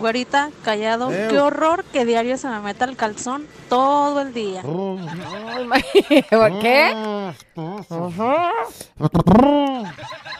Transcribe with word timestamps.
Güerita, 0.00 0.48
callado, 0.64 1.12
Ew. 1.12 1.28
qué 1.28 1.38
horror 1.38 1.84
que 1.84 2.04
diario 2.06 2.36
se 2.38 2.48
me 2.48 2.58
meta 2.60 2.86
el 2.86 2.96
calzón 2.96 3.46
todo 3.68 4.20
el 4.22 4.32
día. 4.32 4.62
¿Por 4.62 4.98
qué? 6.60 6.94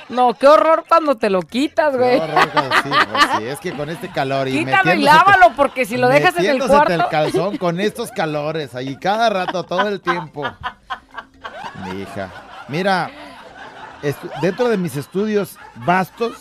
No, 0.08 0.34
qué 0.34 0.48
horror 0.48 0.84
cuando 0.88 1.16
te 1.16 1.30
lo 1.30 1.42
quitas, 1.42 1.92
Qué 1.92 1.96
güey. 1.98 2.18
horror, 2.18 2.48
sí, 2.82 2.88
pues 3.10 3.24
sí, 3.38 3.46
es 3.46 3.60
que 3.60 3.72
con 3.72 3.88
este 3.90 4.08
calor 4.10 4.48
y 4.48 4.64
Quítalo 4.64 4.94
y 4.94 5.03
lávalo 5.03 5.53
porque 5.56 5.85
si 5.85 5.97
lo 5.97 6.08
dejas 6.08 6.37
en 6.38 6.47
el 6.47 6.67
cuarto. 6.67 6.92
el 6.95 7.06
calzón 7.08 7.56
con 7.58 7.79
estos 7.81 8.11
calores 8.11 8.74
ahí 8.74 8.97
cada 8.97 9.29
rato, 9.31 9.63
todo 9.63 9.87
el 9.88 10.01
tiempo. 10.01 10.51
Mi 11.85 12.01
hija. 12.03 12.29
Mira, 12.69 13.11
dentro 14.40 14.69
de 14.69 14.77
mis 14.79 14.97
estudios 14.97 15.56
vastos, 15.77 16.33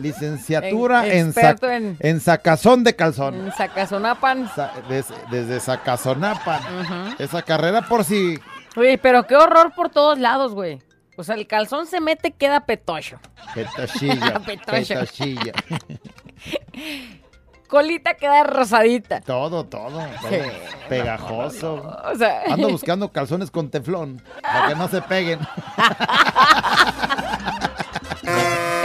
licenciatura 0.00 1.06
En- 1.06 1.12
en, 1.28 1.34
sac- 1.34 1.62
en- 1.70 1.96
en 2.00 2.20
sacazón 2.20 2.82
de 2.84 2.96
calzón. 2.96 3.34
En 3.34 3.52
Sacazonapan. 3.52 4.50
Sa- 4.54 4.72
des- 4.88 5.12
desde 5.30 5.60
Sacazonapan. 5.60 6.60
Esa 7.18 7.42
carrera 7.42 7.82
por 7.82 8.04
si... 8.04 8.38
Oye, 8.76 8.98
pero 8.98 9.26
qué 9.26 9.36
horror 9.36 9.72
por 9.74 9.90
todos 9.90 10.18
lados, 10.18 10.54
güey. 10.54 10.80
O 11.16 11.24
sea, 11.24 11.34
el 11.34 11.46
calzón 11.46 11.86
se 11.86 12.00
mete, 12.00 12.30
queda 12.32 12.64
petocho. 12.66 13.18
Petochilla. 13.54 14.40
Petocho. 14.46 14.94
petochilla. 14.94 15.52
Colita 17.68 18.14
queda 18.14 18.42
rosadita. 18.42 19.20
Todo, 19.20 19.64
todo. 19.66 19.90
todo. 19.90 20.28
Sí. 20.28 20.36
Pegajoso. 20.88 21.74
O 22.04 22.14
sea- 22.16 22.42
Ando 22.50 22.68
buscando 22.70 23.12
calzones 23.12 23.50
con 23.50 23.70
teflón. 23.70 24.20
Para 24.42 24.68
que 24.68 24.74
no 24.74 24.88
se 24.88 25.00
peguen. 25.02 25.38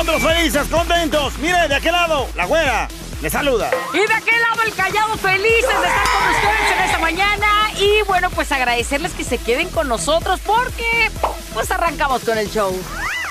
Nosotros 0.00 0.32
felices, 0.32 0.66
contentos. 0.68 1.36
Mire, 1.40 1.68
de 1.68 1.74
aquel 1.74 1.92
lado, 1.92 2.26
la 2.34 2.46
güera 2.46 2.88
le 3.20 3.28
saluda. 3.28 3.70
Y 3.92 3.98
de 3.98 4.14
aquel 4.14 4.40
lado 4.40 4.62
el 4.62 4.72
callado 4.72 5.14
felices 5.18 5.60
de 5.60 5.88
estar 5.88 6.04
con 6.08 6.34
ustedes 6.34 6.72
en 6.74 6.84
esta 6.86 6.98
mañana. 7.00 7.46
Y 7.78 8.00
bueno, 8.06 8.30
pues 8.30 8.50
agradecerles 8.50 9.12
que 9.12 9.24
se 9.24 9.36
queden 9.36 9.68
con 9.68 9.88
nosotros 9.88 10.40
porque 10.40 11.10
pues 11.52 11.70
arrancamos 11.70 12.22
con 12.22 12.38
el 12.38 12.50
show. 12.50 12.74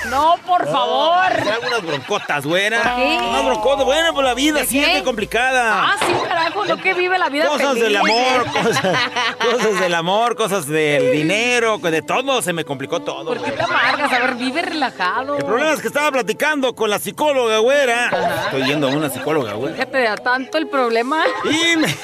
No, 0.08 0.36
por 0.46 0.66
favor. 0.66 1.26
Traigo 1.32 1.66
unas 1.66 1.82
broncotas, 1.82 2.46
güera. 2.46 2.82
¿Por 2.82 2.96
qué? 2.96 3.18
Unas 3.28 3.44
broncotas, 3.44 3.84
bueno, 3.84 4.14
pues 4.14 4.26
la 4.26 4.34
vida 4.34 4.60
¿De 4.60 4.66
siempre 4.66 5.02
complicada. 5.02 5.92
Ah, 5.92 5.96
sí, 6.00 6.12
carajo, 6.26 6.64
no 6.64 6.76
que 6.78 6.94
vive 6.94 7.18
la 7.18 7.28
vida 7.28 7.46
Cosas 7.48 7.68
feliz. 7.74 7.82
del 7.84 7.96
amor, 7.96 8.46
cosas, 8.52 8.80
cosas 9.52 9.80
del 9.80 9.94
amor, 9.94 10.36
cosas 10.36 10.66
del 10.66 11.12
dinero, 11.12 11.78
de 11.78 12.02
todo, 12.02 12.40
se 12.42 12.52
me 12.52 12.64
complicó 12.64 13.00
todo. 13.00 13.26
¿Por 13.26 13.42
qué 13.42 13.52
te 13.52 13.62
amargas? 13.62 14.12
A 14.12 14.18
ver, 14.20 14.34
vive 14.36 14.62
relajado. 14.62 15.36
El 15.36 15.44
problema 15.44 15.72
es 15.72 15.80
que 15.80 15.88
estaba 15.88 16.10
platicando 16.10 16.74
con 16.74 16.88
la 16.90 16.98
psicóloga, 16.98 17.58
güera. 17.58 18.44
Estoy 18.46 18.64
yendo 18.64 18.88
a 18.88 18.90
una 18.90 19.10
psicóloga, 19.10 19.52
güera. 19.54 19.76
¿Qué 19.76 19.86
te 19.86 20.02
da 20.02 20.16
tanto 20.16 20.58
el 20.58 20.68
problema? 20.68 21.24
Y 21.44 21.76
me, 21.76 21.94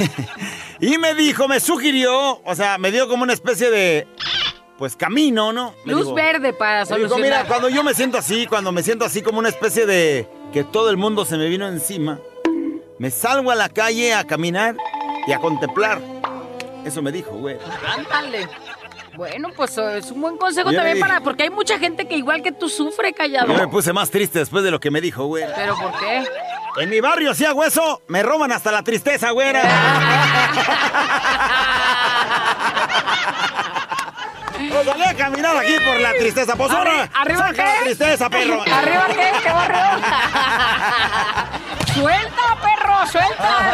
y 0.80 0.98
me 0.98 1.14
dijo, 1.14 1.48
me 1.48 1.60
sugirió, 1.60 2.40
o 2.44 2.54
sea, 2.54 2.78
me 2.78 2.90
dio 2.90 3.08
como 3.08 3.22
una 3.22 3.32
especie 3.32 3.70
de, 3.70 4.06
pues, 4.78 4.96
camino, 4.96 5.52
¿no? 5.52 5.74
Me 5.84 5.92
Luz 5.92 6.14
verde 6.14 6.52
para 6.52 6.86
solucionar. 6.86 7.22
mira, 7.22 7.44
cuando 7.46 7.68
yo 7.68 7.82
me 7.82 7.94
siento 7.94 8.18
así, 8.18 8.46
cuando 8.46 8.72
me 8.72 8.82
siento 8.82 9.04
así 9.04 9.22
como 9.22 9.38
una 9.38 9.48
especie 9.48 9.86
de 9.86 10.28
que 10.52 10.64
todo 10.64 10.90
el 10.90 10.96
mundo 10.96 11.24
se 11.24 11.36
me 11.36 11.48
vino 11.48 11.66
encima, 11.66 12.18
me 12.98 13.10
salgo 13.10 13.50
a 13.50 13.54
la 13.54 13.68
calle 13.68 14.14
a 14.14 14.24
caminar 14.24 14.76
y 15.26 15.32
a 15.32 15.38
contemplar. 15.38 16.00
Eso 16.84 17.02
me 17.02 17.10
dijo, 17.10 17.32
güey. 17.32 17.56
Ándale. 17.96 18.48
Bueno, 19.16 19.48
pues 19.56 19.76
eh, 19.78 19.98
es 19.98 20.10
un 20.10 20.20
buen 20.20 20.36
consejo 20.36 20.70
también 20.72 21.00
para... 21.00 21.20
Porque 21.20 21.44
hay 21.44 21.50
mucha 21.50 21.78
gente 21.78 22.06
que 22.06 22.16
igual 22.16 22.42
que 22.42 22.52
tú 22.52 22.68
sufre 22.68 23.14
callado. 23.14 23.46
Yo 23.46 23.54
me 23.54 23.66
puse 23.66 23.92
más 23.92 24.10
triste 24.10 24.38
después 24.38 24.62
de 24.62 24.70
lo 24.70 24.78
que 24.78 24.90
me 24.90 25.00
dijo, 25.00 25.24
güey. 25.24 25.44
¿Pero 25.56 25.74
por 25.74 25.98
qué? 25.98 26.24
En 26.78 26.90
mi 26.90 27.00
barrio, 27.00 27.34
si 27.34 27.46
hago 27.46 27.64
eso, 27.64 28.02
me 28.08 28.22
roban 28.22 28.52
hasta 28.52 28.70
la 28.70 28.82
tristeza, 28.82 29.30
güera. 29.30 29.62
Pues 34.70 34.86
salí 34.86 35.02
a 35.02 35.14
caminar 35.14 35.56
aquí 35.56 35.74
por 35.86 36.00
la 36.00 36.12
tristeza. 36.14 36.54
Pues 36.56 36.70
ahora, 36.70 37.04
Arri- 37.04 37.10
¿Arriba 37.14 37.48
saca 37.48 37.64
la 37.64 37.80
tristeza, 37.84 38.30
perro. 38.30 38.62
¿Arriba 38.62 39.06
qué? 39.08 39.32
¿Qué 39.42 39.50
barrio? 39.50 39.78
¡Suelta, 41.94 42.56
perro! 42.62 43.06
¡Suelta! 43.06 43.72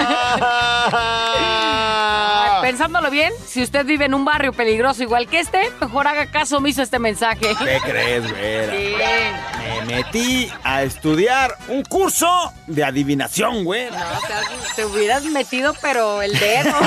Pensándolo 2.63 3.11
bien, 3.11 3.33
si 3.47 3.61
usted 3.63 3.85
vive 3.85 4.05
en 4.05 4.15
un 4.15 4.25
barrio 4.25 4.53
peligroso 4.53 5.03
igual 5.03 5.27
que 5.27 5.41
este, 5.41 5.73
mejor 5.81 6.07
haga 6.07 6.27
caso 6.27 6.59
omiso 6.59 6.81
a 6.81 6.85
este 6.85 7.01
mensaje. 7.01 7.57
¿Qué 7.59 7.81
crees, 7.85 8.31
güera? 8.31 8.73
Sí. 8.73 8.95
Me 9.59 9.81
metí 9.97 10.53
a 10.63 10.83
estudiar 10.85 11.57
un 11.67 11.83
curso 11.83 12.53
de 12.69 12.85
adivinación, 12.85 13.65
güera. 13.65 13.99
No, 13.99 14.21
sea, 14.21 14.41
te 14.77 14.85
hubieras 14.85 15.25
metido, 15.25 15.75
pero 15.83 16.23
el 16.23 16.39
dedo. 16.39 16.73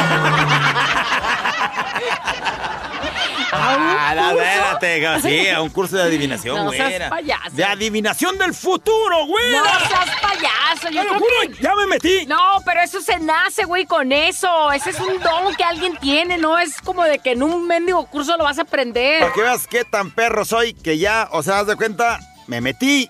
Ah, 3.88 4.34
espérate, 4.34 5.22
sí, 5.22 5.47
a 5.50 5.62
un 5.62 5.69
curso 5.69 5.96
de 5.97 6.03
adivinación, 6.03 6.56
No 6.56 6.72
seas 6.72 6.90
güera. 6.90 7.09
payaso. 7.09 7.50
De 7.51 7.63
adivinación 7.63 8.38
del 8.38 8.53
futuro, 8.53 9.25
güera. 9.25 9.59
No 9.59 9.66
seas 9.88 10.09
payaso. 10.22 10.90
Yo 10.91 11.01
Te 11.01 11.07
lo 11.07 11.13
creo 11.16 11.56
que- 11.56 11.62
ya 11.63 11.75
me 11.75 11.88
metí. 11.88 12.25
No, 12.25 12.62
pero 12.66 12.81
eso 12.81 13.01
se 13.01 13.19
nace, 13.19 13.63
güey, 13.66 13.85
con 13.85 14.12
eso. 14.12 14.72
Ese 14.72 14.90
es 14.91 15.00
un 15.00 15.19
don 15.19 15.56
que 15.56 15.63
alguien 15.63 15.97
tiene, 15.97 16.38
no 16.38 16.57
es 16.57 16.81
como 16.81 17.03
de 17.03 17.19
que 17.19 17.31
en 17.31 17.44
un 17.44 17.68
mendigo 17.68 18.06
curso 18.07 18.35
lo 18.38 18.44
vas 18.44 18.59
a 18.59 18.63
aprender. 18.63 19.22
Para 19.22 19.34
que 19.34 19.41
veas 19.41 19.68
qué 19.68 19.84
tan 19.85 20.12
perro 20.12 20.45
soy 20.45 20.74
que 20.74 20.97
ya, 20.97 21.28
o 21.31 21.44
sea, 21.44 21.59
haz 21.59 21.68
de 21.68 21.75
cuenta, 21.75 22.19
me 22.47 22.62
metí. 22.62 23.09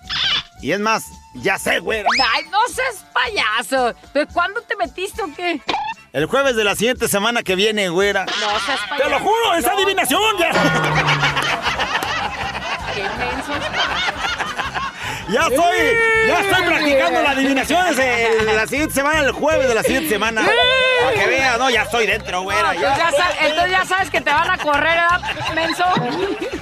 Y 0.61 0.71
es 0.71 0.79
más, 0.79 1.03
ya 1.35 1.59
sé, 1.59 1.79
güera. 1.79 2.09
Ay, 2.33 2.43
no 2.49 2.59
seas 2.73 3.05
payaso. 3.13 3.93
¿Pero 4.13 4.27
cuándo 4.33 4.61
te 4.61 4.75
metiste 4.77 5.21
o 5.21 5.27
qué? 5.35 5.61
El 6.15 6.27
jueves 6.27 6.55
de 6.55 6.63
la 6.63 6.75
siguiente 6.75 7.09
semana 7.09 7.43
que 7.43 7.57
viene, 7.57 7.89
güera. 7.89 8.23
No 8.25 8.59
seas 8.65 8.79
payaso. 8.89 9.03
¡Te 9.03 9.09
lo 9.09 9.19
juro! 9.19 9.53
¡Es 9.57 9.65
No, 9.65 9.71
adivinación! 9.73 10.21
Ya, 10.39 10.49
Qué 12.93 13.01
menso 13.03 13.53
estás. 13.53 14.14
Ya 15.29 15.41
estoy, 15.41 15.77
ya 16.27 16.39
estoy 16.41 16.63
practicando 16.65 17.21
la 17.21 17.29
adivinación 17.31 17.85
desde 17.87 18.43
la 18.55 18.67
siguiente 18.67 18.93
semana, 18.93 19.19
el 19.21 19.31
jueves 19.31 19.67
de 19.67 19.75
la 19.75 19.83
siguiente 19.83 20.09
semana. 20.09 20.41
Para 21.03 21.13
que 21.19 21.27
veas, 21.27 21.59
no, 21.59 21.69
ya 21.69 21.83
estoy 21.83 22.07
dentro, 22.07 22.41
güera. 22.43 22.73
Entonces 22.73 22.97
ya, 22.97 23.11
Ya. 23.11 23.17
sa- 23.17 23.45
entonces 23.47 23.71
ya 23.71 23.85
sabes 23.85 24.09
que 24.09 24.21
te 24.21 24.31
van 24.31 24.49
a 24.49 24.57
correr, 24.57 24.97
¿verdad, 24.97 25.53
menso? 25.53 25.83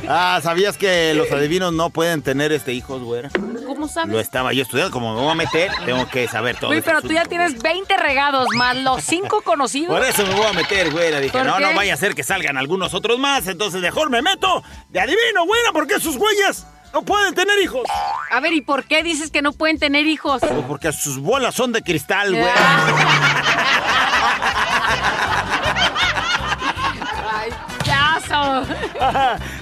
Ah, 0.08 0.40
¿sabías 0.44 0.78
que 0.78 1.14
los 1.14 1.32
adivinos 1.32 1.72
no 1.74 1.90
pueden 1.90 2.22
tener 2.22 2.52
este 2.52 2.74
hijos, 2.74 3.02
güera? 3.02 3.30
¿Cómo 3.66 3.88
sabes? 3.88 4.12
Lo 4.12 4.20
estaba 4.20 4.54
yo 4.54 4.64
estudiando, 4.64 4.92
como 4.92 5.14
me 5.16 5.22
voy 5.22 5.32
a 5.32 5.36
meter, 5.36 5.72
tengo 5.86 6.08
que 6.10 6.28
saber 6.28 6.58
todo. 6.58 6.72
Uy, 6.72 6.78
este 6.78 6.90
pero 6.90 7.02
tú 7.02 7.10
ya 7.14 7.26
tienes 7.26 7.62
20 7.62 7.96
regados 7.98 8.48
más 8.56 8.76
los 8.78 9.04
5 9.04 9.42
conocidos. 9.44 9.96
Por 9.98 10.04
eso 10.06 10.26
me 10.26 10.34
voy 10.36 10.46
a 10.48 10.54
meter, 10.54 10.92
güera. 10.92 11.20
Dije, 11.20 11.32
¿Por 11.38 11.46
no, 11.46 11.58
qué? 11.58 11.64
no 11.64 11.74
vaya 11.74 11.94
a 11.94 11.98
ser 11.98 12.16
que 12.16 12.24
salgan 12.24 12.58
algunos 12.58 12.94
otros 12.94 13.18
más. 13.20 13.48
Entonces 13.48 13.82
mejor 13.82 14.10
me 14.10 14.22
meto 14.22 14.64
de 14.90 15.00
adivino, 15.00 15.46
güera, 15.46 15.72
porque 15.72 16.00
sus 16.00 16.18
güeyes 16.18 16.66
no 16.94 17.02
pueden 17.04 17.34
tener 17.34 17.58
hijos. 17.60 17.84
A 18.32 18.40
ver, 18.40 18.54
¿y 18.54 18.62
por 18.62 18.86
qué 18.86 19.04
dices 19.04 19.32
que 19.32 19.42
no 19.42 19.52
pueden 19.54 19.80
tener 19.80 20.06
hijos? 20.08 20.42
Pues 20.42 20.66
porque 20.68 20.94
sus 20.94 21.20
bolas 21.20 21.56
son 21.56 21.72
de 21.72 21.82
cristal, 21.82 22.36
güera. 22.36 22.54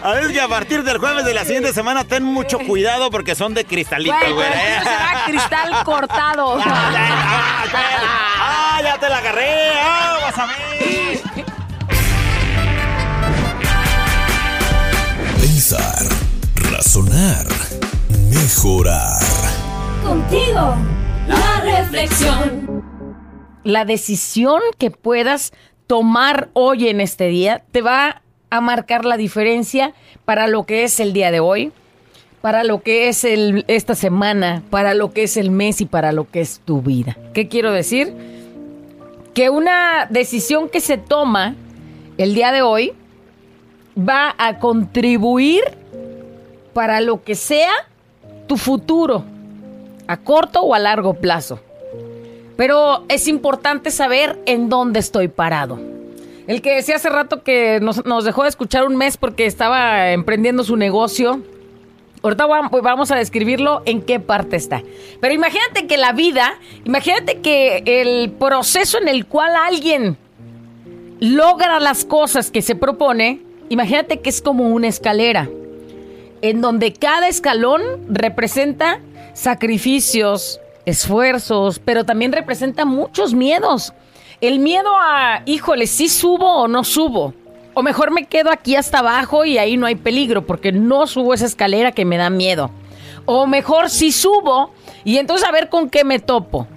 a 0.04 0.12
ver 0.14 0.32
que 0.32 0.42
a 0.42 0.48
partir 0.48 0.84
del 0.84 0.98
jueves 0.98 1.26
de 1.26 1.34
la 1.34 1.44
siguiente 1.44 1.74
semana 1.74 2.04
ten 2.04 2.24
mucho 2.24 2.60
cuidado 2.60 3.10
porque 3.12 3.36
son 3.36 3.54
de 3.54 3.66
cristalito, 3.66 4.16
güey. 4.20 4.34
Güey, 4.34 4.48
pero 4.52 4.84
será 4.84 5.24
cristal 5.26 5.70
cortado. 5.86 6.60
¡Ah, 6.64 8.80
ya 8.84 8.98
te 8.98 9.10
la 9.10 9.18
agarré! 9.18 9.72
¡Ah, 9.80 10.18
vas 10.22 10.38
a 10.38 10.46
ver! 10.46 11.22
Pensar, 15.40 16.06
razonar, 16.84 17.46
mejorar. 18.32 19.22
Contigo, 20.04 20.76
la 21.28 21.62
reflexión. 21.64 22.84
La 23.64 23.86
decisión 23.86 24.60
que 24.80 24.90
puedas 24.90 25.54
tomar 25.86 26.50
hoy 26.54 26.88
en 26.88 27.00
este 27.00 27.28
día 27.28 27.64
te 27.72 27.84
va 27.84 28.24
a 28.50 28.62
marcar 28.62 29.06
la 29.06 29.18
diferencia 29.18 29.94
para 30.26 30.48
lo 30.48 30.66
que 30.66 30.84
es 30.84 31.00
el 31.00 31.14
día 31.14 31.30
de 31.30 31.40
hoy, 31.40 31.72
para 32.42 32.64
lo 32.64 32.82
que 32.82 33.10
es 33.10 33.26
el, 33.26 33.64
esta 33.68 33.94
semana, 33.94 34.64
para 34.72 34.96
lo 34.96 35.12
que 35.12 35.22
es 35.22 35.38
el 35.38 35.52
mes 35.52 35.82
y 35.82 35.86
para 35.86 36.12
lo 36.12 36.32
que 36.32 36.42
es 36.42 36.62
tu 36.66 36.82
vida. 36.82 37.16
¿Qué 37.36 37.48
quiero 37.48 37.72
decir? 37.72 38.12
Que 39.36 39.52
una 39.52 40.08
decisión 40.10 40.68
que 40.68 40.82
se 40.82 40.98
toma 40.98 41.54
el 42.18 42.34
día 42.34 42.52
de 42.52 42.64
hoy 42.64 42.94
va 43.96 44.34
a 44.40 44.58
contribuir 44.58 45.80
para 46.74 47.02
lo 47.02 47.24
que 47.24 47.36
sea 47.36 47.72
tu 48.48 48.58
futuro, 48.58 49.24
a 50.08 50.18
corto 50.18 50.62
o 50.62 50.74
a 50.74 50.80
largo 50.80 51.14
plazo. 51.14 51.60
Pero 52.58 53.06
es 53.08 53.28
importante 53.28 53.92
saber 53.92 54.40
en 54.46 54.70
dónde 54.70 55.00
estoy 55.00 55.28
parado. 55.28 55.80
El 56.48 56.62
que 56.62 56.76
decía 56.76 56.96
hace 56.98 57.10
rato 57.10 57.44
que 57.44 57.80
nos, 57.82 58.06
nos 58.06 58.26
dejó 58.26 58.44
de 58.44 58.50
escuchar 58.50 58.84
un 58.86 58.96
mes 58.98 59.18
porque 59.18 59.46
estaba 59.46 60.12
emprendiendo 60.12 60.64
su 60.64 60.76
negocio. 60.76 61.42
Ahorita 62.24 62.46
va- 62.46 62.70
vamos 62.84 63.10
a 63.12 63.16
describirlo 63.16 63.82
en 63.86 64.02
qué 64.02 64.20
parte 64.20 64.56
está. 64.58 64.84
Pero 65.22 65.34
imagínate 65.34 65.88
que 65.88 65.98
la 65.98 66.12
vida, 66.14 66.54
imagínate 66.84 67.40
que 67.40 67.84
el 67.86 68.32
proceso 68.32 69.00
en 69.00 69.08
el 69.08 69.26
cual 69.26 69.56
alguien 69.56 70.18
logra 71.20 71.80
las 71.80 72.06
cosas 72.06 72.52
que 72.52 72.62
se 72.62 72.76
propone, 72.76 73.40
imagínate 73.70 74.20
que 74.20 74.30
es 74.30 74.42
como 74.42 74.70
una 74.70 74.88
escalera, 74.88 75.50
en 76.42 76.62
donde 76.62 76.94
cada 76.94 77.28
escalón 77.28 77.82
representa 78.10 79.00
sacrificios, 79.34 80.60
esfuerzos, 80.86 81.80
pero 81.80 82.04
también 82.04 82.32
representa 82.32 82.86
muchos 82.86 83.34
miedos. 83.34 83.94
El 84.42 84.60
miedo 84.60 84.90
a, 85.00 85.44
híjole, 85.46 85.88
si 85.88 86.10
subo 86.10 86.64
o 86.64 86.68
no 86.68 86.84
subo. 86.84 87.34
O 87.74 87.84
mejor 87.84 88.12
me 88.12 88.26
quedo 88.26 88.52
aquí 88.52 88.76
hasta 88.76 89.00
abajo 89.00 89.46
y 89.46 89.58
ahí 89.58 89.78
no 89.78 89.86
hay 89.86 89.96
peligro 89.96 90.46
porque 90.46 90.72
no 90.72 91.08
subo 91.08 91.34
esa 91.34 91.46
escalera 91.46 91.94
que 91.94 92.04
me 92.04 92.18
da 92.18 92.30
miedo. 92.30 92.70
O 93.26 93.48
mejor 93.48 93.90
si 93.90 94.12
subo 94.12 94.74
y 95.06 95.18
entonces 95.18 95.48
a 95.48 95.52
ver 95.52 95.70
con 95.70 95.90
qué 95.90 96.04
me 96.04 96.20
topo. 96.20 96.68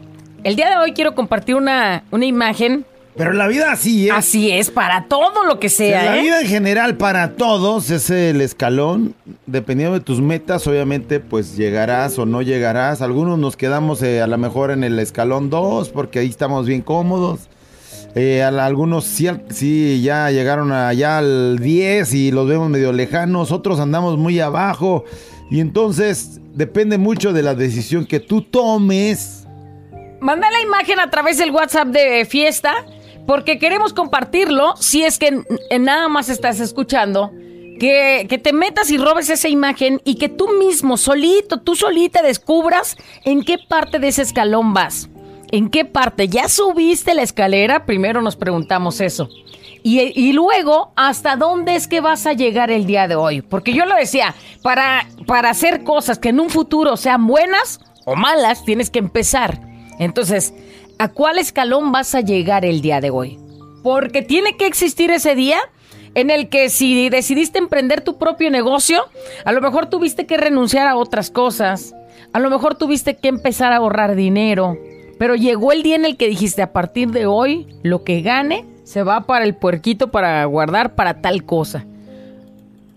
El 0.44 0.56
día 0.56 0.68
de 0.68 0.76
hoy 0.76 0.92
quiero 0.92 1.14
compartir 1.14 1.56
una, 1.56 2.04
una 2.10 2.26
imagen. 2.26 2.84
Pero 3.16 3.32
la 3.32 3.46
vida 3.46 3.70
así 3.70 4.08
es. 4.08 4.12
Así 4.14 4.50
es, 4.50 4.70
para 4.70 5.04
todo 5.04 5.44
lo 5.44 5.60
que 5.60 5.68
sea. 5.68 6.02
la 6.04 6.18
¿eh? 6.18 6.22
vida 6.22 6.40
en 6.40 6.48
general 6.48 6.96
para 6.96 7.34
todos 7.36 7.90
es 7.90 8.10
el 8.10 8.40
escalón. 8.40 9.14
Dependiendo 9.46 9.94
de 9.96 10.04
tus 10.04 10.20
metas, 10.20 10.66
obviamente, 10.66 11.20
pues 11.20 11.56
llegarás 11.56 12.18
o 12.18 12.26
no 12.26 12.42
llegarás. 12.42 13.02
Algunos 13.02 13.38
nos 13.38 13.56
quedamos 13.56 14.02
eh, 14.02 14.20
a 14.20 14.26
lo 14.26 14.36
mejor 14.36 14.72
en 14.72 14.82
el 14.82 14.98
escalón 14.98 15.48
2 15.48 15.90
porque 15.90 16.18
ahí 16.18 16.28
estamos 16.28 16.66
bien 16.66 16.80
cómodos. 16.82 17.48
Eh, 18.16 18.42
a 18.42 18.50
la- 18.50 18.66
algunos 18.66 19.04
sí, 19.04 19.28
sí 19.50 20.02
ya 20.02 20.30
llegaron 20.30 20.72
allá 20.72 21.18
al 21.18 21.58
10 21.60 22.14
y 22.14 22.32
los 22.32 22.48
vemos 22.48 22.68
medio 22.68 22.92
lejanos. 22.92 23.52
Otros 23.52 23.78
andamos 23.78 24.18
muy 24.18 24.40
abajo. 24.40 25.04
Y 25.52 25.60
entonces 25.60 26.40
depende 26.52 26.98
mucho 26.98 27.32
de 27.32 27.42
la 27.42 27.54
decisión 27.54 28.06
que 28.06 28.18
tú 28.18 28.42
tomes. 28.42 29.46
Manda 30.20 30.50
la 30.50 30.60
imagen 30.62 30.98
a 31.00 31.10
través 31.10 31.38
del 31.38 31.50
WhatsApp 31.50 31.88
de 31.88 32.24
fiesta 32.24 32.74
porque 33.26 33.58
queremos 33.58 33.92
compartirlo 33.92 34.76
si 34.76 35.04
es 35.04 35.18
que 35.18 35.42
nada 35.78 36.08
más 36.08 36.28
estás 36.28 36.60
escuchando. 36.60 37.32
Que, 37.78 38.26
que 38.28 38.38
te 38.38 38.52
metas 38.52 38.88
y 38.92 38.98
robes 38.98 39.28
esa 39.30 39.48
imagen 39.48 40.00
y 40.04 40.14
que 40.14 40.28
tú 40.28 40.48
mismo, 40.60 40.96
solito, 40.96 41.60
tú 41.60 41.74
solita 41.74 42.22
descubras 42.22 42.96
en 43.24 43.42
qué 43.42 43.58
parte 43.58 43.98
de 43.98 44.08
ese 44.08 44.22
escalón 44.22 44.72
vas. 44.72 45.10
¿En 45.50 45.70
qué 45.70 45.84
parte? 45.84 46.28
¿Ya 46.28 46.48
subiste 46.48 47.14
la 47.14 47.22
escalera? 47.22 47.84
Primero 47.84 48.22
nos 48.22 48.36
preguntamos 48.36 49.00
eso. 49.00 49.28
Y, 49.82 50.00
y 50.00 50.32
luego, 50.32 50.92
¿hasta 50.96 51.36
dónde 51.36 51.74
es 51.74 51.88
que 51.88 52.00
vas 52.00 52.26
a 52.26 52.32
llegar 52.32 52.70
el 52.70 52.86
día 52.86 53.06
de 53.06 53.16
hoy? 53.16 53.42
Porque 53.42 53.72
yo 53.72 53.86
lo 53.86 53.96
decía, 53.96 54.34
para, 54.62 55.06
para 55.26 55.50
hacer 55.50 55.84
cosas 55.84 56.18
que 56.18 56.30
en 56.30 56.40
un 56.40 56.50
futuro 56.50 56.96
sean 56.96 57.26
buenas 57.26 57.80
o 58.04 58.16
malas, 58.16 58.64
tienes 58.64 58.88
que 58.88 59.00
empezar. 59.00 59.60
Entonces, 59.98 60.54
¿a 60.98 61.08
cuál 61.08 61.38
escalón 61.38 61.92
vas 61.92 62.14
a 62.14 62.20
llegar 62.20 62.64
el 62.64 62.80
día 62.80 63.00
de 63.00 63.10
hoy? 63.10 63.38
Porque 63.82 64.22
tiene 64.22 64.56
que 64.56 64.66
existir 64.66 65.10
ese 65.10 65.34
día 65.34 65.58
en 66.14 66.30
el 66.30 66.48
que 66.48 66.70
si 66.70 67.08
decidiste 67.08 67.58
emprender 67.58 68.00
tu 68.00 68.18
propio 68.18 68.50
negocio, 68.50 69.02
a 69.44 69.52
lo 69.52 69.60
mejor 69.60 69.86
tuviste 69.86 70.26
que 70.26 70.36
renunciar 70.36 70.86
a 70.86 70.96
otras 70.96 71.30
cosas, 71.30 71.94
a 72.32 72.38
lo 72.38 72.50
mejor 72.50 72.76
tuviste 72.76 73.16
que 73.16 73.28
empezar 73.28 73.72
a 73.72 73.76
ahorrar 73.76 74.14
dinero, 74.14 74.76
pero 75.18 75.34
llegó 75.34 75.72
el 75.72 75.82
día 75.82 75.96
en 75.96 76.04
el 76.04 76.16
que 76.16 76.28
dijiste, 76.28 76.62
a 76.62 76.72
partir 76.72 77.10
de 77.10 77.26
hoy, 77.26 77.66
lo 77.82 78.04
que 78.04 78.22
gane 78.22 78.64
se 78.84 79.02
va 79.02 79.22
para 79.22 79.44
el 79.44 79.54
puerquito 79.54 80.10
para 80.10 80.44
guardar 80.44 80.94
para 80.94 81.20
tal 81.20 81.44
cosa. 81.44 81.84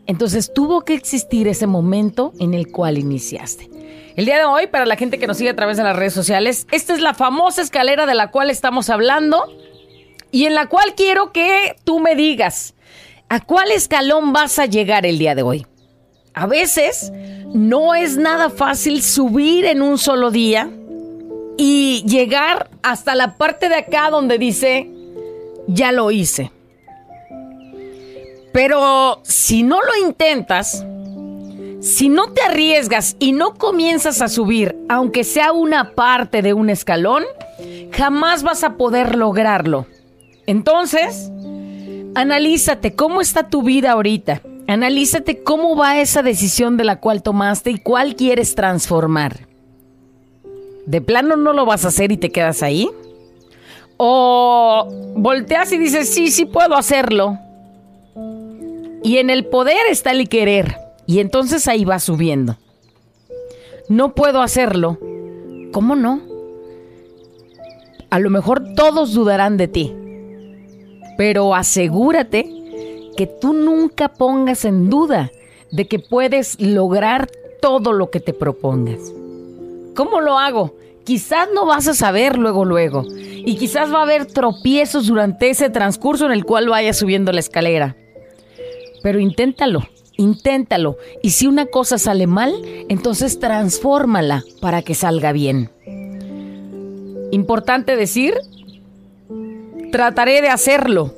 Entonces 0.05 0.53
tuvo 0.53 0.81
que 0.81 0.93
existir 0.93 1.47
ese 1.47 1.67
momento 1.67 2.33
en 2.39 2.53
el 2.53 2.71
cual 2.71 2.97
iniciaste. 2.97 3.69
El 4.17 4.25
día 4.25 4.39
de 4.39 4.45
hoy, 4.45 4.65
para 4.65 4.87
la 4.87 4.95
gente 4.95 5.19
que 5.19 5.27
nos 5.27 5.37
sigue 5.37 5.51
a 5.51 5.55
través 5.55 5.77
de 5.77 5.83
las 5.83 5.95
redes 5.95 6.11
sociales, 6.11 6.65
esta 6.71 6.95
es 6.95 7.01
la 7.01 7.13
famosa 7.13 7.61
escalera 7.61 8.07
de 8.07 8.15
la 8.15 8.31
cual 8.31 8.49
estamos 8.49 8.89
hablando 8.89 9.45
y 10.31 10.45
en 10.45 10.55
la 10.55 10.65
cual 10.65 10.95
quiero 10.95 11.31
que 11.31 11.75
tú 11.83 11.99
me 11.99 12.15
digas, 12.15 12.73
¿a 13.29 13.41
cuál 13.41 13.69
escalón 13.69 14.33
vas 14.33 14.57
a 14.57 14.65
llegar 14.65 15.05
el 15.05 15.19
día 15.19 15.35
de 15.35 15.43
hoy? 15.43 15.67
A 16.33 16.47
veces 16.47 17.11
no 17.53 17.93
es 17.93 18.17
nada 18.17 18.49
fácil 18.49 19.03
subir 19.03 19.65
en 19.65 19.83
un 19.83 19.99
solo 19.99 20.31
día 20.31 20.67
y 21.55 22.03
llegar 22.07 22.71
hasta 22.81 23.13
la 23.13 23.37
parte 23.37 23.69
de 23.69 23.75
acá 23.75 24.09
donde 24.09 24.39
dice, 24.39 24.89
ya 25.67 25.91
lo 25.91 26.09
hice. 26.09 26.51
Pero 28.51 29.21
si 29.23 29.61
no 29.61 29.79
lo 29.79 30.07
intentas, 30.07 30.83
si 31.87 32.09
no 32.09 32.33
te 32.33 32.41
arriesgas 32.41 33.15
y 33.17 33.31
no 33.31 33.53
comienzas 33.53 34.21
a 34.21 34.27
subir, 34.27 34.75
aunque 34.89 35.23
sea 35.23 35.53
una 35.53 35.91
parte 35.91 36.41
de 36.41 36.53
un 36.53 36.69
escalón, 36.69 37.23
jamás 37.91 38.43
vas 38.43 38.63
a 38.63 38.75
poder 38.75 39.15
lograrlo. 39.15 39.87
Entonces, 40.45 41.31
analízate 42.13 42.93
cómo 42.93 43.21
está 43.21 43.47
tu 43.47 43.63
vida 43.63 43.91
ahorita. 43.91 44.41
Analízate 44.67 45.43
cómo 45.43 45.77
va 45.77 45.99
esa 46.01 46.23
decisión 46.23 46.75
de 46.75 46.83
la 46.83 46.99
cual 46.99 47.23
tomaste 47.23 47.71
y 47.71 47.79
cuál 47.79 48.15
quieres 48.15 48.53
transformar. 48.53 49.47
¿De 50.85 50.99
plano 50.99 51.37
no 51.37 51.53
lo 51.53 51.65
vas 51.65 51.85
a 51.85 51.87
hacer 51.87 52.11
y 52.11 52.17
te 52.17 52.31
quedas 52.31 52.63
ahí? 52.63 52.89
¿O 53.95 54.87
volteas 55.15 55.71
y 55.71 55.77
dices, 55.77 56.13
sí, 56.13 56.31
sí 56.31 56.45
puedo 56.45 56.75
hacerlo? 56.75 57.37
Y 59.03 59.19
en 59.19 59.29
el 59.29 59.45
poder 59.45 59.87
está 59.89 60.11
el 60.11 60.27
querer. 60.27 60.86
Y 61.07 61.19
entonces 61.19 61.67
ahí 61.67 61.85
va 61.85 61.99
subiendo. 61.99 62.57
No 63.89 64.13
puedo 64.13 64.41
hacerlo. 64.41 64.99
¿Cómo 65.71 65.95
no? 65.95 66.21
A 68.09 68.19
lo 68.19 68.29
mejor 68.29 68.73
todos 68.75 69.13
dudarán 69.13 69.57
de 69.57 69.67
ti. 69.67 69.95
Pero 71.17 71.55
asegúrate 71.55 72.53
que 73.15 73.25
tú 73.25 73.53
nunca 73.53 74.09
pongas 74.09 74.65
en 74.65 74.89
duda 74.89 75.31
de 75.71 75.87
que 75.87 75.99
puedes 75.99 76.59
lograr 76.61 77.29
todo 77.61 77.93
lo 77.93 78.11
que 78.11 78.19
te 78.19 78.33
propongas. 78.33 78.99
¿Cómo 79.95 80.21
lo 80.21 80.37
hago? 80.37 80.75
Quizás 81.03 81.47
no 81.53 81.65
vas 81.65 81.87
a 81.87 81.93
saber 81.93 82.37
luego, 82.37 82.65
luego. 82.65 83.05
Y 83.07 83.55
quizás 83.55 83.91
va 83.91 83.99
a 83.99 84.03
haber 84.03 84.25
tropiezos 84.25 85.07
durante 85.07 85.49
ese 85.49 85.69
transcurso 85.69 86.25
en 86.25 86.33
el 86.33 86.45
cual 86.45 86.67
vayas 86.67 86.97
subiendo 86.97 87.31
la 87.31 87.39
escalera. 87.39 87.95
Pero 89.01 89.19
inténtalo, 89.19 89.81
inténtalo. 90.17 90.97
Y 91.23 91.31
si 91.31 91.47
una 91.47 91.67
cosa 91.67 91.97
sale 91.97 92.27
mal, 92.27 92.53
entonces 92.89 93.39
transfórmala 93.39 94.43
para 94.59 94.81
que 94.81 94.95
salga 94.95 95.31
bien. 95.31 95.69
Importante 97.31 97.95
decir, 97.95 98.35
trataré 99.91 100.41
de 100.41 100.49
hacerlo. 100.49 101.13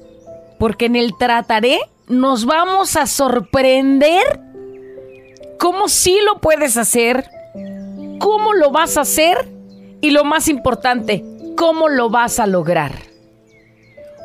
Porque 0.60 0.86
en 0.86 0.96
el 0.96 1.14
trataré 1.18 1.80
nos 2.08 2.46
vamos 2.46 2.96
a 2.98 3.08
sorprender 3.08 4.42
cómo 5.58 5.88
sí 5.88 6.18
lo 6.26 6.42
puedes 6.42 6.76
hacer, 6.76 7.30
cómo 8.20 8.54
lo 8.54 8.72
vas 8.72 8.98
a 8.98 9.02
hacer 9.02 9.48
y 10.02 10.12
lo 10.12 10.26
más 10.26 10.48
importante, 10.48 11.24
cómo 11.56 11.88
lo 11.88 12.10
vas 12.10 12.40
a 12.40 12.48
lograr. 12.48 12.94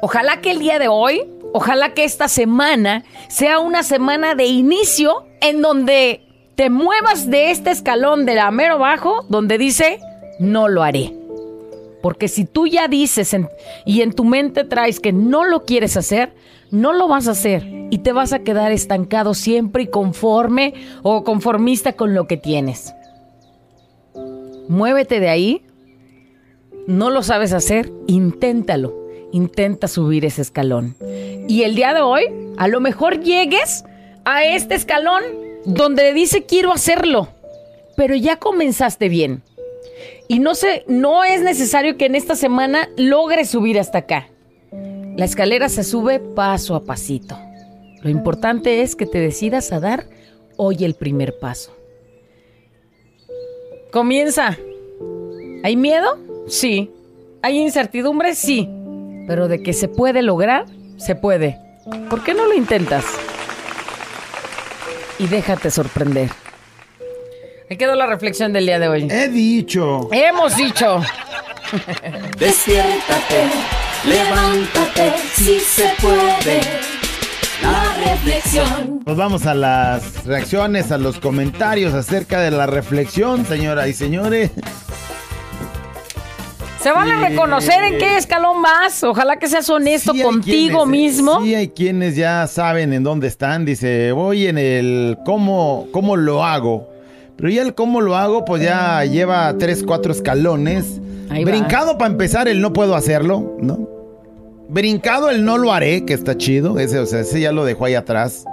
Ojalá 0.02 0.40
que 0.40 0.50
el 0.50 0.58
día 0.58 0.78
de 0.78 0.88
hoy 0.88 1.22
Ojalá 1.56 1.94
que 1.94 2.02
esta 2.02 2.26
semana 2.26 3.04
sea 3.28 3.60
una 3.60 3.84
semana 3.84 4.34
de 4.34 4.46
inicio 4.46 5.24
en 5.40 5.62
donde 5.62 6.26
te 6.56 6.68
muevas 6.68 7.30
de 7.30 7.52
este 7.52 7.70
escalón 7.70 8.26
de 8.26 8.34
la 8.34 8.50
mero 8.50 8.80
bajo, 8.80 9.24
donde 9.28 9.56
dice, 9.56 10.00
no 10.40 10.66
lo 10.66 10.82
haré. 10.82 11.14
Porque 12.02 12.26
si 12.26 12.44
tú 12.44 12.66
ya 12.66 12.88
dices 12.88 13.36
y 13.86 14.02
en 14.02 14.12
tu 14.14 14.24
mente 14.24 14.64
traes 14.64 14.98
que 14.98 15.12
no 15.12 15.44
lo 15.44 15.64
quieres 15.64 15.96
hacer, 15.96 16.34
no 16.72 16.92
lo 16.92 17.06
vas 17.06 17.28
a 17.28 17.30
hacer 17.30 17.64
y 17.88 17.98
te 17.98 18.12
vas 18.12 18.32
a 18.32 18.40
quedar 18.40 18.72
estancado 18.72 19.32
siempre 19.32 19.84
y 19.84 19.86
conforme 19.86 20.74
o 21.04 21.22
conformista 21.22 21.92
con 21.92 22.14
lo 22.14 22.26
que 22.26 22.36
tienes. 22.36 22.92
Muévete 24.66 25.20
de 25.20 25.28
ahí. 25.28 25.62
No 26.88 27.10
lo 27.10 27.22
sabes 27.22 27.52
hacer, 27.52 27.92
inténtalo. 28.08 29.03
Intenta 29.34 29.88
subir 29.88 30.24
ese 30.24 30.42
escalón. 30.42 30.94
Y 31.48 31.64
el 31.64 31.74
día 31.74 31.92
de 31.92 32.02
hoy, 32.02 32.22
a 32.56 32.68
lo 32.68 32.78
mejor 32.78 33.18
llegues 33.18 33.84
a 34.24 34.44
este 34.44 34.76
escalón 34.76 35.24
donde 35.64 36.12
dice 36.12 36.44
quiero 36.44 36.72
hacerlo, 36.72 37.26
pero 37.96 38.14
ya 38.14 38.36
comenzaste 38.36 39.08
bien. 39.08 39.42
Y 40.28 40.38
no 40.38 40.54
sé, 40.54 40.84
no 40.86 41.24
es 41.24 41.42
necesario 41.42 41.96
que 41.96 42.06
en 42.06 42.14
esta 42.14 42.36
semana 42.36 42.88
logres 42.96 43.50
subir 43.50 43.80
hasta 43.80 43.98
acá. 43.98 44.28
La 45.16 45.24
escalera 45.24 45.68
se 45.68 45.82
sube 45.82 46.20
paso 46.20 46.76
a 46.76 46.84
pasito. 46.84 47.36
Lo 48.02 48.10
importante 48.10 48.82
es 48.82 48.94
que 48.94 49.04
te 49.04 49.18
decidas 49.18 49.72
a 49.72 49.80
dar 49.80 50.06
hoy 50.56 50.84
el 50.84 50.94
primer 50.94 51.40
paso. 51.40 51.76
Comienza. 53.90 54.56
¿Hay 55.64 55.74
miedo? 55.74 56.18
Sí. 56.46 56.92
¿Hay 57.42 57.58
incertidumbre? 57.58 58.36
Sí. 58.36 58.68
Pero 59.26 59.48
de 59.48 59.62
que 59.62 59.72
se 59.72 59.88
puede 59.88 60.22
lograr, 60.22 60.66
se 60.96 61.14
puede. 61.14 61.58
¿Por 62.10 62.22
qué 62.22 62.34
no 62.34 62.46
lo 62.46 62.54
intentas? 62.54 63.04
Y 65.18 65.26
déjate 65.26 65.70
sorprender. 65.70 66.30
Ahí 67.70 67.76
quedó 67.76 67.94
la 67.94 68.06
reflexión 68.06 68.52
del 68.52 68.66
día 68.66 68.78
de 68.78 68.88
hoy. 68.88 69.08
He 69.10 69.28
dicho. 69.28 70.08
Hemos 70.12 70.56
dicho. 70.56 71.00
Despiértate, 72.38 73.44
levántate, 74.06 75.12
si 75.34 75.60
se 75.60 75.90
puede. 76.00 76.60
La 77.62 78.12
reflexión. 78.12 79.02
Nos 79.06 79.16
vamos 79.16 79.46
a 79.46 79.54
las 79.54 80.24
reacciones, 80.26 80.92
a 80.92 80.98
los 80.98 81.18
comentarios 81.18 81.94
acerca 81.94 82.40
de 82.40 82.50
la 82.50 82.66
reflexión, 82.66 83.46
señoras 83.46 83.88
y 83.88 83.94
señores. 83.94 84.50
Se 86.84 86.92
van 86.92 87.10
a 87.10 87.30
reconocer 87.30 87.82
en 87.82 87.96
qué 87.96 88.18
escalón 88.18 88.60
vas. 88.60 89.02
Ojalá 89.04 89.38
que 89.38 89.48
seas 89.48 89.70
honesto 89.70 90.12
contigo 90.22 90.84
quienes, 90.84 91.14
mismo. 91.14 91.42
Sí, 91.42 91.54
hay 91.54 91.68
quienes 91.68 92.14
ya 92.14 92.46
saben 92.46 92.92
en 92.92 93.02
dónde 93.02 93.26
están. 93.26 93.64
Dice, 93.64 94.12
voy 94.12 94.48
en 94.48 94.58
el 94.58 95.16
cómo, 95.24 95.88
cómo 95.92 96.14
lo 96.18 96.44
hago. 96.44 96.90
Pero 97.36 97.48
ya 97.48 97.62
el 97.62 97.74
cómo 97.74 98.02
lo 98.02 98.16
hago, 98.16 98.44
pues 98.44 98.62
ya 98.62 99.02
lleva 99.06 99.56
tres, 99.56 99.82
cuatro 99.82 100.12
escalones. 100.12 101.00
Ahí 101.30 101.42
Brincado 101.46 101.96
para 101.96 102.10
empezar 102.10 102.48
el 102.48 102.60
no 102.60 102.74
puedo 102.74 102.94
hacerlo, 102.94 103.56
¿no? 103.62 103.88
Brincado 104.68 105.30
el 105.30 105.42
no 105.42 105.56
lo 105.56 105.72
haré, 105.72 106.04
que 106.04 106.12
está 106.12 106.36
chido. 106.36 106.78
Ese, 106.78 106.98
o 106.98 107.06
sea, 107.06 107.20
ese 107.20 107.40
ya 107.40 107.52
lo 107.52 107.64
dejó 107.64 107.86
ahí 107.86 107.94
atrás. 107.94 108.44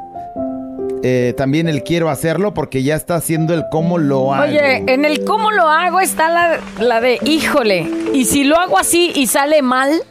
Eh, 1.04 1.34
también 1.36 1.68
el 1.68 1.84
quiero 1.84 2.10
hacerlo 2.10 2.54
porque 2.54 2.84
ya 2.84 2.96
está 2.96 3.16
haciendo 3.16 3.54
el 3.54 3.64
cómo 3.72 3.98
lo 3.98 4.34
hago. 4.34 4.44
Oye, 4.44 4.84
en 4.88 5.04
el 5.06 5.26
cómo 5.26 5.52
lo 5.52 5.68
hago 5.68 6.00
está 6.00 6.30
la, 6.30 6.60
la 6.80 7.02
de 7.02 7.18
híjole. 7.26 7.88
Y 8.14 8.26
si 8.26 8.44
lo 8.44 8.58
hago 8.58 8.78
así 8.78 9.12
y 9.16 9.26
sale 9.28 9.62
mal, 9.64 10.02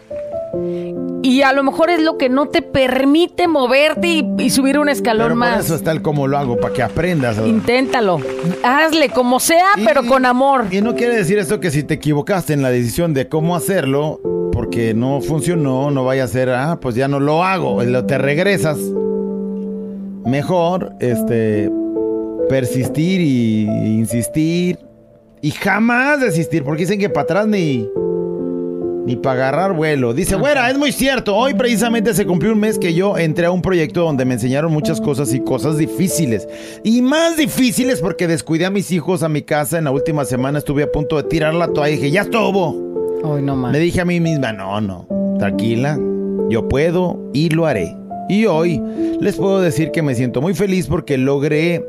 y 1.23 1.43
a 1.43 1.53
lo 1.53 1.63
mejor 1.63 1.91
es 1.91 2.03
lo 2.03 2.17
que 2.19 2.29
no 2.29 2.47
te 2.49 2.63
permite 2.63 3.47
moverte 3.47 4.09
y, 4.09 4.27
y 4.39 4.51
subir 4.51 4.79
un 4.79 4.89
escalón 4.89 5.27
Pero 5.27 5.35
por 5.35 5.39
más. 5.39 5.65
eso 5.67 5.75
está 5.75 5.93
el 5.93 6.03
cómo 6.03 6.27
lo 6.27 6.39
hago, 6.39 6.59
para 6.59 6.73
que 6.75 6.83
aprendas. 6.83 7.37
Inténtalo. 7.47 8.19
Hazle 8.65 9.11
como 9.11 9.39
sea, 9.39 9.69
Y- 9.77 9.85
pero 9.85 10.05
con 10.07 10.25
amor. 10.27 10.67
Y 10.71 10.81
no 10.81 10.95
quiere 10.95 11.15
decir 11.17 11.39
esto 11.39 11.61
que 11.61 11.71
si 11.71 11.83
te 11.83 11.95
equivocaste 11.95 12.53
en 12.55 12.63
la 12.63 12.71
decisión 12.71 13.13
de 13.15 13.29
cómo 13.29 13.55
hacerlo, 13.55 14.21
porque 14.53 14.95
no 14.95 15.21
funcionó, 15.21 15.91
no 15.91 16.05
vaya 16.05 16.25
a 16.25 16.29
ser, 16.29 16.51
ah, 16.51 16.79
pues 16.81 16.95
ya 16.97 17.07
no 17.07 17.21
lo 17.21 17.45
hago, 17.45 17.83
lo- 17.85 18.07
te 18.07 18.19
regresas. 18.19 18.79
Mejor, 20.25 20.93
este, 21.01 21.71
persistir 22.49 23.21
y 23.21 23.65
insistir 23.65 24.79
y 25.43 25.51
jamás 25.53 26.21
desistir, 26.21 26.63
porque 26.65 26.83
dicen 26.83 26.99
que 26.99 27.09
para 27.09 27.23
atrás 27.23 27.47
ni, 27.47 27.89
ni 29.07 29.17
para 29.17 29.49
agarrar 29.49 29.73
vuelo. 29.75 30.13
Dice, 30.13 30.37
güera, 30.37 30.71
es 30.71 30.79
muy 30.79 30.93
cierto, 30.93 31.35
hoy 31.35 31.55
precisamente 31.55 32.13
se 32.15 32.27
cumplió 32.27 32.53
un 32.53 32.61
mes 32.61 32.79
que 32.79 32.93
yo 32.93 33.17
entré 33.17 33.47
a 33.47 33.51
un 33.51 33.63
proyecto 33.63 34.03
donde 34.03 34.25
me 34.25 34.35
enseñaron 34.35 34.73
muchas 34.73 35.01
cosas 35.01 35.33
y 35.33 35.41
cosas 35.41 35.79
difíciles. 35.79 36.47
Y 36.85 37.01
más 37.03 37.37
difíciles 37.37 38.01
porque 38.01 38.27
descuidé 38.27 38.67
a 38.67 38.71
mis 38.71 38.91
hijos 38.91 39.23
a 39.23 39.29
mi 39.29 39.43
casa. 39.43 39.79
En 39.79 39.85
la 39.85 39.91
última 39.91 40.25
semana 40.25 40.59
estuve 40.59 40.83
a 40.83 40.93
punto 40.93 41.17
de 41.17 41.25
tirar 41.25 41.55
la 41.55 41.69
toalla 41.69 41.95
y 41.95 41.97
dije, 41.97 42.11
ya 42.11 42.23
estuvo. 42.23 43.21
Hoy 43.23 43.43
no 43.43 43.57
más. 43.57 43.73
Dije 43.73 44.01
a 44.01 44.05
mí 44.05 44.21
misma, 44.21 44.53
no, 44.53 44.81
no, 44.81 45.07
tranquila, 45.39 45.99
yo 46.49 46.69
puedo 46.69 47.19
y 47.33 47.49
lo 47.51 47.67
haré. 47.67 48.00
Y 48.31 48.47
hoy 48.47 48.81
les 49.21 49.35
puedo 49.37 49.61
decir 49.61 49.91
que 49.91 50.03
me 50.03 50.15
siento 50.15 50.41
muy 50.41 50.55
feliz 50.55 50.87
porque 50.87 51.19
logré, 51.19 51.85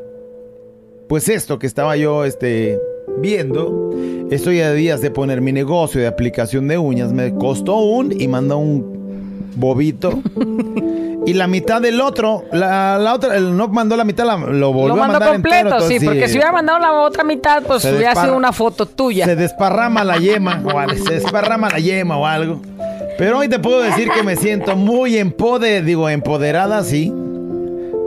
pues 1.08 1.28
esto 1.28 1.58
que 1.60 1.68
estaba 1.68 1.96
yo, 1.96 2.24
este, 2.24 2.80
viendo. 3.18 3.90
Estoy 4.28 4.60
a 4.60 4.72
días 4.72 5.00
de 5.00 5.12
poner 5.12 5.40
mi 5.40 5.52
negocio 5.52 6.00
de 6.00 6.08
aplicación 6.08 6.66
de 6.66 6.78
uñas. 6.78 7.12
Me 7.12 7.32
costó 7.34 7.76
un 7.76 8.20
y 8.20 8.26
mandó 8.26 8.58
un 8.58 9.52
bobito. 9.54 10.20
Y 11.24 11.34
la 11.34 11.46
mitad 11.46 11.80
del 11.80 12.00
otro, 12.00 12.42
la, 12.50 12.98
la 12.98 13.14
otra, 13.14 13.36
el 13.36 13.56
no 13.56 13.68
mandó 13.68 13.96
la 13.96 14.02
mitad, 14.02 14.26
la- 14.26 14.36
lo 14.38 14.72
volvió 14.72 14.96
Lo 14.96 15.04
a 15.04 15.06
mandar 15.06 15.30
completo, 15.30 15.56
entero, 15.56 15.78
sí, 15.78 15.94
entonces, 15.94 16.04
porque 16.08 16.26
si 16.26 16.32
hubiera 16.34 16.50
mandado 16.50 16.80
la 16.80 16.92
otra 16.94 17.22
mitad, 17.22 17.62
pues 17.62 17.82
Se 17.82 17.94
hubiera 17.94 18.16
sido 18.16 18.36
una 18.36 18.52
foto 18.52 18.86
tuya. 18.86 19.24
se 19.26 19.36
desparrama 19.36 20.02
la 20.02 20.16
yema 20.16 20.60
o 20.64 20.94
se 20.96 21.14
desparrama 21.14 21.68
la 21.70 21.78
yema 21.78 22.16
o 22.16 22.26
algo. 22.26 22.60
Pero 23.18 23.38
hoy 23.38 23.48
te 23.48 23.58
puedo 23.58 23.80
decir 23.82 24.08
que 24.10 24.22
me 24.22 24.36
siento 24.36 24.76
muy 24.76 25.16
empode, 25.18 25.82
digo, 25.82 26.08
empoderada, 26.08 26.82
sí. 26.82 27.12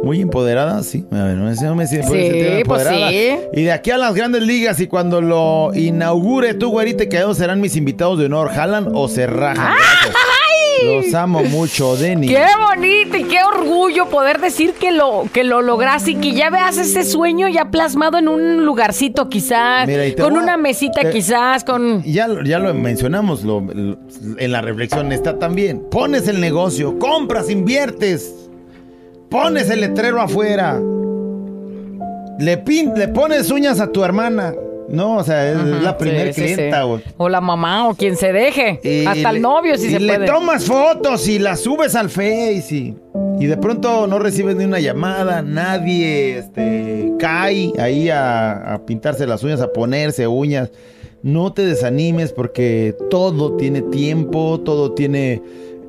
Muy 0.04 0.22
empoderada, 0.22 0.84
sí. 0.84 1.04
A 1.12 1.24
ver, 1.24 1.36
no 1.36 1.46
me 1.76 1.88
siento 1.88 2.08
Sí, 2.08 2.14
puedo 2.14 2.22
sentir 2.24 2.64
pues 2.68 2.82
empoderada. 2.86 3.10
sí. 3.10 3.38
Y 3.54 3.64
de 3.64 3.72
aquí 3.72 3.92
a 3.92 3.98
las 3.98 4.14
grandes 4.14 4.44
ligas 4.44 4.80
y 4.80 4.88
cuando 4.88 5.20
lo 5.22 5.72
inaugure 5.74 6.54
tú, 6.54 6.70
güerita, 6.70 7.08
que 7.08 7.18
ellos 7.18 7.38
serán 7.38 7.60
mis 7.60 7.76
invitados 7.76 8.20
de 8.20 8.26
honor. 8.26 8.50
¿Jalan 8.50 8.90
o 8.94 9.08
se 9.08 9.26
rajan? 9.26 9.74
Los 10.86 11.14
amo 11.14 11.44
mucho, 11.44 11.96
Denny. 11.98 12.28
Qué 12.28 12.46
bonito 12.70 13.18
y 13.18 13.24
qué 13.24 13.40
orgullo 13.44 14.08
poder 14.10 14.40
decir 14.40 14.74
que 14.74 14.92
lo 14.92 15.26
que 15.34 15.44
lo 15.44 15.62
lograste 15.62 16.12
y 16.12 16.16
que 16.16 16.34
ya 16.34 16.50
veas 16.50 16.78
ese 16.78 17.04
sueño 17.04 17.48
ya 17.48 17.72
plasmado 17.72 18.18
en 18.18 18.28
un 18.28 18.66
lugarcito 18.66 19.30
quizás, 19.30 19.88
Mira, 19.88 20.04
con 20.22 20.34
voy 20.34 20.44
una 20.44 20.58
mesita 20.58 21.02
te- 21.02 21.10
quizás, 21.12 21.64
con 21.64 22.04
Ya, 22.04 22.28
lo- 22.28 22.44
ya 22.44 22.60
lo 22.60 22.74
mencionamos 22.74 23.44
lo- 23.44 23.62
lo- 23.62 23.98
en 24.38 24.52
la 24.52 24.62
reflexión, 24.62 25.12
está 25.12 25.38
también. 25.40 25.84
Pones 25.90 26.28
el 26.28 26.40
negocio, 26.42 26.98
compras, 27.00 27.50
inviertes, 27.50 28.34
pones 29.30 29.70
el 29.70 29.82
letrero 29.82 30.22
afuera, 30.22 30.80
le, 32.40 32.58
pin, 32.58 32.92
le 32.96 33.08
pones 33.08 33.50
uñas 33.52 33.80
a 33.80 33.92
tu 33.92 34.04
hermana. 34.04 34.54
No, 34.88 35.18
o 35.18 35.24
sea, 35.24 35.50
es 35.52 35.58
la 35.58 35.92
Sí, 35.92 35.96
primer 36.00 36.34
sí, 36.34 36.42
clienta, 36.44 36.84
sí. 36.84 37.04
O 37.18 37.28
la 37.28 37.42
mamá 37.42 37.88
o 37.90 37.96
quien 37.96 38.16
se 38.16 38.32
deje. 38.32 38.80
Y 38.84 39.06
Hasta 39.06 39.32
le- 39.32 39.38
el 39.38 39.42
novio 39.42 39.78
si 39.78 39.88
y 39.88 39.90
se 39.92 40.00
le 40.00 40.14
puede. 40.16 40.28
tomas 40.28 40.66
fotos 40.66 41.28
y 41.28 41.40
las 41.40 41.62
subes 41.62 41.96
al 41.96 42.10
Face 42.10 42.68
y, 42.72 42.96
y 43.40 43.46
de 43.48 43.58
pronto 43.58 44.06
no 44.08 44.20
recibes 44.20 44.56
ni 44.56 44.66
una 44.66 44.80
llamada, 44.80 45.42
nadie 45.42 46.38
este, 46.38 47.12
cae 47.18 47.74
ahí 47.80 48.10
a, 48.10 48.74
a 48.76 48.86
pintarse 48.86 49.26
las 49.26 49.44
uñas, 49.44 49.60
a 49.62 49.74
ponerse 49.74 50.28
uñas. 50.28 50.72
No 51.24 51.52
te 51.52 51.66
desanimes 51.66 52.32
porque 52.32 52.96
todo 53.10 53.54
tiene 53.58 53.82
tiempo, 53.82 54.62
todo 54.64 54.92
tiene 54.94 55.42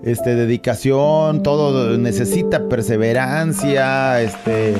este, 0.03 0.35
dedicación, 0.35 1.43
todo 1.43 1.99
necesita 1.99 2.67
perseverancia, 2.69 4.23
este... 4.23 4.75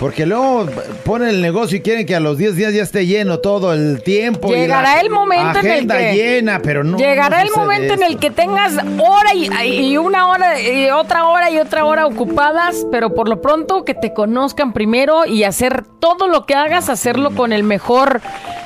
Porque 0.00 0.24
luego 0.24 0.66
ponen 1.04 1.28
el 1.28 1.42
negocio 1.42 1.76
y 1.76 1.82
quieren 1.82 2.06
que 2.06 2.16
a 2.16 2.20
los 2.20 2.38
10 2.38 2.56
días 2.56 2.72
ya 2.72 2.82
esté 2.82 3.04
lleno 3.04 3.38
todo 3.40 3.74
el 3.74 4.02
tiempo. 4.02 4.48
Llegará 4.48 4.98
el 5.02 5.10
momento 5.10 5.58
en 5.60 5.66
el 5.66 5.86
que- 5.86 6.14
llena, 6.14 6.60
pero 6.62 6.82
no. 6.82 6.96
Llegará 6.96 7.40
no 7.40 7.44
el 7.44 7.50
momento 7.54 7.92
en 7.94 8.02
el 8.04 8.16
que 8.18 8.30
tengas 8.30 8.72
hora 8.98 9.34
y, 9.34 9.50
y 9.90 9.98
una 9.98 10.28
hora 10.28 10.58
y 10.58 10.88
otra 10.90 11.26
hora 11.26 11.50
y 11.50 11.58
otra 11.58 11.84
hora 11.84 12.06
ocupadas, 12.06 12.86
pero 12.90 13.14
por 13.14 13.28
lo 13.28 13.42
pronto 13.42 13.84
que 13.84 13.92
te 13.92 14.14
conozcan 14.14 14.72
primero 14.72 15.26
y 15.26 15.44
hacer 15.44 15.84
todo 16.00 16.28
lo 16.28 16.46
que 16.46 16.54
hagas, 16.54 16.88
hacerlo 16.88 17.32
con 17.34 17.52
el 17.52 17.62
mejor 17.62 18.22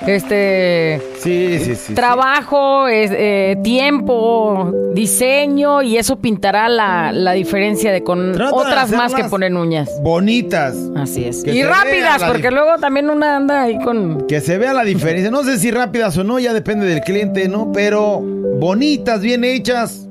este 0.07 1.03
Sí, 1.25 1.59
sí, 1.59 1.65
sí. 1.65 1.75
sí. 1.75 1.95
trabajo, 1.95 2.87
es- 2.87 3.11
eh, 3.13 3.57
tiempo, 3.65 4.71
diseño 4.93 5.83
y 5.83 5.97
eso 5.97 6.17
pintará 6.17 6.69
la, 6.69 7.11
la 7.13 7.33
diferencia 7.33 7.91
de 7.93 8.03
con 8.05 8.33
Trata 8.33 8.51
de 8.51 8.57
otras 8.63 8.91
más 8.93 9.15
que 9.15 9.25
ponen 9.25 9.57
uñas. 9.57 9.91
Bonitas. 10.03 10.77
Así 10.97 11.25
es. 11.25 11.43
Que 11.43 11.53
y 11.55 11.63
rápidas, 11.63 12.23
porque 12.25 12.51
luego 12.51 12.77
también 12.79 13.11
una 13.11 13.37
anda 13.37 13.63
ahí 13.63 13.79
con... 13.83 14.27
Que 14.27 14.41
se 14.41 14.59
vea 14.59 14.73
la 14.75 14.85
diferencia. 14.85 15.31
No 15.31 15.43
sé 15.45 15.59
si 15.59 15.71
rápidas 15.71 16.17
o 16.19 16.25
no, 16.25 16.39
ya 16.39 16.53
depende 16.53 16.87
del 16.87 17.01
cliente, 17.01 17.49
¿no? 17.49 17.73
Pero 17.73 18.21
bonitas, 18.21 19.21
bien 19.21 19.45
hechas. 19.45 20.07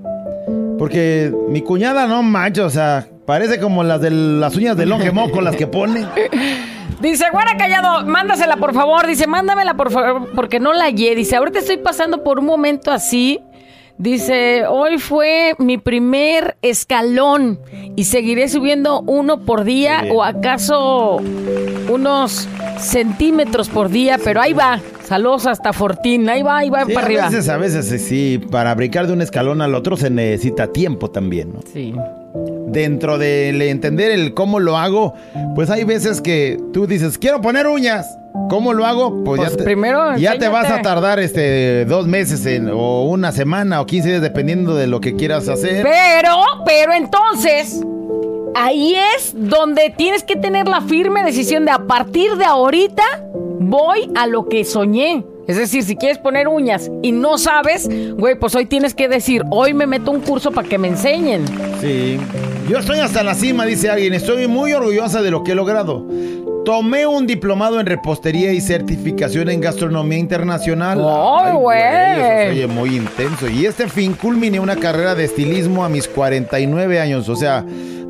Porque 0.79 1.31
mi 1.49 1.61
cuñada 1.61 2.07
no 2.07 2.23
mancha, 2.23 2.65
o 2.65 2.69
sea, 2.69 3.07
parece 3.25 3.59
como 3.59 3.83
las 3.83 4.01
de 4.01 4.09
las 4.09 4.55
uñas 4.55 4.75
de 4.75 4.85
longe 4.85 5.11
moco 5.11 5.39
las 5.39 5.55
que 5.55 5.67
pone. 5.67 6.05
Dice, 7.03 7.25
Guara 7.33 7.57
Callado, 7.57 8.05
mándasela 8.05 8.55
por 8.55 8.73
favor. 8.73 9.05
Dice, 9.05 9.27
mándamela 9.27 9.73
por 9.73 9.91
favor, 9.91 10.31
porque 10.33 10.61
no 10.61 10.71
la 10.71 10.85
hallé. 10.85 11.15
Dice, 11.15 11.35
ahorita 11.35 11.59
estoy 11.59 11.75
pasando 11.75 12.23
por 12.23 12.39
un 12.39 12.45
momento 12.45 12.91
así. 12.91 13.41
Dice, 13.97 14.65
hoy 14.67 14.97
fue 14.99 15.53
mi 15.57 15.77
primer 15.77 16.55
escalón 16.61 17.59
y 17.97 18.05
seguiré 18.05 18.47
subiendo 18.47 19.01
uno 19.01 19.41
por 19.41 19.65
día 19.65 20.05
o 20.13 20.23
acaso 20.23 21.17
unos 21.89 22.47
centímetros 22.79 23.67
por 23.67 23.89
día, 23.89 24.17
pero 24.23 24.39
ahí 24.39 24.53
va. 24.53 24.79
Saludos 25.07 25.47
hasta 25.47 25.73
Fortín, 25.73 26.29
ahí 26.29 26.41
va, 26.43 26.59
ahí 26.59 26.69
va 26.69 26.85
Sí, 26.85 26.93
para 26.93 27.05
a 27.05 27.05
arriba. 27.07 27.29
veces, 27.29 27.49
a 27.49 27.57
veces 27.57 28.01
sí, 28.01 28.39
para 28.51 28.73
brincar 28.75 29.07
de 29.07 29.13
un 29.13 29.21
escalón 29.21 29.61
al 29.61 29.75
otro 29.75 29.97
se 29.97 30.09
necesita 30.09 30.67
tiempo 30.67 31.09
también, 31.11 31.53
¿no? 31.53 31.59
Sí. 31.73 31.93
Dentro 32.67 33.17
del 33.17 33.61
entender 33.61 34.11
el 34.11 34.33
cómo 34.33 34.59
lo 34.59 34.77
hago, 34.77 35.13
pues 35.55 35.69
hay 35.69 35.83
veces 35.83 36.21
que 36.21 36.57
tú 36.73 36.87
dices, 36.87 37.17
quiero 37.17 37.41
poner 37.41 37.67
uñas. 37.67 38.17
¿Cómo 38.49 38.73
lo 38.73 38.85
hago? 38.85 39.23
Pues, 39.23 39.39
Pues 39.41 39.51
ya 39.51 39.57
te, 39.57 39.63
primero 39.63 40.17
ya 40.17 40.37
te 40.39 40.47
vas 40.47 40.69
a 40.71 40.81
tardar 40.81 41.19
este 41.19 41.85
dos 41.85 42.07
meses 42.07 42.45
en- 42.47 42.69
o 42.73 43.03
una 43.03 43.31
semana 43.31 43.79
o 43.79 43.85
15 43.85 44.09
días 44.09 44.21
dependiendo 44.23 44.73
de 44.75 44.87
lo 44.87 44.99
que 45.01 45.15
quieras 45.15 45.47
hacer. 45.49 45.83
Pero, 45.83 46.31
pero 46.65 46.93
entonces, 46.93 47.79
ahí 48.55 48.95
es 49.15 49.33
donde 49.35 49.93
tienes 49.95 50.23
que 50.23 50.35
tener 50.35 50.67
la 50.67 50.81
firme 50.81 51.23
decisión 51.23 51.65
de 51.65 51.71
a 51.71 51.79
partir 51.85 52.35
de 52.37 52.45
ahorita 52.45 53.03
voy 53.69 54.09
a 54.15 54.27
lo 54.27 54.47
que 54.47 54.63
soñé. 54.65 55.25
Es 55.47 55.57
decir, 55.57 55.83
si 55.83 55.97
quieres 55.97 56.19
poner 56.19 56.47
uñas 56.47 56.89
y 57.01 57.11
no 57.11 57.37
sabes, 57.37 57.89
güey, 58.15 58.39
pues 58.39 58.55
hoy 58.55 58.65
tienes 58.65 58.93
que 58.93 59.09
decir, 59.09 59.43
hoy 59.49 59.73
me 59.73 59.87
meto 59.87 60.11
un 60.11 60.21
curso 60.21 60.51
para 60.51 60.67
que 60.67 60.77
me 60.77 60.87
enseñen. 60.87 61.43
Sí. 61.81 62.17
Yo 62.69 62.77
estoy 62.77 62.99
hasta 62.99 63.23
la 63.23 63.35
cima, 63.35 63.65
dice 63.65 63.89
alguien. 63.89 64.13
Estoy 64.13 64.47
muy 64.47 64.71
orgullosa 64.71 65.21
de 65.21 65.31
lo 65.31 65.43
que 65.43 65.51
he 65.51 65.55
logrado. 65.55 66.07
Tomé 66.65 67.05
un 67.05 67.27
diplomado 67.27 67.79
en 67.81 67.85
repostería 67.85 68.53
y 68.53 68.61
certificación 68.61 69.49
en 69.49 69.59
gastronomía 69.59 70.17
internacional. 70.17 70.97
¡Ay, 71.05 71.53
güey! 71.55 72.49
oye 72.51 72.67
muy 72.67 72.95
intenso. 72.95 73.49
Y 73.49 73.65
este 73.65 73.89
fin 73.89 74.13
culminé 74.13 74.59
una 74.61 74.77
carrera 74.77 75.13
de 75.13 75.25
estilismo 75.25 75.83
a 75.83 75.89
mis 75.89 76.07
49 76.07 77.01
años. 77.01 77.27
O 77.27 77.35
sea, 77.35 77.65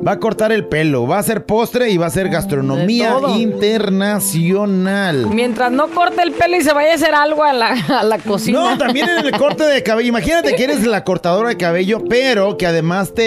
va 0.06 0.12
a 0.12 0.18
cortar 0.20 0.52
el 0.52 0.66
pelo, 0.66 1.06
va 1.08 1.16
a 1.16 1.20
hacer 1.20 1.44
postre 1.46 1.90
y 1.90 1.96
va 1.96 2.04
a 2.04 2.08
hacer 2.08 2.28
gastronomía 2.28 3.16
internacional. 3.36 5.26
Mientras 5.30 5.72
no 5.72 5.88
corte 5.88 6.22
el 6.22 6.30
pelo 6.32 6.56
y 6.56 6.60
se 6.62 6.72
vaya 6.72 6.92
a 6.92 6.94
hacer 6.94 7.14
algo 7.14 7.42
a 7.42 7.52
la, 7.52 7.70
a 7.88 8.04
la 8.04 8.18
cocina. 8.18 8.60
No, 8.60 8.78
también 8.84 9.08
en 9.08 9.26
el 9.26 9.32
corte 9.32 9.64
de 9.64 9.82
cabello. 9.82 10.08
Imagínate 10.08 10.54
que 10.54 10.62
eres 10.64 10.86
la 10.86 11.02
cortadora 11.02 11.48
de 11.48 11.56
cabello, 11.56 12.04
pero 12.08 12.56
que 12.56 12.66
además 12.68 13.14
te 13.14 13.24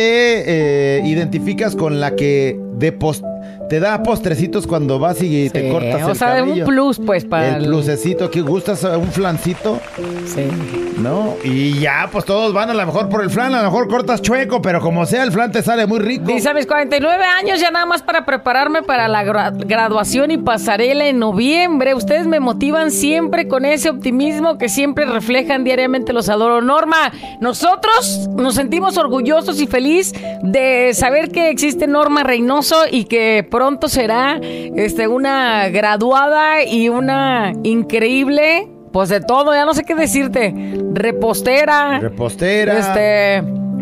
eh, 0.98 1.02
identificas 1.06 1.76
con 1.76 2.00
la 2.00 2.16
que 2.16 2.58
de 2.78 2.92
pos- 2.94 3.24
te 3.70 3.80
da 3.80 4.02
postrecitos 4.04 4.66
cuando 4.68 5.00
vas 5.00 5.22
y 5.22 5.50
te 5.50 5.70
cortas 5.70 6.04
o 6.04 6.10
el 6.12 6.16
sea, 6.18 6.28
cabello. 6.38 6.64
un 6.64 6.66
plus, 6.70 7.00
pues, 7.00 7.26
para 7.26 7.58
El 7.58 7.66
plusecito, 7.66 8.30
que 8.32 8.42
gustas 8.42 8.84
eh, 8.84 8.96
un 8.96 9.12
flancito, 9.12 9.80
Sí. 10.26 10.48
¿no? 10.98 11.36
Y 11.44 11.80
ya, 11.80 12.10
pues 12.12 12.26
todos 12.26 12.54
van 12.54 12.70
a 12.70 12.74
lo 12.74 12.86
mejor 12.86 13.10
por 13.10 13.22
el 13.24 13.30
flan, 13.30 13.54
a 13.54 13.60
lo 13.64 13.66
mejor 13.72 13.88
cortas 13.88 14.22
chueco, 14.22 14.62
pero 14.62 14.82
como 14.82 15.06
sea, 15.06 15.24
el 15.24 15.32
flan 15.32 15.52
te 15.52 15.62
sale 15.62 15.86
muy 15.86 16.00
rico. 16.00 16.26
Dice 16.26 16.50
a 16.50 16.54
mis 16.54 16.66
49 16.66 17.24
años 17.24 17.60
ya 17.60 17.72
nada 17.72 17.86
más 17.86 18.02
para 18.04 18.26
prepararme 18.26 18.84
para 18.84 19.08
la 19.08 19.24
gra- 19.24 19.54
graduación 19.56 20.32
y 20.32 20.38
pasarela 20.38 21.06
en 21.08 21.20
noviembre. 21.20 21.94
Ustedes 21.94 22.26
me 22.28 22.40
motivan 22.40 22.92
siempre 22.92 23.48
con 23.48 23.66
ese 23.66 23.90
optimismo 23.90 24.58
que 24.58 24.70
siempre 24.70 25.06
reflejan 25.06 25.64
diariamente. 25.64 26.14
Los 26.14 26.30
adoro. 26.30 26.62
Norma, 26.62 27.12
nosotros 27.42 28.30
nos 28.36 28.56
sentimos 28.56 28.98
orgullosos 28.98 29.60
y 29.62 29.68
feliz 29.68 30.14
de 30.44 30.92
saber 30.94 31.30
que 31.30 31.50
existe 31.50 31.88
Norma 31.88 32.24
Reynoso 32.24 32.76
y 32.90 33.06
que 33.06 33.48
pronto 33.58 33.90
será 33.90 34.40
este, 34.40 35.08
una 35.08 35.70
graduada 35.70 36.64
y 36.64 36.90
una 36.90 37.54
increíble, 37.64 38.68
pues 38.94 39.10
de 39.10 39.20
todo, 39.20 39.52
ya 39.52 39.66
no 39.66 39.74
sé 39.74 39.84
qué 39.84 39.96
decirte, 39.96 40.54
repostera. 40.94 41.98
Repostera. 42.00 42.78
Este, 42.78 43.38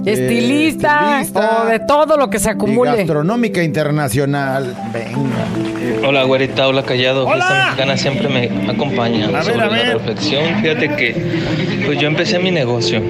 estilista, 0.09 1.19
estilista. 1.19 1.63
o 1.63 1.65
de 1.65 1.79
todo 1.79 2.15
lo 2.15 2.29
que 2.29 2.39
se 2.39 2.47
y 2.47 2.51
acumule. 2.53 2.95
gastronómica 2.95 3.61
internacional. 3.63 4.73
Venga. 4.93 6.07
Hola, 6.07 6.23
güerita, 6.23 6.69
hola, 6.69 6.83
callado. 6.83 7.25
Hola. 7.27 7.43
Fiesta 7.45 7.65
mexicana 7.65 7.97
siempre 7.97 8.29
me 8.29 8.71
acompaña 8.71 9.25
A 9.27 9.31
ver, 9.31 9.43
sobre 9.43 9.61
a 9.61 9.65
la 9.65 9.67
ver. 9.73 9.93
reflexión. 9.97 10.43
Fíjate 10.61 10.87
que 10.95 11.83
pues 11.85 11.99
yo 11.99 12.07
empecé 12.07 12.39
mi 12.39 12.51
negocio. 12.51 13.01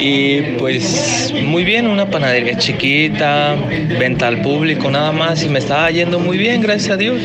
Y 0.00 0.40
pues 0.58 1.32
muy 1.42 1.64
bien, 1.64 1.86
una 1.86 2.06
panadería 2.06 2.56
chiquita, 2.58 3.56
venta 3.98 4.28
al 4.28 4.42
público 4.42 4.90
nada 4.90 5.12
más 5.12 5.42
y 5.44 5.48
me 5.48 5.58
estaba 5.58 5.90
yendo 5.90 6.18
muy 6.18 6.38
bien, 6.38 6.60
gracias 6.60 6.90
a 6.90 6.96
Dios. 6.96 7.20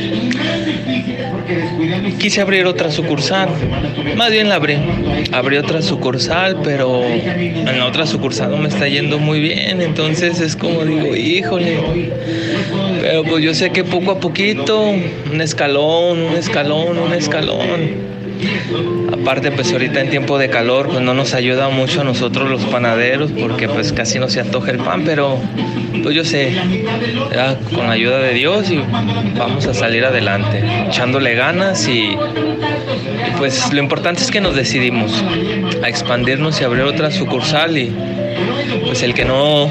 Quise 2.17 2.41
abrir 2.41 2.65
otra 2.65 2.91
sucursal, 2.91 3.49
más 4.15 4.31
bien 4.31 4.47
la 4.49 4.55
abrí. 4.55 4.77
Abrí 5.31 5.57
otra 5.57 5.81
sucursal, 5.81 6.57
pero 6.63 7.03
en 7.03 7.79
la 7.79 7.85
otra 7.85 8.05
sucursal 8.05 8.51
no 8.51 8.57
me 8.57 8.69
está 8.69 8.87
yendo 8.87 9.19
muy 9.19 9.39
bien, 9.39 9.81
entonces 9.81 10.39
es 10.39 10.55
como 10.55 10.85
digo, 10.85 11.15
híjole. 11.15 11.79
Pero 13.01 13.23
pues 13.23 13.43
yo 13.43 13.53
sé 13.53 13.71
que 13.71 13.83
poco 13.83 14.11
a 14.11 14.19
poquito, 14.19 14.89
un 15.31 15.41
escalón, 15.41 16.21
un 16.21 16.35
escalón, 16.37 16.97
un 16.97 17.13
escalón. 17.13 18.11
Aparte, 19.11 19.51
pues 19.51 19.71
ahorita 19.71 20.01
en 20.01 20.09
tiempo 20.09 20.37
de 20.37 20.49
calor, 20.49 20.87
pues 20.87 21.01
no 21.01 21.13
nos 21.13 21.33
ayuda 21.33 21.69
mucho 21.69 22.01
a 22.01 22.03
nosotros 22.03 22.49
los 22.49 22.63
panaderos, 22.65 23.31
porque 23.31 23.67
pues 23.67 23.93
casi 23.93 24.19
no 24.19 24.29
se 24.29 24.39
antoja 24.39 24.71
el 24.71 24.77
pan, 24.77 25.03
pero 25.05 25.39
pues 26.03 26.15
yo 26.15 26.23
sé, 26.23 26.55
con 27.73 27.87
la 27.87 27.93
ayuda 27.93 28.19
de 28.19 28.33
Dios 28.33 28.71
y 28.71 28.79
vamos 29.37 29.67
a 29.67 29.73
salir 29.73 30.05
adelante, 30.05 30.63
echándole 30.87 31.35
ganas 31.35 31.87
y, 31.87 32.09
y, 32.09 32.17
pues 33.37 33.71
lo 33.71 33.79
importante 33.79 34.23
es 34.23 34.31
que 34.31 34.41
nos 34.41 34.55
decidimos 34.55 35.23
a 35.83 35.89
expandirnos 35.89 36.59
y 36.61 36.63
abrir 36.63 36.83
otra 36.83 37.11
sucursal 37.11 37.77
y 37.77 37.93
pues 38.85 39.03
el 39.03 39.13
que 39.13 39.25
no, 39.25 39.69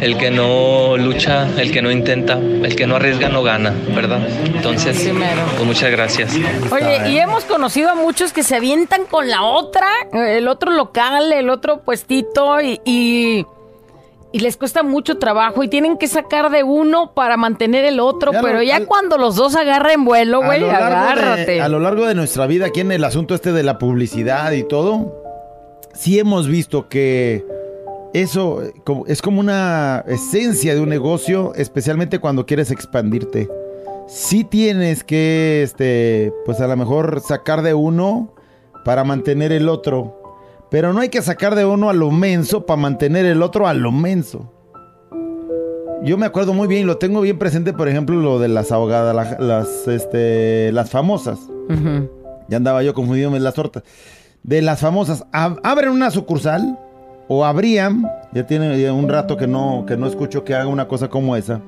el 0.00 0.16
que 0.18 0.30
no 0.30 0.96
lucha, 0.96 1.48
el 1.60 1.70
que 1.72 1.82
no 1.82 1.90
intenta, 1.90 2.34
el 2.34 2.74
que 2.76 2.86
no 2.86 2.96
arriesga 2.96 3.28
no 3.28 3.42
gana, 3.42 3.74
¿verdad? 3.94 4.20
Entonces, 4.44 5.10
pues 5.56 5.64
muchas 5.64 5.90
gracias. 5.90 6.34
Oye, 6.70 7.10
y 7.10 7.18
hemos 7.18 7.44
conocido 7.44 7.90
a 7.90 7.94
muchos 7.94 8.32
que 8.32 8.42
se 8.42 8.56
avientan 8.56 9.04
con 9.06 9.28
la 9.28 9.42
otra, 9.42 9.86
el 10.12 10.48
otro 10.48 10.70
local, 10.72 11.32
el 11.32 11.50
otro 11.50 11.80
puestito, 11.80 12.60
y, 12.60 12.80
y, 12.84 13.44
y 14.32 14.38
les 14.40 14.56
cuesta 14.56 14.82
mucho 14.82 15.18
trabajo 15.18 15.62
y 15.62 15.68
tienen 15.68 15.98
que 15.98 16.06
sacar 16.08 16.50
de 16.50 16.62
uno 16.62 17.12
para 17.14 17.36
mantener 17.36 17.84
el 17.84 18.00
otro, 18.00 18.32
Ya 18.32 18.40
lo- 18.42 18.48
pero 18.48 18.62
ya 18.62 18.76
al- 18.76 18.86
cuando 18.86 19.18
los 19.18 19.36
dos 19.36 19.56
agarren 19.56 20.04
vuelo, 20.04 20.42
güey, 20.42 20.60
de- 20.60 20.70
agárrate. 20.70 21.60
a 21.60 21.68
lo 21.68 21.80
largo 21.80 22.06
de 22.06 22.14
nuestra 22.14 22.46
vida, 22.46 22.66
aquí 22.66 22.80
en 22.80 22.92
el 22.92 23.04
asunto 23.04 23.34
este 23.34 23.52
de 23.52 23.62
la 23.62 23.78
publicidad 23.78 24.52
y 24.52 24.62
todo, 24.62 25.20
sí 25.94 26.18
hemos 26.18 26.48
visto 26.48 26.88
que 26.88 27.44
eso 28.14 28.62
eh, 28.62 28.72
es 29.06 29.22
como 29.22 29.40
una 29.40 30.04
esencia 30.06 30.74
de 30.74 30.80
un 30.80 30.88
negocio, 30.88 31.52
especialmente 31.54 32.18
cuando 32.18 32.46
quieres 32.46 32.70
expandirte. 32.70 33.48
Sí 34.08 34.44
tienes 34.44 35.04
que, 35.04 35.62
este, 35.62 36.32
pues 36.44 36.60
a 36.60 36.66
lo 36.66 36.76
mejor 36.76 37.20
sacar 37.20 37.62
de 37.62 37.74
uno 37.74 38.34
para 38.84 39.04
mantener 39.04 39.52
el 39.52 39.68
otro. 39.68 40.20
Pero 40.70 40.92
no 40.92 41.00
hay 41.00 41.08
que 41.08 41.22
sacar 41.22 41.54
de 41.54 41.64
uno 41.64 41.88
a 41.90 41.92
lo 41.92 42.10
menso 42.10 42.66
para 42.66 42.80
mantener 42.80 43.26
el 43.26 43.42
otro 43.42 43.66
a 43.66 43.74
lo 43.74 43.92
menso. 43.92 44.50
Yo 46.02 46.18
me 46.18 46.26
acuerdo 46.26 46.52
muy 46.52 46.66
bien, 46.66 46.82
y 46.82 46.84
lo 46.84 46.98
tengo 46.98 47.20
bien 47.20 47.38
presente, 47.38 47.72
por 47.72 47.88
ejemplo, 47.88 48.16
lo 48.16 48.40
de 48.40 48.48
las 48.48 48.72
ahogadas, 48.72 49.14
la- 49.14 49.38
las, 49.38 49.86
este, 49.86 50.72
las 50.72 50.90
famosas. 50.90 51.38
Ya 52.48 52.56
andaba 52.56 52.82
yo 52.82 52.92
confundiéndome 52.92 53.38
las 53.38 53.54
tortas. 53.54 53.84
De 54.42 54.60
las 54.62 54.80
famosas, 54.80 55.24
ab- 55.32 55.60
abren 55.62 55.90
una 55.90 56.10
sucursal 56.10 56.76
o 57.34 57.46
abrían, 57.46 58.06
ya 58.32 58.46
tiene 58.46 58.90
un 58.90 59.08
rato 59.08 59.38
que 59.38 59.46
no, 59.46 59.86
que 59.86 59.96
no 59.96 60.06
escucho 60.06 60.44
que 60.44 60.54
haga 60.54 60.66
una 60.66 60.86
cosa 60.86 61.08
como 61.08 61.34
esa. 61.34 61.62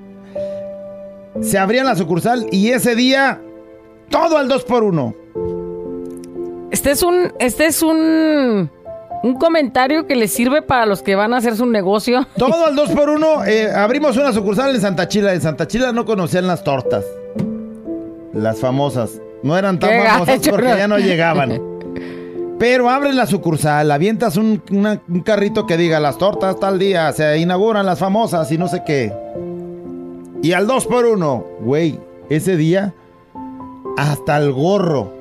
Se 1.41 1.59
abría 1.59 1.83
la 1.85 1.97
sucursal 1.97 2.47
y 2.53 2.69
ese 2.69 2.95
día 2.95 3.41
todo 4.11 4.37
al 4.37 4.47
2 4.47 4.65
por 4.65 4.85
1 4.85 5.15
Este 6.71 6.91
es 6.91 7.03
un, 7.03 7.33
este 7.39 7.65
es 7.65 7.83
un, 7.83 8.71
un 9.23 9.35
comentario 9.37 10.07
que 10.07 10.15
les 10.17 10.35
sirve 10.35 10.61
para 10.61 10.85
los 10.85 11.03
que 11.03 11.15
van 11.15 11.33
a 11.33 11.39
hacer 11.39 11.57
su 11.57 11.65
negocio. 11.65 12.27
Todo 12.37 12.67
al 12.67 12.77
2 12.77 12.91
por 12.91 13.09
1 13.09 13.27
abrimos 13.75 14.19
una 14.19 14.33
sucursal 14.33 14.75
en 14.75 14.83
Santa 14.83 15.09
Chila. 15.09 15.33
En 15.33 15.41
Santa 15.41 15.67
Chila 15.67 15.93
no 15.93 16.05
conocían 16.05 16.47
las 16.47 16.63
tortas. 16.63 17.05
Las 18.35 18.61
famosas. 18.61 19.19
No 19.43 19.57
eran 19.57 19.79
tan 19.79 19.91
famosas 20.05 20.47
porque 20.47 20.69
ya 20.69 20.89
no 20.89 20.99
llegaban. 20.99 21.59
Pero 22.59 22.89
abres 22.89 23.15
la 23.15 23.27
sucursal, 23.27 23.91
avientas 23.91 24.37
un, 24.37 24.63
una- 24.71 25.01
un 25.09 25.21
carrito 25.21 25.67
que 25.67 25.77
diga 25.77 25.99
las 26.01 26.19
tortas 26.19 26.59
tal 26.61 26.79
día, 26.79 27.13
se 27.13 27.39
inauguran 27.39 27.85
las 27.87 27.99
famosas 27.99 28.51
y 28.53 28.59
no 28.59 28.69
sé 28.69 28.83
qué. 28.87 29.13
Y 30.43 30.53
al 30.53 30.67
2 30.67 30.87
por 30.87 31.05
1 31.07 31.45
güey, 31.61 31.99
ese 32.29 32.57
día 32.57 32.93
hasta 33.97 34.37
el 34.39 34.53
gorro 34.53 35.13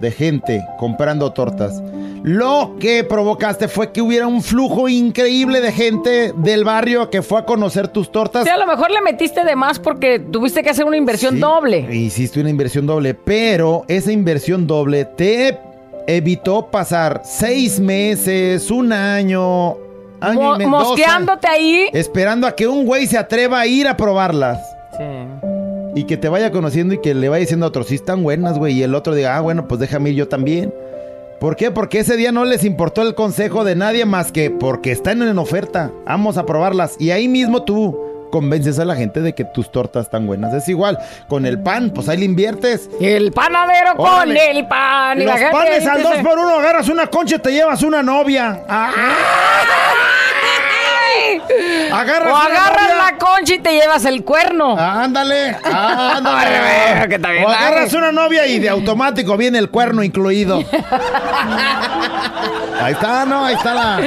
de 0.00 0.10
gente 0.10 0.64
comprando 0.78 1.32
tortas. 1.32 1.82
Lo 2.24 2.76
que 2.78 3.02
provocaste 3.02 3.66
fue 3.66 3.90
que 3.92 4.00
hubiera 4.00 4.28
un 4.28 4.42
flujo 4.42 4.88
increíble 4.88 5.60
de 5.60 5.72
gente 5.72 6.32
del 6.36 6.64
barrio 6.64 7.10
que 7.10 7.22
fue 7.22 7.40
a 7.40 7.44
conocer 7.44 7.88
tus 7.88 8.12
tortas. 8.12 8.44
Sí, 8.44 8.50
a 8.50 8.56
lo 8.58 8.66
mejor 8.66 8.90
le 8.92 9.00
metiste 9.00 9.44
de 9.44 9.56
más 9.56 9.78
porque 9.80 10.20
tuviste 10.20 10.62
que 10.62 10.70
hacer 10.70 10.84
una 10.84 10.96
inversión 10.96 11.34
Sí, 11.34 11.40
doble. 11.40 11.88
Hiciste 11.94 12.40
una 12.40 12.50
inversión 12.50 12.86
doble, 12.86 13.14
pero 13.14 13.84
esa 13.88 14.12
inversión 14.12 14.66
doble 14.68 15.04
te 15.04 15.58
evitó 16.06 16.70
pasar 16.70 17.22
seis 17.24 17.78
meses, 17.80 18.70
un 18.70 18.92
año, 18.92 19.76
año 20.20 20.40
Mo- 20.40 20.54
y 20.54 20.58
medio, 20.58 20.70
dos 20.70 20.88
mosqueándote 20.88 21.48
ahí. 21.48 21.88
esperando 21.92 22.46
a 22.46 22.54
que 22.56 22.66
un 22.66 22.84
güey 22.86 23.06
se 23.06 23.18
atreva 23.18 23.60
a 23.60 23.66
ir 23.66 23.86
a 23.88 23.96
probarlas. 23.96 24.58
Sí. 24.96 25.04
Y 25.94 26.04
que 26.04 26.16
te 26.16 26.28
vaya 26.28 26.50
conociendo 26.50 26.94
y 26.94 26.98
que 27.00 27.14
le 27.14 27.28
vaya 27.28 27.40
diciendo 27.40 27.66
a 27.66 27.68
otros, 27.68 27.86
sí 27.88 27.96
están 27.96 28.22
buenas, 28.22 28.58
güey. 28.58 28.74
Y 28.74 28.82
el 28.82 28.94
otro 28.94 29.14
diga, 29.14 29.36
ah, 29.36 29.40
bueno, 29.40 29.68
pues 29.68 29.78
déjame 29.80 30.10
ir 30.10 30.16
yo 30.16 30.28
también. 30.28 30.72
¿Por 31.38 31.56
qué? 31.56 31.70
Porque 31.70 31.98
ese 31.98 32.16
día 32.16 32.30
no 32.32 32.44
les 32.44 32.64
importó 32.64 33.02
el 33.02 33.14
consejo 33.14 33.64
de 33.64 33.74
nadie 33.74 34.04
más 34.06 34.32
que 34.32 34.48
porque 34.50 34.92
están 34.92 35.22
en 35.22 35.38
oferta. 35.38 35.90
Vamos 36.06 36.38
a 36.38 36.46
probarlas. 36.46 36.94
Y 36.98 37.10
ahí 37.10 37.26
mismo 37.28 37.62
tú 37.64 37.98
convences 38.32 38.78
a 38.78 38.86
la 38.86 38.96
gente 38.96 39.20
de 39.20 39.34
que 39.34 39.44
tus 39.44 39.70
tortas 39.70 40.06
están 40.06 40.26
buenas. 40.26 40.54
Es 40.54 40.66
igual, 40.68 40.98
con 41.28 41.44
el 41.44 41.62
pan, 41.62 41.90
pues 41.94 42.08
ahí 42.08 42.16
le 42.16 42.24
inviertes. 42.24 42.88
El 42.98 43.30
panadero 43.30 43.94
con 43.94 44.34
el 44.34 44.66
pan. 44.66 45.20
y 45.20 45.24
Los 45.24 45.38
panes 45.52 45.86
al 45.86 46.02
dos 46.02 46.16
por 46.16 46.38
uno, 46.38 46.56
agarras 46.58 46.88
una 46.88 47.06
concha 47.08 47.36
y 47.36 47.38
te 47.40 47.52
llevas 47.52 47.82
una 47.82 48.02
novia. 48.02 48.64
Ah, 48.66 48.90
O 51.90 51.94
agarras 51.94 52.28
novia. 52.30 52.94
la 53.10 53.18
concha 53.18 53.54
y 53.54 53.58
te 53.58 53.72
llevas 53.72 54.04
el 54.04 54.24
cuerno. 54.24 54.76
Ándale, 54.78 55.56
Ay, 55.64 56.16
ándale. 56.16 57.08
que 57.08 57.18
también 57.18 57.44
o 57.44 57.48
agarras 57.48 57.92
una 57.94 58.12
novia 58.12 58.46
y 58.46 58.58
de 58.58 58.68
automático 58.68 59.36
viene 59.36 59.58
el 59.58 59.70
cuerno 59.70 60.02
incluido. 60.02 60.62
Ahí 62.82 62.94
está, 62.94 63.24
no, 63.26 63.44
ahí 63.44 63.54
está 63.54 63.74
la. 63.74 64.00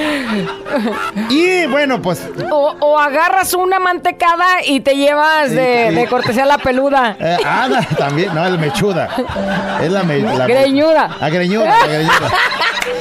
Y 1.30 1.66
bueno, 1.68 2.02
pues. 2.02 2.28
O, 2.52 2.76
o 2.82 3.00
agarras 3.00 3.54
una 3.54 3.80
mantecada 3.80 4.46
y 4.66 4.82
te 4.82 4.98
llevas 4.98 5.50
de, 5.52 5.88
Sí. 5.90 5.96
de 5.96 6.08
cortesía 6.08 6.46
la 6.46 6.58
peluda. 6.58 7.16
eh, 7.20 7.38
ah, 7.46 7.70
también, 7.98 8.34
no, 8.36 8.46
el 8.46 8.58
mechuda. 8.60 9.08
Es 9.82 9.90
la, 9.92 10.04
me, 10.04 10.18
la 10.20 10.46
Greñuda. 10.48 11.10
La 11.22 11.30
greñuda, 11.30 11.66
la 11.80 11.88
greñuda. 11.88 12.32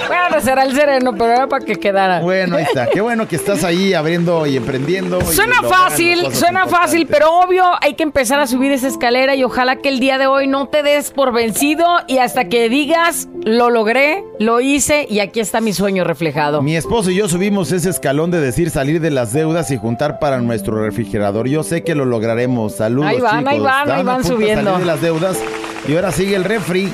Bueno, 0.09 0.41
será 0.41 0.65
el 0.65 0.75
sereno, 0.75 1.13
pero 1.13 1.33
era 1.33 1.47
para 1.47 1.65
que 1.65 1.77
quedara. 1.77 2.21
Bueno, 2.21 2.57
ahí 2.57 2.65
está. 2.65 2.87
Qué 2.87 3.01
bueno 3.01 3.27
que 3.29 3.37
estás 3.37 3.65
ahí 3.65 3.95
abriendo 3.95 4.47
y 4.47 4.57
emprendiendo. 4.57 5.19
y 5.21 5.25
Suena 5.35 5.63
fácil, 5.63 6.35
suena 6.35 6.67
fácil, 6.67 7.07
pero 7.07 7.31
obvio 7.41 7.65
hay 7.81 7.95
que 7.95 8.03
empezar 8.03 8.41
a 8.41 8.47
subir 8.47 8.73
esa 8.73 8.89
escalera 8.89 9.35
y 9.35 9.45
ojalá 9.45 9.77
que 9.77 9.89
el 9.89 10.01
día 10.01 10.19
de 10.19 10.27
hoy 10.27 10.47
no 10.47 10.69
te 10.69 10.83
des 10.83 11.11
por 11.11 11.33
vencido 11.33 11.87
y 12.07 12.19
hasta 12.19 12.49
que 12.49 12.69
digas, 12.69 13.29
lo 13.45 13.71
logré, 13.71 14.25
lo 14.39 14.61
hice 14.61 15.07
y 15.09 15.21
aquí 15.21 15.41
está 15.41 15.61
mi 15.61 15.73
sueño 15.73 16.05
reflejado. 16.05 16.63
Mi 16.63 16.77
esposo 16.77 17.11
y 17.11 17.17
yo 17.17 17.29
subimos 17.29 17.73
ese 17.73 17.91
escalón 17.91 18.31
de 18.31 18.41
decir 18.41 18.71
salir 18.71 19.01
de 19.01 19.11
las 19.11 19.33
deudas 19.33 19.71
y 19.71 19.77
juntar 19.77 20.19
para 20.19 20.39
nuestro 20.41 20.83
refrigerador. 20.83 21.49
Yo 21.49 21.63
sé 21.63 21.83
que 21.85 21.95
lo 21.95 22.05
lograremos. 22.05 22.77
Saludos, 22.77 23.11
Ahí 23.11 23.21
van, 23.21 23.39
chicos. 23.41 23.53
ahí 23.53 23.61
van, 23.61 23.91
ahí 23.91 24.03
van 24.03 24.25
subiendo. 24.25 24.65
Salir 24.73 24.81
de 24.81 24.87
las 24.87 25.01
deudas 25.01 25.39
y 25.87 25.95
ahora 25.95 26.13
sigue 26.13 26.37
el 26.37 26.45
refri. 26.45 26.91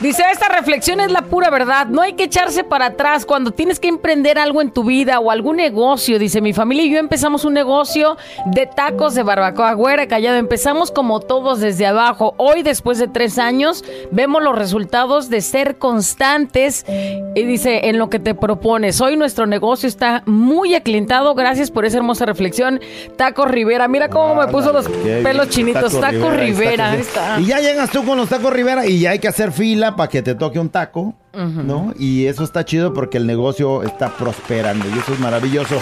Dice, 0.00 0.22
esta 0.32 0.48
reflexión 0.48 1.00
es 1.00 1.10
la 1.10 1.22
pura 1.22 1.50
verdad. 1.50 1.88
No 1.88 2.02
hay 2.02 2.12
que 2.12 2.24
echarse 2.24 2.62
para 2.62 2.86
atrás 2.86 3.26
cuando 3.26 3.50
tienes 3.50 3.80
que 3.80 3.88
emprender 3.88 4.38
algo 4.38 4.62
en 4.62 4.70
tu 4.70 4.84
vida 4.84 5.18
o 5.18 5.32
algún 5.32 5.56
negocio. 5.56 6.20
Dice, 6.20 6.40
mi 6.40 6.52
familia 6.52 6.84
y 6.84 6.90
yo 6.92 6.98
empezamos 7.00 7.44
un 7.44 7.54
negocio 7.54 8.16
de 8.46 8.66
tacos 8.66 9.16
de 9.16 9.24
barbacoa. 9.24 9.72
Güera, 9.72 10.06
callado. 10.06 10.36
Empezamos 10.36 10.92
como 10.92 11.18
todos 11.18 11.58
desde 11.58 11.84
abajo. 11.84 12.34
Hoy, 12.36 12.62
después 12.62 12.98
de 12.98 13.08
tres 13.08 13.38
años, 13.40 13.84
vemos 14.12 14.40
los 14.40 14.56
resultados 14.56 15.30
de 15.30 15.40
ser 15.40 15.78
constantes. 15.78 16.86
Y 17.34 17.42
dice, 17.42 17.88
en 17.88 17.98
lo 17.98 18.08
que 18.08 18.20
te 18.20 18.36
propones. 18.36 19.00
Hoy 19.00 19.16
nuestro 19.16 19.46
negocio 19.46 19.88
está 19.88 20.22
muy 20.26 20.76
aclientado. 20.76 21.34
Gracias 21.34 21.72
por 21.72 21.84
esa 21.84 21.96
hermosa 21.96 22.24
reflexión. 22.24 22.80
Tacos 23.16 23.50
Rivera. 23.50 23.88
Mira 23.88 24.08
cómo 24.08 24.36
me 24.36 24.46
puso 24.46 24.72
los 24.72 24.88
pelos 24.88 25.48
chinitos. 25.48 25.92
Taco, 25.92 26.06
ahí 26.06 26.16
está, 26.16 26.30
Rivera. 26.30 26.90
Ahí 26.90 26.98
Tacos 26.98 27.08
está. 27.08 27.40
Y 27.40 27.46
ya 27.46 27.58
llegas 27.58 27.90
tú 27.90 28.04
con 28.04 28.16
los 28.16 28.28
tacos 28.28 28.52
Rivera 28.52 28.86
y 28.86 29.00
ya 29.00 29.10
hay 29.10 29.18
que 29.18 29.26
hacer 29.26 29.50
fila 29.50 29.87
para 29.96 30.08
que 30.08 30.22
te 30.22 30.34
toque 30.34 30.58
un 30.58 30.68
taco, 30.68 31.14
¿no? 31.34 31.92
Y 31.98 32.26
eso 32.26 32.44
está 32.44 32.64
chido 32.64 32.92
porque 32.92 33.18
el 33.18 33.26
negocio 33.26 33.82
está 33.82 34.08
prosperando 34.10 34.86
y 34.88 34.98
eso 34.98 35.12
es 35.12 35.20
maravilloso. 35.20 35.78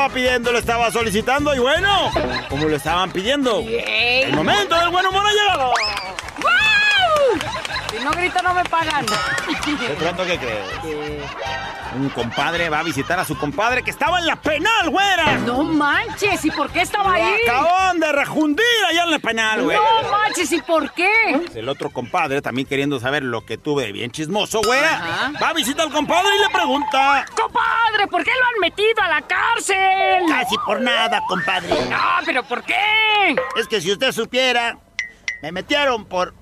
Estaba 0.00 0.14
pidiendo, 0.14 0.52
lo 0.52 0.58
estaba 0.58 0.90
solicitando 0.90 1.54
y 1.54 1.58
bueno, 1.58 2.10
como 2.48 2.64
lo 2.64 2.74
estaban 2.74 3.12
pidiendo, 3.12 3.60
el 3.60 4.34
momento 4.34 4.74
del 4.76 4.88
buen 4.88 5.04
humor 5.04 5.26
ha 5.26 5.30
llegado. 5.30 5.74
Si 7.90 7.98
no 8.04 8.10
grito, 8.12 8.40
no 8.42 8.54
me 8.54 8.64
pagan. 8.64 9.04
¿De 9.06 9.94
pronto 9.96 10.24
qué 10.24 10.38
crees? 10.38 10.66
Un 11.96 12.08
compadre 12.10 12.68
va 12.68 12.78
a 12.78 12.82
visitar 12.84 13.18
a 13.18 13.24
su 13.24 13.36
compadre 13.36 13.82
que 13.82 13.90
estaba 13.90 14.20
en 14.20 14.26
la 14.26 14.36
penal, 14.36 14.90
güera. 14.90 15.38
No 15.38 15.64
manches, 15.64 16.44
¿y 16.44 16.50
por 16.52 16.70
qué 16.70 16.82
estaba 16.82 17.14
ahí? 17.14 17.34
acaban 17.48 17.98
de 17.98 18.12
rejundir 18.12 18.64
allá 18.88 19.02
en 19.04 19.10
la 19.10 19.18
penal, 19.18 19.62
güey. 19.62 19.76
No 19.76 20.08
manches, 20.10 20.52
¿y 20.52 20.62
por 20.62 20.92
qué? 20.92 21.10
El 21.56 21.68
otro 21.68 21.90
compadre, 21.90 22.40
también 22.42 22.68
queriendo 22.68 23.00
saber 23.00 23.24
lo 23.24 23.44
que 23.44 23.58
tuve 23.58 23.86
de 23.86 23.92
bien 23.92 24.12
chismoso, 24.12 24.60
güera, 24.64 24.94
Ajá. 24.94 25.32
va 25.42 25.48
a 25.48 25.52
visitar 25.52 25.86
al 25.86 25.92
compadre 25.92 26.28
y 26.36 26.38
le 26.38 26.48
pregunta. 26.50 27.26
Compadre, 27.36 28.06
¿por 28.08 28.22
qué 28.22 28.30
lo 28.38 28.46
han 28.46 28.60
metido 28.60 29.02
a 29.02 29.08
la 29.08 29.22
cárcel? 29.22 30.22
Casi 30.28 30.56
por 30.58 30.80
nada, 30.80 31.20
compadre. 31.26 31.68
No, 31.90 31.98
pero 32.24 32.44
¿por 32.44 32.62
qué? 32.62 33.34
Es 33.56 33.66
que 33.66 33.80
si 33.80 33.90
usted 33.90 34.12
supiera, 34.12 34.78
me 35.42 35.50
metieron 35.50 36.04
por. 36.04 36.34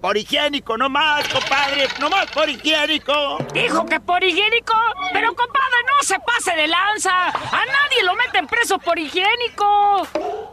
Por 0.00 0.16
higiénico, 0.16 0.76
no 0.76 0.88
más, 0.88 1.28
compadre, 1.28 1.86
no 2.00 2.10
más 2.10 2.26
por 2.30 2.48
higiénico. 2.48 3.38
Dijo 3.52 3.86
que 3.86 4.00
por 4.00 4.24
higiénico. 4.24 4.74
Pero 5.12 5.34
compadre, 5.34 5.76
no 5.86 6.02
se 6.02 6.18
pase 6.20 6.56
de 6.56 6.66
lanza. 6.66 7.28
A 7.28 7.64
nadie 7.66 8.02
lo 8.04 8.14
meten 8.16 8.46
preso 8.46 8.78
por 8.78 8.98
higiénico. 8.98 10.08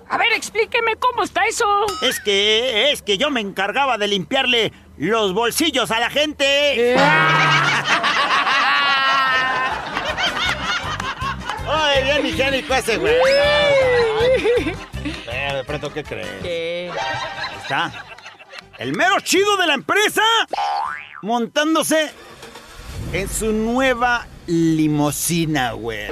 A 0.10 0.17
ver, 0.17 0.34
explíqueme 0.34 0.95
cómo 0.97 1.23
está 1.23 1.45
eso. 1.47 1.65
Es 2.03 2.19
que, 2.19 2.91
es 2.91 3.01
que 3.01 3.17
yo 3.17 3.32
me 3.32 3.41
encargaba 3.41 3.97
de 3.97 4.08
limpiarle 4.08 4.71
los 4.97 5.34
bolsillos 5.34 5.89
a 5.91 5.99
la 5.99 6.10
gente. 6.10 6.95
Ay, 11.69 12.03
bien 12.03 12.25
higiénico 12.25 12.73
ese, 12.73 12.97
güey. 12.97 13.15
Pero 15.25 15.58
de 15.58 15.63
pronto, 15.63 15.91
¿qué 15.91 16.03
crees? 16.03 16.43
Ahí 16.43 16.91
está. 17.62 17.91
El 18.78 18.96
mero 18.96 19.20
chido 19.22 19.58
de 19.58 19.66
la 19.66 19.74
empresa 19.74 20.22
montándose 21.24 22.12
en 23.12 23.28
su 23.28 23.52
nueva 23.52 24.28
limusina, 24.46 25.72
güey. 25.72 26.08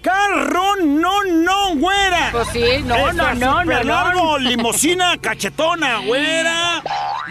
Carro, 0.00 0.76
no, 0.76 1.24
no, 1.24 1.74
güera. 1.76 2.28
Pues 2.32 2.48
sí, 2.52 2.82
no, 2.84 3.12
no, 3.12 3.34
no, 3.34 3.64
no, 3.64 3.82
largo, 3.82 4.38
limusina 4.38 5.16
cachetona, 5.20 5.98
güera. 5.98 6.82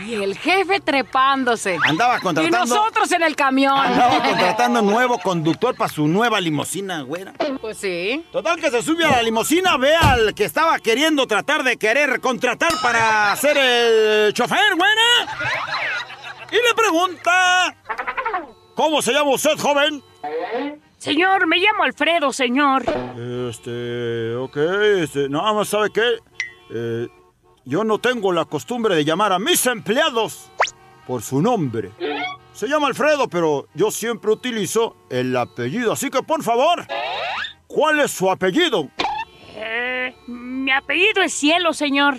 Y 0.06 0.15
el 0.15 0.38
jefe 0.38 0.80
trepándose. 0.80 1.77
Andaba 1.84 2.17
Y 2.17 2.21
contratando. 2.21 2.75
nosotros 2.75 3.12
en 3.12 3.23
el 3.23 3.36
camión. 3.36 3.77
Andaba 3.77 4.21
contratando 4.27 4.82
nuevo 4.82 5.17
conductor 5.19 5.75
para 5.75 5.91
su 5.91 6.08
nueva 6.08 6.39
limusina, 6.41 7.01
güera. 7.01 7.34
Pues 7.62 7.77
sí. 7.77 8.25
Total 8.32 8.60
que 8.60 8.69
se 8.69 8.82
sube 8.84 9.06
a 9.06 9.12
la 9.12 9.23
limusina, 9.23 9.77
ve 9.77 9.95
al 9.95 10.34
que 10.36 10.43
estaba 10.45 10.77
queriendo 10.80 11.25
tratar 11.25 11.63
de 11.63 11.77
querer 11.77 12.19
contratar 12.19 12.71
para 12.82 13.36
ser 13.38 13.58
el 13.58 14.34
chofer, 14.34 14.75
güera. 14.75 15.36
Y 16.51 16.56
le 16.56 16.73
pregunta, 16.75 17.75
¿cómo 18.75 19.01
se 19.01 19.13
llama 19.13 19.32
usted, 19.32 19.58
joven? 19.58 20.03
Señor, 21.08 21.48
me 21.48 21.56
llamo 21.56 21.84
Alfredo, 21.84 22.34
señor. 22.34 22.84
Este, 23.50 24.36
ok, 24.36 24.58
este, 24.98 25.30
nada 25.30 25.54
más 25.54 25.70
sabe 25.70 25.89
qué, 25.89 26.17
Eh, 26.70 27.08
yo 27.63 27.86
no 27.86 27.98
tengo 28.00 28.34
la 28.34 28.43
costumbre 28.43 28.93
de 28.93 29.06
llamar 29.06 29.32
a 29.32 29.39
mis 29.39 29.65
empleados 29.67 30.52
por 31.06 31.22
su 31.22 31.41
nombre. 31.41 31.91
Se 32.52 32.67
llama 32.67 32.88
Alfredo, 32.88 33.30
pero 33.30 33.67
yo 33.74 33.89
siempre 33.89 34.32
utilizo 34.32 34.98
el 35.10 35.34
apellido, 35.38 35.93
así 35.93 36.10
que 36.10 36.22
por 36.24 36.43
favor, 36.43 36.86
¿cuál 37.67 38.02
es 38.02 38.12
su 38.12 38.30
apellido? 38.30 38.89
Eh, 39.56 40.13
mi 40.28 40.72
apellido 40.72 41.22
es 41.22 41.34
Cielo, 41.34 41.72
señor. 41.72 42.17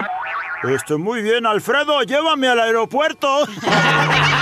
Este, 0.65 0.97
muy 0.97 1.21
bien, 1.21 1.45
Alfredo, 1.45 2.03
llévame 2.05 2.49
al 2.49 2.61
aeropuerto. 2.61 3.29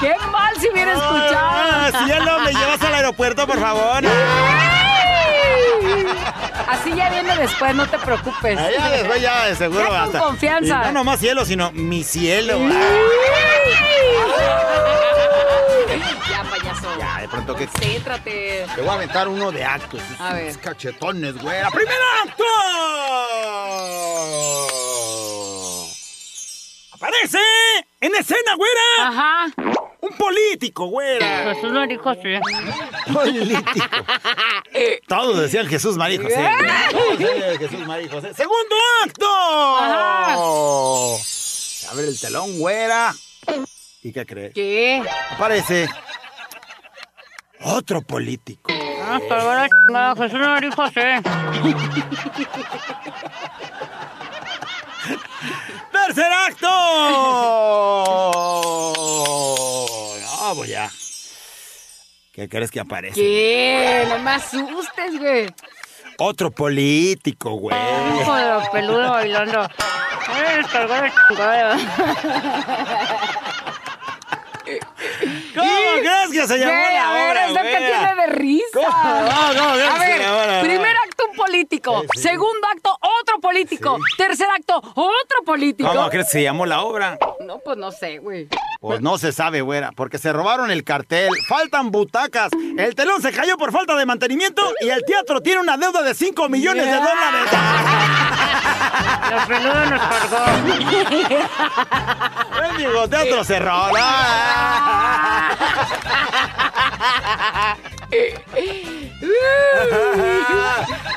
¡Qué 0.00 0.14
mal 0.30 0.54
si 0.60 0.68
hubiera 0.70 0.92
escuchado! 0.92 1.36
Ah, 1.38 1.90
cielo, 2.06 2.38
me 2.40 2.52
llevas 2.52 2.82
al 2.82 2.94
aeropuerto, 2.94 3.46
por 3.46 3.58
favor. 3.60 4.02
Así 6.68 6.94
ya 6.94 7.08
viene 7.10 7.36
después, 7.36 7.74
no 7.74 7.86
te 7.86 7.98
preocupes. 7.98 8.58
Ah, 8.58 8.68
ya 8.76 8.90
después 8.90 9.20
ya 9.22 9.46
de 9.46 9.56
seguro 9.56 9.80
Ya 9.82 9.88
con 9.88 9.96
hasta- 9.98 10.18
confianza. 10.18 10.66
y 10.82 10.86
no 10.86 10.92
nomás 10.92 11.20
cielo, 11.20 11.44
sino 11.44 11.70
mi 11.72 12.02
cielo. 12.04 12.58
Ya, 16.28 16.42
payaso. 16.44 16.98
Ya, 16.98 17.20
de 17.22 17.28
pronto 17.28 17.54
que 17.54 17.66
Céntrate. 17.68 18.66
te 18.74 18.80
voy 18.80 18.90
a 18.90 18.94
aventar 18.94 19.28
uno 19.28 19.50
de 19.52 19.64
actos. 19.64 20.00
A 20.18 20.34
ver. 20.34 20.58
Cachetones, 20.58 21.38
güera. 21.40 21.70
¡Primer 21.70 21.96
acto! 22.24 22.44
Aparece 27.06 27.38
en 28.00 28.14
escena, 28.16 28.56
güera. 28.56 28.80
Ajá. 29.00 29.46
Un 30.00 30.10
político, 30.16 30.86
güera. 30.86 31.54
Jesús 31.54 31.70
dijo 31.88 32.10
así. 32.10 32.34
Político. 33.12 33.62
Todos 35.06 35.38
decían 35.38 35.68
Jesús, 35.68 35.96
María 35.96 36.20
José. 36.20 36.34
Todos 36.90 37.16
decían 37.18 37.58
Jesús, 37.58 37.86
María 37.86 38.10
José. 38.10 38.34
¡Segundo 38.34 38.74
acto! 39.04 39.28
Se 41.22 41.86
abre 41.86 42.08
el 42.08 42.20
telón, 42.20 42.58
güera. 42.58 43.14
¿Y 44.02 44.12
qué 44.12 44.26
crees? 44.26 44.52
¿Qué? 44.52 45.00
Aparece 45.30 45.88
otro 47.60 48.02
político. 48.02 48.72
Ah, 49.02 49.20
pero 49.28 49.52
Jesús 50.16 50.40
dijo 50.60 50.82
así. 50.82 51.00
¡Tercer 56.06 56.32
acto! 56.32 56.68
No, 60.20 60.54
pues 60.54 60.70
ya. 60.70 60.90
¿Qué 62.32 62.48
crees 62.48 62.70
que 62.70 62.80
aparece? 62.80 63.14
¿Qué? 63.14 64.04
No 64.08 64.18
me 64.20 64.30
asustes, 64.32 65.18
güey. 65.18 65.52
Otro 66.18 66.50
político, 66.50 67.50
güey. 67.54 67.76
Hijo 68.20 68.34
de 68.34 68.48
los 68.50 68.68
peludos 68.68 69.10
bailando. 69.10 69.68
¿Cómo 75.54 75.70
crees 76.00 76.30
que 76.32 76.46
se 76.46 76.58
llamó 76.58 76.72
Güey, 76.72 76.94
la 76.94 77.12
hora, 77.12 77.48
güera? 77.50 77.78
tiene 77.78 78.14
de 78.16 78.26
risa. 78.28 78.66
¿Cómo? 78.74 78.88
No, 78.88 79.54
no, 79.54 79.76
no, 79.76 79.90
a 79.94 79.98
ver, 79.98 80.22
ahora, 80.22 80.60
político, 81.36 82.00
Sí, 82.02 82.08
sí. 82.16 82.22
segundo 82.22 82.66
acto 82.74 82.96
otro 83.20 83.38
político, 83.40 83.98
tercer 84.16 84.46
acto 84.56 84.76
otro 84.78 85.42
político. 85.44 85.88
¿Cómo 85.92 86.08
crees 86.10 86.26
que 86.26 86.32
se 86.32 86.42
llamó 86.42 86.66
la 86.66 86.80
obra? 86.82 87.18
No, 87.40 87.58
pues 87.58 87.76
no 87.76 87.90
sé, 87.92 88.18
güey. 88.18 88.48
Pues 88.80 89.00
no 89.00 89.18
se 89.18 89.32
sabe, 89.32 89.60
güera, 89.62 89.90
porque 89.94 90.18
se 90.18 90.32
robaron 90.32 90.70
el 90.70 90.84
cartel, 90.84 91.30
faltan 91.48 91.90
butacas, 91.90 92.50
el 92.78 92.94
telón 92.94 93.20
se 93.22 93.32
cayó 93.32 93.56
por 93.56 93.72
falta 93.72 93.96
de 93.96 94.06
mantenimiento 94.06 94.62
y 94.80 94.88
el 94.88 95.04
teatro 95.04 95.40
tiene 95.40 95.60
una 95.60 95.76
deuda 95.76 96.02
de 96.02 96.14
5 96.14 96.48
millones 96.48 96.84
de 96.84 96.92
dólares. 96.92 97.50
Los 99.30 99.44
peludos 99.46 99.90
nos 99.90 100.00
cargó. 100.00 100.46
Mendigo 102.60 103.08
teatro 103.08 103.44
cerró. 103.44 103.88
¿no? 103.88 103.96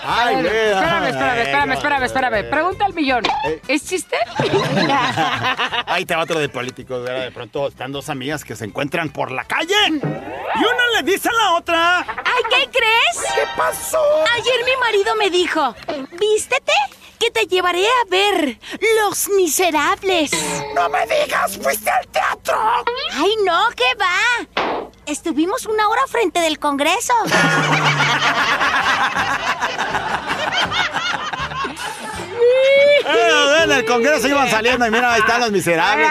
Ay. 0.03 0.35
Espérame, 0.35 1.07
espérame, 1.07 1.41
espérame, 1.41 1.73
espérame, 1.73 2.03
espérame. 2.03 2.49
Pregunta 2.49 2.85
al 2.85 2.93
millón. 2.93 3.23
¿Es 3.67 3.85
chiste? 3.85 4.17
Ahí 5.85 6.05
te 6.05 6.15
va 6.15 6.23
otro 6.23 6.39
de 6.39 6.49
políticos. 6.49 7.05
De 7.05 7.31
pronto 7.31 7.67
están 7.67 7.91
dos 7.91 8.09
amigas 8.09 8.43
que 8.43 8.55
se 8.55 8.65
encuentran 8.65 9.09
por 9.09 9.31
la 9.31 9.43
calle 9.45 9.75
y 9.89 9.93
una 9.93 10.87
le 10.95 11.03
dice 11.03 11.29
a 11.29 11.33
la 11.33 11.53
otra. 11.55 11.99
Ay, 11.99 12.43
¿qué 12.49 12.69
crees? 12.71 13.33
¿Qué 13.35 13.43
pasó? 13.55 14.01
Ayer 14.35 14.65
mi 14.65 14.75
marido 14.79 15.15
me 15.15 15.29
dijo, 15.29 15.75
vístete, 16.19 16.73
que 17.19 17.29
te 17.31 17.45
llevaré 17.45 17.85
a 17.85 18.09
ver 18.09 18.57
Los 19.01 19.29
Miserables. 19.29 20.31
¡No 20.73 20.89
me 20.89 21.05
digas! 21.05 21.57
¡Fuiste 21.61 21.89
al 21.89 22.07
teatro! 22.07 22.57
Ay, 23.13 23.35
no, 23.45 23.67
¿qué 23.75 23.95
va? 23.99 24.58
Estuvimos 25.09 25.65
una 25.65 25.89
hora 25.89 26.03
frente 26.07 26.39
del 26.39 26.59
Congreso. 26.59 27.13
Eh, 33.05 33.63
en 33.63 33.71
el 33.71 33.85
Congreso 33.85 34.27
iban 34.27 34.47
saliendo 34.51 34.85
y 34.85 34.91
mira, 34.91 35.13
ahí 35.13 35.21
están 35.21 35.41
los 35.41 35.51
miserables. 35.51 36.07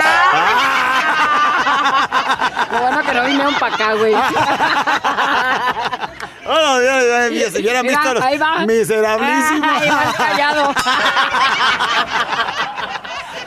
Lo 2.73 2.81
bueno 2.81 3.03
que 3.03 3.13
no 3.15 3.25
vinieron 3.25 3.55
para 3.55 3.75
acá, 3.75 3.95
güey. 3.95 4.15
Bueno, 6.45 6.83
ya, 6.83 7.29
ya, 7.29 7.51
si 7.51 7.59
hubieran 7.59 7.87
visto 7.87 8.15
los 8.15 8.25
miserablísimos. 8.67 9.69
Ah, 9.71 9.79
ahí 9.81 9.91
va 9.91 10.13
callado. 10.17 10.75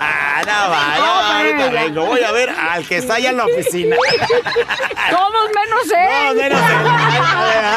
Ah, 0.03 0.41
no 0.47 0.69
va, 0.71 0.97
no 0.97 1.89
No. 1.91 2.05
Voy 2.07 2.23
a 2.23 2.31
ver 2.31 2.49
al 2.49 2.87
que 2.87 2.97
está 2.97 3.15
allá 3.15 3.29
en 3.29 3.37
la 3.37 3.45
oficina. 3.45 3.95
Todos 5.11 5.49
menos 5.53 5.87
No, 5.87 6.31
él. 6.31 6.37
menos 6.37 7.71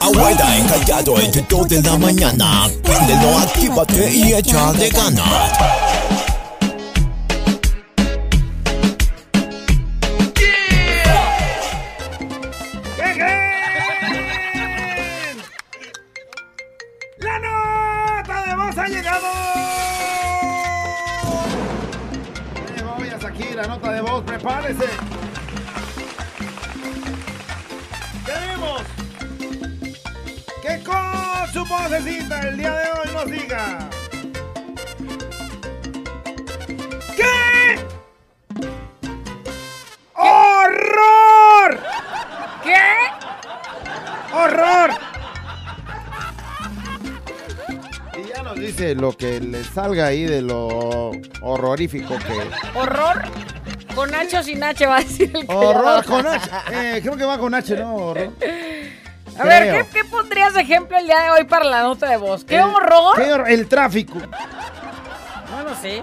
Abuela 0.00 0.56
encallado 0.56 1.18
entre 1.20 1.42
2 1.48 1.68
de 1.68 1.82
la 1.82 1.96
mañana. 1.96 2.68
Préndelo, 2.82 3.38
actívate 3.38 4.10
y 4.10 4.32
échale 4.34 4.88
ganas. 4.90 5.52
Ha 18.84 18.88
llegado! 18.88 19.26
Voy 22.96 23.08
a 23.08 23.26
aquí 23.26 23.54
la 23.54 23.66
nota 23.66 23.92
de 23.92 24.00
voz, 24.02 24.22
prepárese. 24.24 24.88
Queremos 28.26 28.82
que 30.62 30.84
con 30.84 31.52
su 31.52 31.64
vocecita 31.64 32.40
el 32.40 32.58
día 32.58 32.72
de 32.74 32.92
hoy 32.92 33.12
nos 33.14 33.26
diga. 33.26 33.88
¿Qué? 37.16 37.86
¡Horror! 40.14 41.80
¿Qué? 42.62 44.34
¡Horror! 44.34 45.03
Nos 48.54 48.64
dice 48.64 48.94
lo 48.94 49.16
que 49.16 49.40
le 49.40 49.64
salga 49.64 50.06
ahí 50.06 50.24
de 50.24 50.42
lo 50.42 51.12
horrorífico 51.40 52.16
que. 52.18 52.78
¿Horror? 52.78 53.22
Con 53.94 54.14
H 54.14 54.38
o 54.38 54.42
sin 54.42 54.62
H 54.62 54.86
va 54.86 54.96
a 54.96 55.00
decir 55.00 55.30
el 55.34 55.46
que 55.46 55.54
Horror 55.54 56.04
con 56.04 56.26
H. 56.26 56.50
Eh, 56.72 57.00
creo 57.02 57.16
que 57.16 57.24
va 57.24 57.38
con 57.38 57.54
H, 57.54 57.76
¿no? 57.76 57.94
Horror. 57.94 58.30
A 59.38 59.44
ver. 59.44 59.84
¿qué, 59.84 60.00
qué 60.00 60.04
pondrías 60.04 60.54
de 60.54 60.60
ejemplo 60.62 60.96
el 60.96 61.06
día 61.06 61.20
de 61.22 61.30
hoy 61.30 61.44
para 61.44 61.64
la 61.64 61.82
nota 61.82 62.08
de 62.08 62.16
voz? 62.16 62.44
¿Qué 62.44 62.56
El- 62.56 62.62
horror? 62.62 63.16
¿Qué 63.16 63.52
el 63.54 63.66
tráfico. 63.68 64.14
Bueno, 64.18 65.70
sí. 65.80 66.02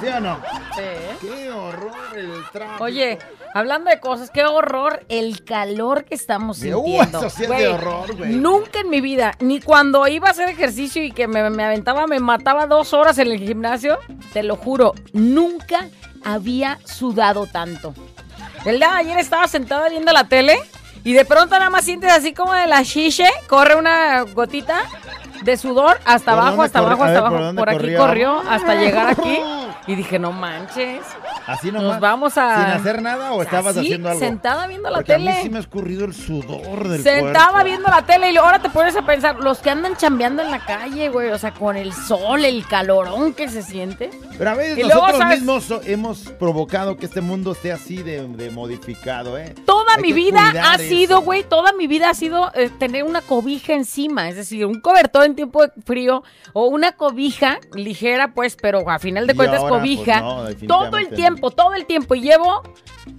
¿Sí 0.00 0.06
o 0.08 0.20
no? 0.20 0.40
Sí. 0.76 0.82
Qué 1.20 1.50
horror 1.50 1.92
el 2.16 2.42
tráfico. 2.52 2.84
Oye, 2.84 3.18
hablando 3.54 3.90
de 3.90 4.00
cosas, 4.00 4.30
qué 4.30 4.44
horror 4.44 5.04
el 5.08 5.44
calor 5.44 6.04
que 6.04 6.14
estamos 6.14 6.58
Uh, 6.58 6.62
sintiendo. 6.62 7.18
eso 7.18 7.30
sí 7.30 7.42
es 7.42 7.48
Güey, 7.48 7.62
de 7.62 7.68
horror, 7.68 8.16
güey. 8.16 8.30
Nunca 8.32 8.80
en 8.80 8.90
mi 8.90 9.00
vida, 9.00 9.34
ni 9.40 9.60
cuando 9.60 10.06
iba 10.08 10.28
a 10.28 10.30
hacer 10.30 10.48
ejercicio 10.48 11.02
y 11.02 11.12
que 11.12 11.28
me, 11.28 11.48
me 11.50 11.64
aventaba, 11.64 12.06
me 12.06 12.18
mataba 12.20 12.66
dos 12.66 12.92
horas 12.94 13.18
en 13.18 13.30
el 13.30 13.38
gimnasio, 13.38 13.98
te 14.32 14.42
lo 14.42 14.56
juro, 14.56 14.94
nunca 15.12 15.88
había 16.24 16.78
sudado 16.84 17.46
tanto. 17.46 17.94
El 18.64 18.78
día 18.78 18.90
de 18.90 18.96
ayer 18.98 19.18
estaba 19.18 19.48
sentada 19.48 19.88
viendo 19.88 20.12
la 20.12 20.24
tele 20.24 20.60
y 21.02 21.12
de 21.14 21.24
pronto 21.24 21.58
nada 21.58 21.70
más 21.70 21.84
sientes 21.84 22.12
así 22.12 22.34
como 22.34 22.52
de 22.52 22.66
la 22.66 22.84
chiche, 22.84 23.26
corre 23.48 23.74
una 23.76 24.22
gotita 24.22 24.82
de 25.42 25.56
sudor 25.56 25.98
hasta 26.04 26.32
¿Por 26.32 26.40
abajo, 26.40 26.62
hasta 26.62 26.78
abajo, 26.80 27.04
hasta 27.04 27.20
ver, 27.20 27.30
¿por 27.30 27.40
abajo. 27.40 27.56
Por 27.56 27.68
aquí 27.70 27.94
corrió? 27.96 28.42
hasta 28.48 28.74
llegar 28.74 29.08
aquí 29.08 29.40
y 29.86 29.94
dije, 29.94 30.18
no 30.18 30.32
manches. 30.32 31.00
Así 31.46 31.72
nomás. 31.72 31.82
Nos 31.92 32.00
vamos 32.00 32.38
a... 32.38 32.56
¿Sin 32.64 32.72
hacer 32.80 33.02
nada 33.02 33.32
o 33.32 33.42
estabas 33.42 33.76
Así, 33.76 33.86
haciendo 33.86 34.08
algo? 34.08 34.20
sentada 34.20 34.66
viendo 34.66 34.88
la 34.90 34.98
Porque 34.98 35.12
tele. 35.14 35.30
a 35.30 35.34
mí 35.36 35.42
sí 35.42 35.50
me 35.50 35.56
ha 35.56 35.60
escurrido 35.60 36.04
el 36.04 36.14
sudor 36.14 36.86
del 36.88 37.02
Sentada 37.02 37.50
cuerpo. 37.50 37.64
viendo 37.64 37.88
la 37.88 38.02
tele 38.02 38.30
y 38.32 38.36
ahora 38.36 38.60
te 38.60 38.68
pones 38.70 38.94
a 38.96 39.02
pensar, 39.02 39.36
los 39.40 39.58
que 39.58 39.70
andan 39.70 39.96
chambeando 39.96 40.42
en 40.42 40.50
la 40.50 40.64
calle, 40.64 41.08
güey, 41.08 41.30
o 41.30 41.38
sea, 41.38 41.52
con 41.52 41.76
el 41.76 41.92
sol, 41.92 42.44
el 42.44 42.66
calorón 42.66 43.32
que 43.32 43.48
se 43.48 43.62
siente. 43.62 44.10
Pero 44.38 44.50
a 44.50 44.54
veces 44.54 44.78
Y 44.78 44.82
nosotros 44.82 45.24
mismos 45.26 45.64
so- 45.64 45.80
hemos 45.84 46.20
provocado 46.38 46.96
que 46.96 47.06
este 47.06 47.20
mundo 47.20 47.52
esté 47.52 47.72
así 47.72 47.96
de, 48.02 48.26
de 48.28 48.50
modificado, 48.50 49.36
¿eh? 49.38 49.54
Toda 49.66 49.94
Hay 49.96 50.02
mi 50.02 50.12
vida 50.12 50.52
ha 50.62 50.74
eso. 50.76 50.84
sido, 50.84 51.20
güey, 51.22 51.42
toda 51.42 51.72
mi 51.72 51.86
vida 51.86 52.10
ha 52.10 52.14
sido 52.14 52.52
eh, 52.54 52.70
tener 52.78 53.02
una 53.04 53.22
cobija 53.22 53.72
encima, 53.72 54.28
es 54.28 54.36
decir, 54.36 54.64
un 54.66 54.80
cobertor 54.80 55.24
en 55.30 55.36
tiempo 55.36 55.62
de 55.66 55.72
frío 55.84 56.22
o 56.52 56.66
una 56.66 56.92
cobija 56.92 57.58
ligera, 57.74 58.32
pues, 58.34 58.56
pero 58.60 58.88
a 58.88 58.98
final 58.98 59.26
de 59.26 59.34
cuentas 59.34 59.60
ahora, 59.60 59.70
pues, 59.70 59.80
cobija. 59.80 60.20
no, 60.20 60.44
Todo 60.66 60.98
el 60.98 61.08
tiempo 61.08 61.50
todo 61.50 61.74
el 61.74 61.86
tiempo. 61.86 62.14
Y 62.14 62.22
llevo, 62.22 62.62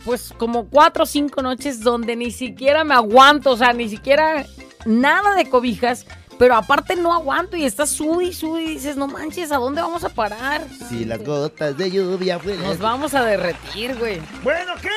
pues, 0.05 0.33
como 0.37 0.67
cuatro 0.67 1.03
o 1.03 1.05
cinco 1.05 1.41
noches 1.41 1.81
donde 1.81 2.15
ni 2.15 2.31
siquiera 2.31 2.83
me 2.83 2.93
aguanto, 2.93 3.51
o 3.51 3.57
sea, 3.57 3.73
ni 3.73 3.89
siquiera 3.89 4.45
nada 4.85 5.35
de 5.35 5.49
cobijas. 5.49 6.05
Pero 6.37 6.55
aparte 6.55 6.95
no 6.95 7.13
aguanto 7.13 7.55
y 7.55 7.65
estás 7.65 7.91
sudi 7.91 8.29
y 8.29 8.33
sudi 8.33 8.63
y 8.63 8.69
dices, 8.69 8.97
no 8.97 9.05
manches, 9.05 9.51
¿a 9.51 9.57
dónde 9.57 9.79
vamos 9.79 10.03
a 10.03 10.09
parar? 10.09 10.65
Si 10.89 11.05
las 11.05 11.23
gotas 11.23 11.77
de 11.77 11.91
lluvia 11.91 12.39
fueron... 12.39 12.63
Nos 12.63 12.79
vamos 12.79 13.13
a 13.13 13.23
derretir, 13.23 13.95
güey. 13.99 14.19
Bueno, 14.43 14.73
¿qué? 14.81 14.89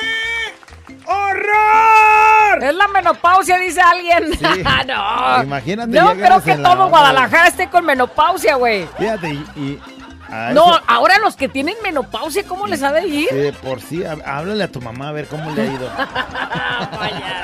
¡Horror! 1.05 2.63
Es 2.63 2.73
la 2.75 2.87
menopausia, 2.87 3.57
dice 3.57 3.81
alguien. 3.81 4.33
Sí. 4.33 4.43
no. 4.87 5.43
Imagínate, 5.43 5.99
No 5.99 6.13
creo 6.13 6.41
que 6.43 6.57
la 6.57 6.75
todo. 6.75 6.89
Guadalajara 6.89 7.47
esté 7.47 7.69
con 7.69 7.85
menopausia, 7.85 8.55
güey. 8.55 8.87
Fíjate, 8.97 9.29
y... 9.29 9.45
y 9.55 9.81
a 10.29 10.51
No, 10.53 10.75
eso- 10.75 10.83
ahora 10.87 11.19
los 11.19 11.35
que 11.35 11.47
tienen 11.49 11.75
menopausia, 11.83 12.43
¿cómo 12.47 12.65
les 12.67 12.81
ha 12.81 12.91
de 12.91 13.07
ir? 13.07 13.29
Sí, 13.29 13.35
de 13.35 13.53
por 13.53 13.79
sí, 13.81 14.03
há- 14.03 14.17
háblale 14.25 14.63
a 14.63 14.71
tu 14.71 14.81
mamá 14.81 15.09
a 15.09 15.11
ver 15.11 15.27
cómo 15.27 15.51
le 15.51 15.61
ha 15.61 15.65
ido. 15.65 15.89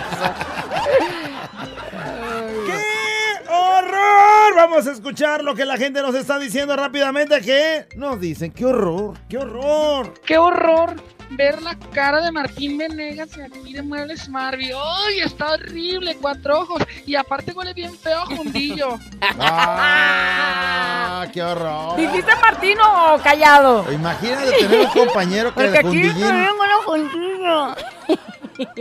¡Qué 2.66 3.54
horror! 3.54 4.56
Vamos 4.56 4.88
a 4.88 4.92
escuchar 4.92 5.44
lo 5.44 5.56
que 5.56 5.66
la 5.66 5.78
gente 5.78 6.02
nos 6.02 6.16
está 6.16 6.40
diciendo 6.40 6.76
rápidamente. 6.76 7.42
¿Qué? 7.42 7.88
Nos 7.96 8.20
dicen, 8.20 8.52
qué 8.52 8.66
horror, 8.66 9.16
qué 9.30 9.38
horror. 9.38 10.14
¡Qué 10.26 10.38
horror! 10.38 10.96
Ver 11.32 11.62
la 11.62 11.78
cara 11.94 12.22
de 12.22 12.32
Martín 12.32 12.78
Venegas 12.78 13.30
y 13.38 13.42
aquí 13.42 13.74
de 13.74 13.82
Muebles 13.82 14.28
Marvi. 14.28 14.72
¡Ay, 14.76 15.22
está 15.22 15.54
horrible! 15.54 16.18
Cuatro 16.20 16.60
ojos. 16.62 16.84
Y 17.06 17.16
aparte 17.16 17.54
huele 17.54 17.74
bien 17.74 17.96
feo 17.96 18.20
a 18.20 18.26
jundillo. 18.26 19.00
¡Ah! 19.40 21.26
¡Qué 21.32 21.42
horror! 21.42 21.96
¿Dijiste 21.98 22.32
Martín 22.42 22.78
o 22.82 23.18
callado? 23.24 23.86
Imagínate 23.92 24.52
tener 24.52 24.80
un 24.82 24.88
compañero 24.88 25.54
que 25.54 25.64
Porque 25.64 25.80
el 25.80 25.88
aquí 25.88 26.04
los 26.04 26.86
juntillos. 26.86 27.78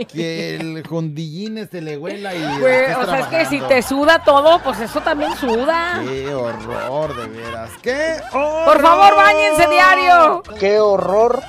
que 0.11 0.55
el 0.55 0.85
jundillín 0.85 1.57
este 1.57 1.81
le 1.81 1.97
huela 1.97 2.35
y 2.35 2.43
estés 2.43 2.97
o 2.97 3.05
sea, 3.05 3.19
es 3.19 3.27
que 3.27 3.45
si 3.45 3.61
te 3.61 3.81
suda 3.81 4.23
todo, 4.23 4.59
pues 4.59 4.79
eso 4.81 4.99
también 5.01 5.35
suda. 5.37 6.01
¡Qué 6.03 6.33
horror, 6.33 7.15
de 7.15 7.27
veras! 7.27 7.69
¡Qué 7.81 8.17
horror! 8.33 8.65
Por 8.65 8.81
favor, 8.81 9.15
bañense 9.15 9.67
diario. 9.69 10.43
Qué 10.59 10.79
horror 10.79 11.41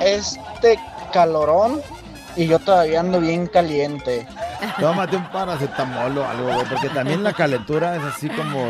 este 0.00 0.78
calorón 1.12 1.80
y 2.36 2.46
yo 2.46 2.58
todavía 2.58 3.00
ando 3.00 3.20
bien 3.20 3.46
caliente. 3.46 4.26
Tómate 4.80 5.16
un 5.16 5.24
paracetamol 5.30 6.18
o 6.18 6.28
algo, 6.28 6.52
güey, 6.52 6.64
porque 6.66 6.88
también 6.88 7.22
la 7.22 7.32
calentura 7.32 7.96
es 7.96 8.02
así 8.02 8.28
como... 8.28 8.66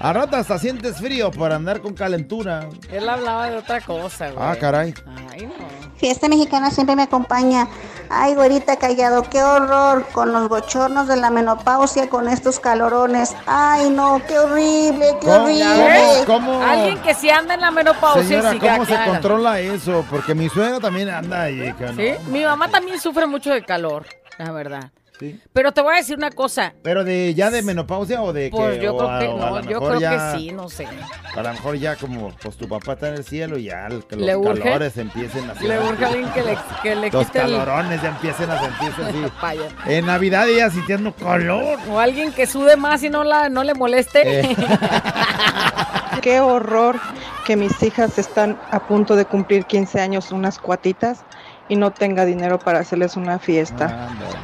A 0.00 0.12
rato 0.12 0.36
hasta 0.36 0.58
sientes 0.58 0.98
frío 0.98 1.30
por 1.30 1.52
andar 1.52 1.80
con 1.80 1.94
calentura. 1.94 2.68
Él 2.92 3.08
hablaba 3.08 3.48
de 3.48 3.56
otra 3.56 3.80
cosa, 3.80 4.30
güey. 4.30 4.38
Ah, 4.46 4.56
caray. 4.60 4.94
Ay, 5.32 5.46
no. 5.46 5.54
Fiesta 5.96 6.28
mexicana 6.28 6.70
siempre 6.70 6.96
me 6.96 7.02
acompaña. 7.04 7.68
Ay, 8.10 8.34
güerita 8.34 8.76
callado, 8.76 9.22
qué 9.30 9.42
horror 9.42 10.06
con 10.12 10.32
los 10.32 10.48
bochornos 10.48 11.08
de 11.08 11.16
la 11.16 11.30
menopausia, 11.30 12.10
con 12.10 12.28
estos 12.28 12.60
calorones. 12.60 13.34
Ay, 13.46 13.88
no, 13.88 14.20
qué 14.28 14.38
horrible, 14.38 15.16
qué 15.20 15.26
¿Cómo? 15.26 15.44
horrible. 15.44 16.24
¿Cómo? 16.26 16.62
Alguien 16.62 16.98
que 17.02 17.14
sí 17.14 17.30
anda 17.30 17.54
en 17.54 17.60
la 17.62 17.70
menopausia 17.70 18.42
Señora, 18.42 18.58
¿cómo 18.74 18.84
se 18.84 19.04
controla 19.04 19.60
eso? 19.60 20.04
Porque 20.10 20.34
mi 20.34 20.48
suegra 20.50 20.80
también 20.80 21.08
anda 21.08 21.42
ahí. 21.42 21.72
que 21.78 21.84
no. 21.86 21.94
Sí, 21.94 22.12
mi 22.30 22.44
mamá 22.44 22.68
también 22.68 23.00
sufre 23.00 23.26
mucho 23.26 23.50
de 23.52 23.64
calor, 23.64 24.04
la 24.36 24.52
verdad. 24.52 24.90
Sí. 25.18 25.40
Pero 25.52 25.70
te 25.70 25.80
voy 25.80 25.94
a 25.94 25.98
decir 25.98 26.16
una 26.16 26.30
cosa. 26.32 26.74
¿Pero 26.82 27.04
de 27.04 27.34
ya 27.34 27.48
de 27.50 27.62
menopausia 27.62 28.20
o 28.20 28.32
de 28.32 28.50
Pues 28.50 28.78
que 28.78 28.84
yo 28.84 28.94
o 28.94 28.98
creo 28.98 29.10
a- 29.10 29.18
que 29.20 29.28
no, 29.28 29.36
lo 29.36 29.60
yo 29.60 29.68
mejor 29.80 29.88
creo 29.96 30.00
ya- 30.00 30.32
que 30.32 30.38
sí, 30.38 30.50
no 30.52 30.68
sé. 30.68 30.88
A 31.36 31.42
lo 31.42 31.52
mejor 31.52 31.76
ya 31.76 31.94
como 31.96 32.30
pues 32.42 32.56
tu 32.56 32.68
papá 32.68 32.94
está 32.94 33.08
en 33.10 33.14
el 33.14 33.24
cielo 33.24 33.56
y 33.56 33.64
ya 33.64 33.86
que 34.08 34.16
los 34.16 34.26
Le 34.26 34.36
urge- 34.36 34.62
calores 34.62 34.96
empiecen 34.98 35.48
a 35.48 35.54
Le 35.54 35.78
urge 35.78 36.04
a 36.04 36.08
alguien 36.08 36.28
que 36.32 36.42
le, 36.42 36.58
que 36.82 36.94
le 36.96 37.10
Los 37.12 37.26
quite 37.26 37.38
el... 37.42 37.44
calorones 37.58 38.02
ya 38.02 38.08
empiecen 38.08 38.50
a 38.50 38.60
sentirse 38.60 39.02
así. 39.04 39.62
En 39.86 40.06
Navidad 40.06 40.48
ella 40.48 40.68
sintiendo 40.70 41.12
calor. 41.14 41.78
O 41.88 41.98
alguien 42.00 42.32
que 42.32 42.46
sude 42.46 42.76
más 42.76 43.02
y 43.04 43.08
no, 43.10 43.22
la, 43.22 43.48
no 43.48 43.62
le 43.62 43.74
moleste. 43.74 44.40
Eh. 44.40 44.56
Qué 46.22 46.40
horror 46.40 46.98
que 47.44 47.56
mis 47.56 47.82
hijas 47.82 48.18
están 48.18 48.58
a 48.70 48.80
punto 48.86 49.14
de 49.14 49.26
cumplir 49.26 49.66
15 49.66 50.00
años, 50.00 50.32
unas 50.32 50.58
cuatitas, 50.58 51.20
y 51.68 51.76
no 51.76 51.92
tenga 51.92 52.24
dinero 52.24 52.62
para 52.62 52.80
hacerles 52.80 53.16
una 53.16 53.38
fiesta. 53.38 53.96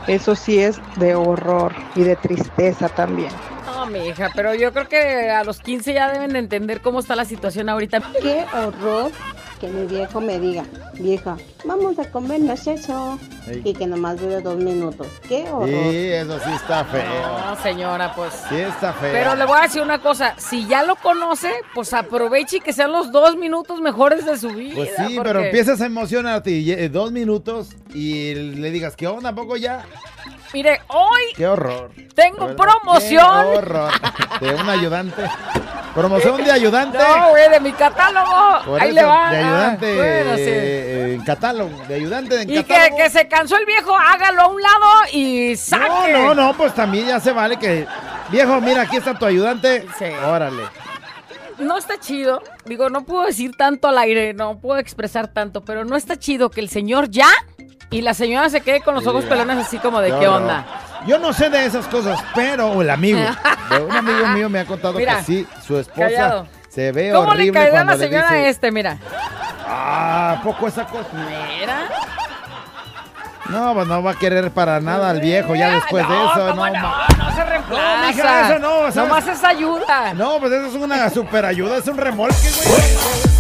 Eso 0.07 0.37
sí 0.37 0.59
es 0.61 0.83
de 0.95 1.15
horror 1.15 1.77
y 1.93 2.05
de 2.05 2.17
tristeza 2.17 2.89
también. 2.91 3.43
No, 3.66 3.87
mi 3.87 4.09
hija, 4.09 4.31
pero 4.35 4.55
yo 4.55 4.73
creo 4.73 4.88
que 4.88 5.31
a 5.31 5.44
los 5.44 5.61
15 5.61 5.92
ya 5.94 6.12
deben 6.12 6.33
de 6.33 6.38
entender 6.40 6.81
cómo 6.81 7.01
está 7.01 7.14
la 7.16 7.25
situación 7.25 7.68
ahorita. 7.68 8.01
Qué 8.23 8.44
horror 8.53 9.11
que 9.61 9.68
mi 9.68 9.87
viejo 9.87 10.23
me 10.23 10.38
diga, 10.40 10.64
vieja, 10.94 11.37
vamos 11.64 11.99
a 11.99 12.11
comernos 12.11 12.66
eso. 12.66 13.18
Ey. 13.46 13.61
Y 13.64 13.75
que 13.75 13.87
nomás 13.87 14.18
dure 14.18 14.40
dos 14.40 14.57
minutos. 14.57 15.07
Qué 15.29 15.42
horror. 15.51 15.68
Sí, 15.68 16.09
eso 16.12 16.38
sí 16.38 16.51
está 16.55 16.85
feo. 16.87 17.03
No, 17.05 17.62
señora, 17.62 18.14
pues. 18.14 18.33
Sí 18.49 18.57
está 18.57 18.92
feo. 18.94 19.12
Pero 19.12 19.35
le 19.37 19.44
voy 19.44 19.59
a 19.59 19.62
decir 19.62 19.83
una 19.83 20.01
cosa, 20.01 20.35
si 20.38 20.66
ya 20.66 20.83
lo 20.83 20.96
conoce, 20.96 21.51
pues 21.75 21.92
aproveche 21.92 22.57
y 22.57 22.61
que 22.61 22.73
sean 22.73 22.90
los 22.92 23.12
dos 23.12 23.37
minutos 23.37 23.81
mejores 23.83 24.25
de 24.25 24.38
su 24.38 24.49
vida. 24.49 24.77
Pues 24.77 24.90
sí, 24.96 25.14
porque- 25.16 25.20
pero 25.23 25.40
empiezas 25.44 25.81
a 25.83 25.87
emocionarte 25.87 26.51
y 26.53 26.73
eh, 26.73 26.88
dos 26.88 27.12
minutos 27.12 27.68
y 27.92 28.33
le 28.35 28.70
digas, 28.70 28.96
¿qué 28.96 29.09
onda? 29.09 29.31
¿A 29.31 29.35
poco 29.35 29.57
ya? 29.59 29.85
Mire, 30.53 30.81
hoy 30.89 31.23
¡Qué 31.37 31.47
horror! 31.47 31.91
tengo 32.15 32.47
¿Verdad? 32.49 32.57
promoción. 32.57 33.43
¡Qué 33.53 33.59
horror! 33.59 33.93
De 34.41 34.55
un 34.55 34.69
ayudante. 34.69 35.23
¿Promoción 35.95 36.43
de 36.45 36.51
ayudante? 36.51 36.99
No, 36.99 37.31
güey, 37.31 37.51
de 37.51 37.61
mi 37.61 37.73
catálogo. 37.73 38.65
Por 38.65 38.81
Ahí 38.83 38.89
eso, 38.91 38.95
le 39.01 39.05
va. 39.05 39.31
De 39.31 39.37
Ah, 39.39 39.41
ayudante 39.47 39.97
bueno, 39.97 40.37
sí. 40.37 40.43
eh, 40.47 41.15
en 41.15 41.25
catálogo. 41.25 41.83
De 41.89 41.95
ayudante 41.95 42.43
en 42.43 42.51
Y 42.51 42.55
que, 42.55 42.65
catálogo. 42.65 42.97
que 42.97 43.11
se 43.11 43.29
cansó 43.29 43.57
el 43.57 43.67
viejo, 43.67 43.97
hágalo 43.97 44.43
a 44.43 44.47
un 44.49 44.61
lado 44.63 44.87
y 45.13 45.57
saque. 45.57 46.13
No, 46.13 46.35
no, 46.35 46.35
no, 46.35 46.55
pues 46.55 46.75
también 46.75 47.07
ya 47.09 47.21
se 47.21 47.33
vale 47.33 47.57
que... 47.57 47.87
Viejo, 48.29 48.61
mira, 48.61 48.83
aquí 48.83 48.97
está 48.97 49.15
tu 49.15 49.27
ayudante. 49.27 49.87
Sí. 49.99 50.05
Órale. 50.25 50.63
No 51.61 51.77
está 51.77 51.99
chido. 52.01 52.42
Digo, 52.64 52.90
no 52.90 53.05
puedo 53.05 53.27
decir 53.27 53.53
tanto 53.57 53.88
al 53.88 53.99
aire, 53.99 54.35
no 54.35 54.59
puedo 54.59 54.79
expresar 54.79 55.29
tanto, 55.29 55.62
pero 55.64 55.85
no 55.85 55.96
está 55.96 56.16
chido 56.16 56.51
que 56.51 56.61
el 56.61 56.68
señor 56.68 57.11
ya 57.11 57.29
y 57.90 58.03
la 58.03 58.14
señora 58.14 58.49
se 58.49 58.61
quede 58.61 58.81
con 58.81 58.94
los 58.94 59.07
ojos 59.07 59.25
pelones 59.25 59.59
así 59.59 59.79
como 59.79 60.01
de 60.01 60.09
Qué 60.18 60.29
onda. 60.29 60.64
Yo 61.07 61.18
no 61.18 61.33
sé 61.33 61.51
de 61.51 61.64
esas 61.66 61.87
cosas, 61.87 62.18
pero 62.35 62.81
el 62.81 62.90
amigo. 62.90 63.18
un 63.85 63.92
amigo 63.92 64.27
mío 64.29 64.49
me 64.49 64.61
ha 64.61 64.64
contado 64.64 64.94
Mira, 64.94 65.18
que 65.18 65.25
sí, 65.25 65.46
su 65.66 65.79
esposa 65.79 66.01
callado. 66.07 66.46
se 66.68 66.92
ve 66.92 67.11
¿Cómo 67.12 67.27
le 67.27 67.31
horrible 67.33 67.53
cayó 67.53 67.68
a 67.68 67.73
cuando 67.73 67.92
la 67.92 67.99
le 67.99 68.05
señora 68.05 68.33
dice, 68.35 68.49
este? 68.49 68.70
Mira. 68.70 68.99
Ah, 69.66 70.37
¿a 70.38 70.42
poco 70.42 70.66
esa 70.68 70.85
cosa? 70.87 71.09
Mira. 71.14 71.88
No, 73.51 73.75
pues 73.75 73.87
no 73.87 74.03
va 74.03 74.13
a 74.13 74.15
querer 74.15 74.51
para 74.51 74.81
nada 74.81 75.11
al 75.11 75.21
viejo 75.21 75.55
ya 75.55 75.71
después 75.75 76.07
de 76.09 76.15
eso. 76.15 76.49
¿cómo 76.51 76.67
No, 76.67 76.73
no? 76.73 76.93
No 77.19 77.35
se 77.35 77.45
reemplaza. 77.45 78.01
No, 78.01 78.07
mija, 78.09 78.49
eso 78.51 78.59
no, 78.59 78.69
¿sabes? 78.93 78.97
Nomás 78.97 79.27
es 79.27 79.45
ayuda. 79.45 80.15
No, 80.15 80.39
pues 80.39 80.53
eso 80.53 80.67
es 80.67 80.75
una 80.75 81.11
super 81.11 81.45
ayuda, 81.45 81.79
es 81.79 81.87
un 81.89 81.97
remolque, 81.99 82.37
güey. 82.65 83.39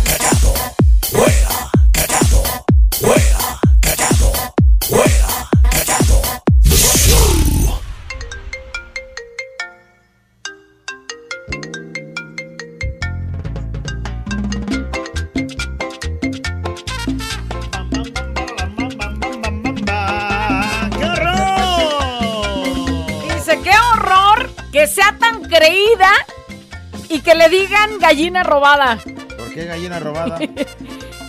Y 27.20 27.22
que 27.22 27.34
le 27.34 27.48
digan 27.50 27.98
gallina 27.98 28.42
robada. 28.42 28.96
¿Por 29.36 29.52
qué 29.52 29.66
gallina 29.66 30.00
robada? 30.00 30.38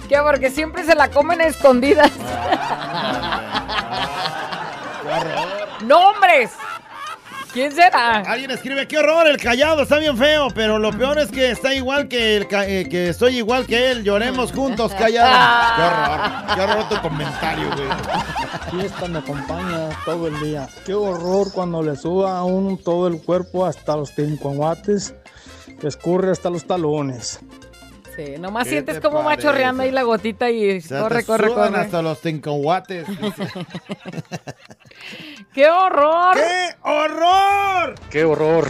Que 0.10 0.18
porque 0.18 0.50
siempre 0.52 0.84
se 0.84 0.94
la 0.94 1.10
comen 1.10 1.40
a 1.40 1.46
escondidas. 1.46 2.12
¡Nombres! 5.86 6.52
¿Quién 7.54 7.72
será? 7.74 8.20
Alguien 8.20 8.52
escribe, 8.52 8.88
qué 8.88 8.98
horror, 8.98 9.28
el 9.28 9.38
callado 9.38 9.84
está 9.84 9.98
bien 9.98 10.18
feo, 10.18 10.48
pero 10.56 10.80
lo 10.80 10.92
peor 10.92 11.18
es 11.20 11.30
que 11.32 11.52
está 11.52 11.74
igual 11.74 12.08
que 12.10 12.38
el 12.38 12.48
ca- 12.48 12.66
eh, 12.66 12.88
que 12.90 13.10
estoy 13.10 13.38
igual 13.38 13.66
que 13.66 13.92
él, 13.92 14.04
lloremos 14.04 14.54
juntos, 14.54 14.94
callado. 14.94 15.76
Qué 15.76 15.82
horror, 15.82 16.56
qué 16.56 16.62
horror 16.62 16.90
tu 16.90 17.02
comentario, 17.02 17.70
güey. 17.76 18.82
Fiesta 18.82 19.08
me 19.08 19.20
acompaña 19.20 19.90
todo 20.06 20.28
el 20.28 20.40
día. 20.42 20.68
Qué 20.86 20.94
horror 20.94 21.52
cuando 21.54 21.82
le 21.84 21.98
suba 21.98 22.38
a 22.38 22.44
uno 22.46 22.78
todo 22.84 23.08
el 23.08 23.22
cuerpo 23.22 23.66
hasta 23.66 23.98
los 23.98 24.16
tincuahuates, 24.16 25.14
que 25.82 25.88
escurre 25.88 26.32
hasta 26.32 26.50
los 26.50 26.66
talones. 26.66 27.40
Sí, 28.16 28.36
nomás 28.40 28.66
¿Qué 28.66 28.72
sientes 28.72 28.96
te 28.96 29.02
como 29.02 29.24
va 29.24 29.38
chorreando 29.38 29.84
ahí 29.84 29.92
la 29.92 30.04
gotita 30.04 30.50
y 30.52 30.78
O 30.78 30.82
sea, 30.82 31.02
corre, 31.02 31.22
te 31.22 31.26
corre, 31.26 31.48
sudan 31.50 31.72
corre. 31.72 31.82
hasta 31.82 32.02
los 32.02 32.22
tincohuates. 32.22 33.08
¡Qué 35.54 35.70
horror! 35.70 36.36
¡Qué 36.36 36.76
horror! 36.84 37.96
¡Qué 38.10 38.24
horror! 38.24 38.68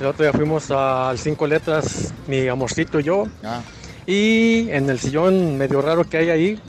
El 0.00 0.06
otro 0.06 0.24
día 0.24 0.32
fuimos 0.32 0.70
al 0.70 1.18
Cinco 1.18 1.46
Letras, 1.46 2.14
mi 2.26 2.46
amorcito 2.46 3.00
y 3.00 3.04
yo. 3.04 3.24
Ah. 3.42 3.60
Y 4.06 4.70
en 4.70 4.88
el 4.88 4.98
sillón 4.98 5.58
medio 5.58 5.82
raro 5.82 6.08
que 6.08 6.18
hay 6.18 6.30
ahí, 6.30 6.60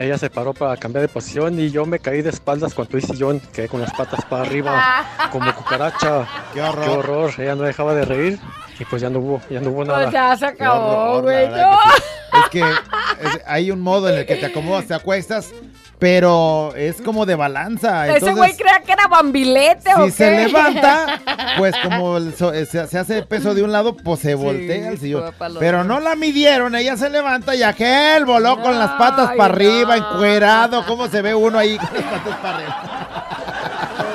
ella 0.00 0.18
se 0.18 0.30
paró 0.30 0.52
para 0.54 0.76
cambiar 0.76 1.02
de 1.02 1.08
posición 1.08 1.60
y 1.60 1.70
yo 1.70 1.84
me 1.86 1.98
caí 1.98 2.22
de 2.22 2.30
espaldas 2.30 2.74
cuando 2.74 2.96
el 2.96 3.04
sillón, 3.04 3.38
quedé 3.52 3.68
con 3.68 3.80
las 3.80 3.92
patas 3.92 4.24
para 4.24 4.42
arriba 4.42 5.04
como 5.30 5.54
cucaracha. 5.54 6.26
Qué 6.54 6.62
horror. 6.62 6.84
Qué 6.84 6.90
horror. 6.90 7.30
Ella 7.38 7.54
no 7.54 7.62
dejaba 7.62 7.94
de 7.94 8.04
reír 8.06 8.38
y 8.78 8.84
pues 8.86 9.02
ya 9.02 9.10
no 9.10 9.18
hubo, 9.20 9.42
ya 9.50 9.60
no 9.60 9.70
hubo 9.70 9.84
nada. 9.84 10.02
Pues 10.04 10.12
ya 10.14 10.36
se 10.36 10.46
acabó, 10.46 11.20
güey. 11.22 11.44
Es 11.44 12.48
que 12.50 12.60
es- 12.60 13.40
hay 13.46 13.70
un 13.70 13.80
modo 13.80 14.08
en 14.08 14.18
el 14.18 14.26
que 14.26 14.36
te 14.36 14.46
acomodas, 14.46 14.86
te 14.86 14.94
acuestas, 14.94 15.52
pero 16.00 16.74
es 16.74 17.00
como 17.02 17.26
de 17.26 17.34
balanza. 17.36 18.08
Ese 18.08 18.32
güey 18.32 18.56
creía 18.56 18.80
que 18.80 18.92
era 18.92 19.06
bambilete 19.06 19.94
o 19.96 20.06
si 20.06 20.12
se 20.12 20.24
qué? 20.24 20.46
levanta, 20.46 21.20
pues 21.58 21.74
como 21.82 22.16
el 22.16 22.34
eh, 22.54 22.66
se, 22.66 22.86
se 22.88 22.98
hace 22.98 23.22
peso 23.22 23.54
de 23.54 23.62
un 23.62 23.70
lado, 23.70 23.94
pues 23.94 24.20
se 24.20 24.34
voltea 24.34 24.88
el 24.88 24.98
sillón. 24.98 25.32
Pero 25.60 25.84
no 25.84 26.00
la 26.00 26.16
midieron, 26.16 26.74
ella 26.74 26.96
se 26.96 27.10
levanta 27.10 27.54
y 27.54 27.62
aquel 27.62 28.24
voló 28.24 28.60
con 28.62 28.78
las 28.78 28.92
patas 28.92 29.32
para 29.36 29.54
arriba, 29.54 29.96
encuerado. 29.98 30.84
¿Cómo 30.86 31.06
se 31.08 31.20
ve 31.20 31.34
uno 31.34 31.58
ahí 31.58 31.76
con 31.76 31.90
las 31.92 32.02
patas 32.02 32.38
para 32.38 32.56
arriba? 32.56 33.26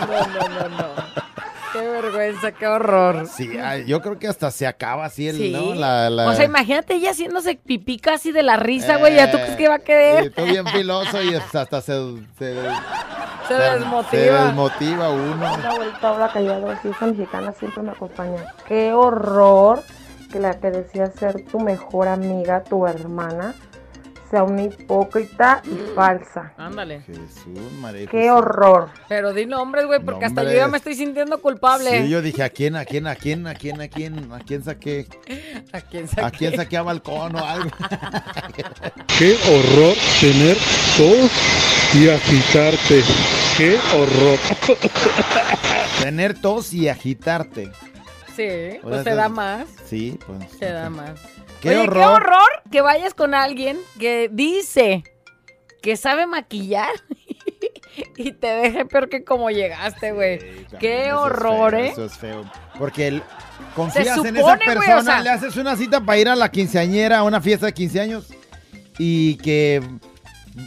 No, 0.09 0.27
no, 0.27 0.49
no, 0.49 0.77
no. 0.77 0.85
Qué 1.71 1.81
vergüenza, 2.15 2.51
qué 2.51 2.67
horror. 2.67 3.27
Sí, 3.27 3.49
yo 3.87 4.01
creo 4.01 4.17
que 4.19 4.27
hasta 4.27 4.51
se 4.51 4.65
acaba 4.67 5.05
así 5.05 5.27
el, 5.27 5.37
Sí. 5.37 5.51
¿no? 5.51 5.73
La, 5.75 6.09
la- 6.09 6.27
O 6.29 6.33
sea, 6.33 6.45
imagínate 6.45 6.95
ella 6.95 7.11
haciéndose 7.11 7.55
pipí 7.55 7.97
casi 7.99 8.31
de 8.31 8.43
la 8.43 8.57
risa, 8.57 8.97
güey. 8.97 9.15
¿Ya 9.15 9.31
tú 9.31 9.37
crees 9.37 9.55
que 9.55 9.67
va 9.67 9.75
a 9.75 9.79
Y 9.79 9.81
querer? 9.81 10.33
tú 10.33 10.43
bien 10.43 10.65
filoso 10.67 11.21
y 11.21 11.33
hasta 11.35 11.65
se, 11.81 11.93
se, 12.37 12.55
Se 12.55 12.55
se 13.47 13.53
desmotiva. 13.53 14.45
desmotiva 14.45 15.09
uno. 15.09 15.53
Una 15.55 15.75
vuelta 15.75 16.09
habla 16.09 16.29
callado, 16.31 16.69
así 16.71 16.87
esa 16.89 17.05
mexicana 17.07 17.51
siempre 17.53 17.83
me 17.83 17.91
acompaña. 17.91 18.53
Qué 18.67 18.93
horror 18.93 19.83
que 20.31 20.39
la 20.39 20.59
que 20.59 20.71
decía 20.71 21.07
ser 21.11 21.45
tu 21.45 21.59
mejor 21.59 22.07
amiga, 22.07 22.63
tu 22.63 22.85
hermana, 22.87 23.53
sea 24.29 24.43
una 24.43 24.63
hipócrita 24.63 25.61
y 25.65 25.95
falsa. 25.95 26.53
Ándale. 26.57 27.01
Jesús, 27.01 27.71
María 27.79 28.07
Qué 28.07 28.29
José. 28.29 28.31
horror. 28.31 28.89
Pero 29.07 29.33
di 29.33 29.45
nombres, 29.45 29.85
güey, 29.85 29.99
porque 29.99 30.25
hasta 30.25 30.43
yo 30.43 30.51
ya 30.53 30.67
me 30.67 30.77
estoy 30.77 30.95
sintiendo 30.95 31.39
culpable. 31.41 32.01
Sí, 32.03 32.09
yo 32.09 32.21
dije, 32.21 32.43
¿a 32.43 32.49
quién, 32.49 32.75
a 32.75 32.85
quién, 32.85 33.07
a 33.07 33.15
quién, 33.15 33.45
a 33.47 33.53
quién, 33.55 33.81
a 33.81 33.87
quién, 33.87 34.31
a 34.31 34.39
quién 34.39 34.63
saqué? 34.63 35.07
¿A 35.71 35.81
quién 35.81 36.07
¿A 36.21 36.31
quién 36.31 36.55
saqué 36.55 36.77
a 36.77 36.81
balcón 36.83 37.35
o 37.35 37.45
algo? 37.45 37.69
Qué 39.17 39.35
horror 39.49 39.95
tener 40.19 40.57
tos 40.97 41.31
y 41.95 42.09
agitarte. 42.09 43.03
Qué 43.57 43.77
horror. 43.93 44.39
Tener 46.01 46.39
tos 46.39 46.73
y 46.73 46.89
agitarte. 46.89 47.71
Sí, 48.35 48.77
O 48.83 48.89
pues 48.89 48.95
sea, 48.95 49.03
te 49.03 49.15
da 49.15 49.29
más. 49.29 49.67
Sí, 49.85 50.19
pues. 50.27 50.49
Te 50.59 50.71
da 50.71 50.89
más. 50.89 51.19
Qué 51.65 51.71
Oye, 51.71 51.79
horror. 51.87 51.93
qué 51.97 52.05
horror 52.05 52.49
que 52.71 52.81
vayas 52.81 53.13
con 53.15 53.33
alguien 53.33 53.79
que 53.99 54.29
dice 54.31 55.03
que 55.81 55.97
sabe 55.97 56.27
maquillar 56.27 56.91
y 58.17 58.31
te 58.33 58.47
deje 58.47 58.85
peor 58.85 59.09
que 59.09 59.23
como 59.23 59.49
llegaste, 59.49 60.11
güey. 60.11 60.39
Qué 60.79 61.07
es 61.07 61.13
horror, 61.13 61.71
feo, 61.71 61.79
¿eh? 61.79 61.87
Eso 61.89 62.05
es 62.05 62.17
feo. 62.17 62.45
Porque 62.77 63.07
el- 63.07 63.23
confías 63.75 64.17
en 64.23 64.37
esa 64.37 64.57
persona, 64.57 64.97
o 64.99 65.03
sea- 65.03 65.21
le 65.21 65.29
haces 65.29 65.55
una 65.57 65.75
cita 65.75 66.01
para 66.01 66.17
ir 66.19 66.29
a 66.29 66.35
la 66.35 66.51
quinceañera, 66.51 67.19
a 67.19 67.23
una 67.23 67.41
fiesta 67.41 67.65
de 67.65 67.73
15 67.73 67.99
años, 67.99 68.27
y 68.97 69.35
que 69.37 69.81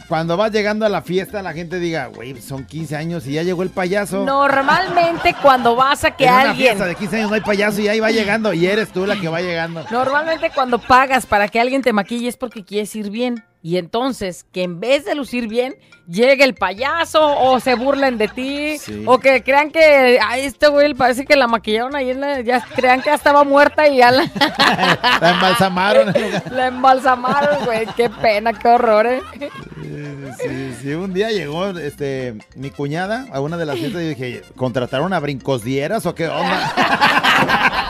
cuando 0.09 0.37
vas 0.37 0.53
llegando 0.53 0.85
a 0.85 0.89
la 0.89 1.03
fiesta 1.03 1.43
la 1.43 1.53
gente 1.53 1.79
diga, 1.79 2.07
güey, 2.07 2.41
son 2.41 2.65
15 2.65 2.97
años 2.97 3.27
y 3.27 3.33
ya 3.33 3.43
llegó 3.43 3.63
el 3.63 3.71
payaso. 3.71 4.25
Normalmente 4.25 5.35
cuando 5.41 5.77
vas 5.77 6.05
a 6.05 6.11
que 6.11 6.25
en 6.25 6.31
una 6.31 6.41
alguien... 6.51 6.69
fiesta 6.69 6.87
de 6.87 6.95
15 6.95 7.17
años 7.17 7.29
no 7.31 7.35
hay 7.35 7.41
payaso 7.41 7.81
y 7.81 7.89
ahí 7.89 8.01
va 8.01 8.11
llegando 8.11 8.53
y 8.53 8.67
eres 8.67 8.91
tú 8.93 9.07
la 9.07 9.19
que 9.21 9.29
va 9.29 9.41
llegando. 9.41 9.85
Normalmente 9.91 10.51
cuando 10.55 10.79
pagas 10.79 11.27
para 11.27 11.49
que 11.49 11.61
alguien 11.61 11.83
te 11.83 11.93
maquille 11.93 12.29
es 12.29 12.37
porque 12.37 12.65
quieres 12.65 12.95
ir 12.97 13.11
bien. 13.11 13.45
Y 13.61 13.77
entonces, 13.77 14.47
que 14.53 14.63
en 14.63 14.79
vez 14.79 15.05
de 15.05 15.17
lucir 15.17 15.49
bien, 15.49 15.75
llegue 16.07 16.45
el 16.45 16.55
payaso 16.55 17.37
o 17.41 17.59
se 17.59 17.75
burlen 17.75 18.17
de 18.17 18.29
ti. 18.29 18.79
Sí. 18.79 19.03
O 19.05 19.19
que 19.19 19.43
crean 19.43 19.71
que, 19.73 20.19
ay, 20.25 20.43
este 20.43 20.69
güey 20.69 20.95
parece 20.95 21.25
que 21.25 21.35
la 21.35 21.49
maquillaron 21.49 21.97
ahí, 21.97 22.11
en 22.11 22.21
la- 22.21 22.41
ya 22.41 22.65
crean 22.77 23.01
que 23.03 23.07
ya 23.11 23.15
estaba 23.17 23.43
muerta 23.43 23.89
y 23.89 23.97
ya 23.97 24.13
la, 24.13 24.23
La 25.21 25.31
embalsamaron. 25.31 26.13
la 26.53 26.67
embalsamaron, 26.69 27.65
güey. 27.65 27.87
Qué 27.97 28.09
pena, 28.09 28.53
qué 28.53 28.69
horror, 28.69 29.07
¿eh? 29.07 29.23
Sí, 30.41 30.75
sí, 30.81 30.95
un 30.95 31.13
día 31.13 31.31
llegó 31.31 31.67
este 31.71 32.35
mi 32.55 32.71
cuñada 32.71 33.27
a 33.33 33.41
una 33.41 33.57
de 33.57 33.67
las 33.67 33.77
fiestas 33.77 34.03
y 34.03 34.09
dije, 34.11 34.43
¿contrataron 34.55 35.13
a 35.13 35.19
brincosdieras 35.19 36.07
o 36.07 36.15
qué 36.15 36.29
onda? 36.29 36.73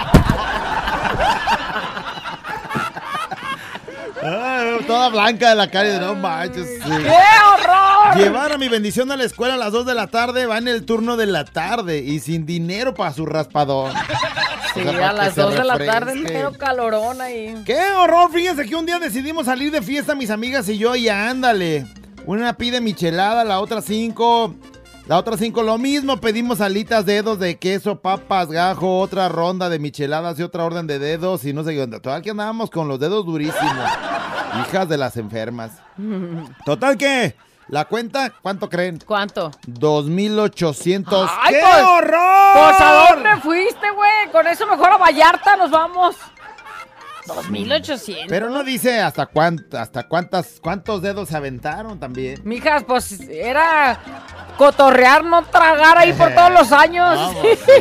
Ay, 4.22 4.78
toda 4.89 5.09
blanca 5.11 5.51
de 5.51 5.55
la 5.55 5.70
cara 5.70 5.95
y 5.97 6.01
no 6.01 6.14
manches. 6.16 6.66
sí. 6.82 6.91
¡Qué 6.91 7.11
horror! 7.11 8.16
Llevar 8.16 8.53
a 8.53 8.59
mi 8.59 8.68
bendición 8.68 9.12
a 9.12 9.16
la 9.16 9.24
escuela 9.24 9.55
a 9.55 9.57
las 9.57 9.70
2 9.70 9.86
de 9.86 9.95
la 9.95 10.07
tarde, 10.09 10.47
va 10.47 10.59
en 10.59 10.66
el 10.66 10.84
turno 10.84 11.16
de 11.16 11.26
la 11.26 11.45
tarde 11.45 11.99
y 11.99 12.18
sin 12.20 12.47
dinero 12.47 12.95
para 12.95 13.12
su 13.12 13.26
raspadón. 13.26 13.93
Sí, 14.74 14.80
O 14.80 14.84
sea, 14.84 14.93
para 14.93 15.11
a 15.11 15.12
las 15.12 15.34
se 15.34 15.43
2 15.43 15.55
de 15.55 15.64
la 15.64 15.78
tarde, 15.78 16.14
pero 16.26 16.53
calorón 16.53 17.20
ahí. 17.20 17.62
¡Qué 17.64 17.78
horror! 17.99 18.30
Fíjense 18.32 18.64
que 18.66 18.74
un 18.74 18.86
día 18.86 18.99
decidimos 18.99 19.47
salir 19.47 19.70
de 19.70 19.82
fiesta 19.82 20.14
mis 20.14 20.30
amigas 20.30 20.68
y 20.68 20.78
yo 20.78 20.97
y 20.97 21.09
ándale. 21.09 21.86
Una 22.26 22.55
pide 22.55 22.80
michelada, 22.80 23.45
la 23.45 23.61
otra 23.61 23.82
cinco. 23.82 24.55
La 25.09 25.16
otra 25.16 25.38
cinco 25.38 25.62
lo 25.62 25.78
mismo, 25.78 26.18
pedimos 26.18 26.61
alitas, 26.61 27.06
dedos 27.06 27.38
de 27.38 27.59
queso, 27.59 27.98
papas, 28.02 28.48
gajo, 28.48 29.00
otra 29.00 29.30
ronda 29.30 29.70
de 29.70 29.78
micheladas 29.78 30.38
y 30.38 30.42
otra 30.42 30.66
orden 30.66 30.86
de 30.86 30.98
dedos 30.98 31.46
y 31.46 31.54
no 31.54 31.64
sé 31.64 31.72
qué 31.72 31.82
onda. 31.82 31.98
Total 31.98 32.20
que 32.20 32.28
andábamos 32.28 32.68
con 32.68 32.88
los 32.88 33.00
dedos 33.00 33.24
durísimos. 33.24 33.88
Hijas 34.61 34.86
de 34.86 34.98
las 34.98 35.16
enfermas. 35.16 35.72
Total 36.66 36.98
que, 36.98 37.34
la 37.68 37.86
cuenta, 37.86 38.34
¿cuánto 38.42 38.68
creen? 38.68 38.98
¿Cuánto? 39.06 39.50
2.800. 39.66 41.26
¡Ay, 41.40 41.54
¡Qué 41.54 41.61
pues! 41.62 41.84
horror! 41.84 42.52
Pues 42.52 42.80
a 42.80 43.06
dónde 43.11 43.36
fuiste, 43.40 43.90
güey. 43.90 44.30
Con 44.30 44.46
eso 44.46 44.66
mejor 44.66 44.92
a 44.92 44.98
Vallarta 44.98 45.56
nos 45.56 45.70
vamos. 45.70 46.16
2800. 47.34 48.26
Pero 48.28 48.50
no 48.50 48.62
dice 48.64 49.00
hasta 49.00 49.26
cuánto, 49.26 49.78
hasta 49.78 50.08
cuántas, 50.08 50.58
cuántos 50.60 51.02
dedos 51.02 51.28
se 51.28 51.36
aventaron 51.36 51.98
también. 52.00 52.40
Mijas, 52.44 52.84
pues 52.84 53.20
era 53.20 53.98
cotorrear, 54.56 55.24
no 55.24 55.44
tragar 55.44 55.98
ahí 55.98 56.12
por 56.12 56.34
todos 56.34 56.52
los 56.52 56.72
años. 56.72 57.16
Vamos, 57.16 57.46
sí. 57.64 57.72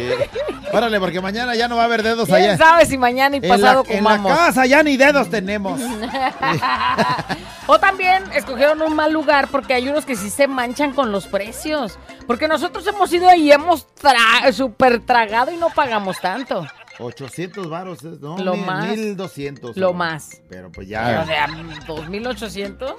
Órale, 0.73 0.99
porque 0.99 1.21
mañana 1.21 1.55
ya 1.55 1.67
no 1.67 1.75
va 1.77 1.83
a 1.83 1.85
haber 1.85 2.03
dedos 2.03 2.27
¿Quién 2.27 2.37
allá. 2.43 2.57
sabe 2.57 2.85
si 2.85 2.97
mañana 2.97 3.37
y 3.37 3.39
En 3.41 3.49
pasado 3.49 3.83
en 3.87 4.03
la 4.03 4.17
comamos? 4.17 4.37
casa 4.37 4.65
ya 4.65 4.83
ni 4.83 4.97
dedos 4.97 5.29
tenemos. 5.29 5.79
o 7.67 7.79
también 7.79 8.23
escogieron 8.33 8.81
un 8.81 8.95
mal 8.95 9.11
lugar 9.11 9.47
porque 9.47 9.73
hay 9.73 9.87
unos 9.89 10.05
que 10.05 10.15
sí 10.15 10.29
se 10.29 10.47
manchan 10.47 10.93
con 10.93 11.11
los 11.11 11.25
precios. 11.27 11.97
Porque 12.27 12.47
nosotros 12.47 12.85
hemos 12.87 13.11
ido 13.13 13.29
ahí 13.29 13.51
hemos 13.51 13.87
tra 13.95 14.51
super 14.51 14.99
tragado 15.05 15.51
y 15.51 15.57
no 15.57 15.69
pagamos 15.69 16.19
tanto. 16.19 16.65
800 16.99 17.69
varos, 17.69 18.03
es- 18.03 18.19
no, 18.19 18.37
Lo 18.39 18.53
mil- 18.55 18.65
más. 18.65 18.87
1200. 18.87 19.77
Lo 19.77 19.93
más. 19.93 20.41
Pero 20.49 20.71
pues 20.71 20.87
Pero 20.89 21.25
ya. 21.25 21.47
de 21.47 21.85
2800. 21.85 22.93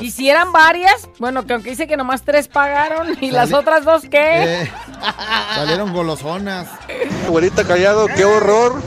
Y 0.00 0.10
si 0.12 0.28
eran 0.30 0.52
varias, 0.52 1.08
bueno, 1.18 1.44
que 1.44 1.54
aunque 1.54 1.70
dice 1.70 1.86
que 1.86 1.96
nomás 1.96 2.22
tres 2.22 2.48
pagaron 2.48 3.16
y 3.20 3.30
las 3.30 3.52
otras 3.52 3.84
dos, 3.84 4.02
¿qué? 4.10 4.62
Eh, 4.62 4.72
salieron 5.54 5.92
golosonas. 5.92 6.68
Güerita 7.28 7.64
callado, 7.64 8.06
qué 8.14 8.24
horror 8.24 8.80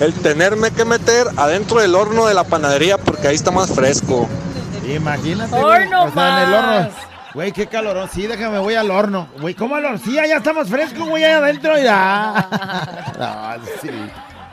el 0.00 0.12
tenerme 0.12 0.70
que 0.70 0.84
meter 0.84 1.26
adentro 1.36 1.80
del 1.80 1.94
horno 1.94 2.26
de 2.26 2.34
la 2.34 2.44
panadería 2.44 2.98
porque 2.98 3.28
ahí 3.28 3.34
está 3.36 3.50
más 3.50 3.70
fresco. 3.74 4.28
Imagínate. 4.86 5.54
¡Ay, 5.56 5.62
güey, 5.62 5.88
no 5.88 6.04
o 6.04 6.12
sea, 6.12 6.42
en 6.42 6.48
el 6.48 6.54
horno. 6.54 6.90
Güey, 7.34 7.50
qué 7.52 7.66
calorón. 7.66 8.08
Sí, 8.08 8.26
déjame, 8.26 8.58
voy 8.58 8.74
al 8.74 8.90
horno. 8.90 9.28
Güey, 9.40 9.54
¿cómo 9.54 9.74
al 9.74 9.84
horno? 9.84 9.98
Sí, 9.98 10.16
allá 10.18 10.36
está 10.36 10.52
más 10.52 10.68
fresco, 10.68 11.04
güey, 11.06 11.24
allá 11.24 11.38
adentro. 11.38 11.76
Ya. 11.78 12.48
No, 13.18 13.64
sí. 13.82 13.90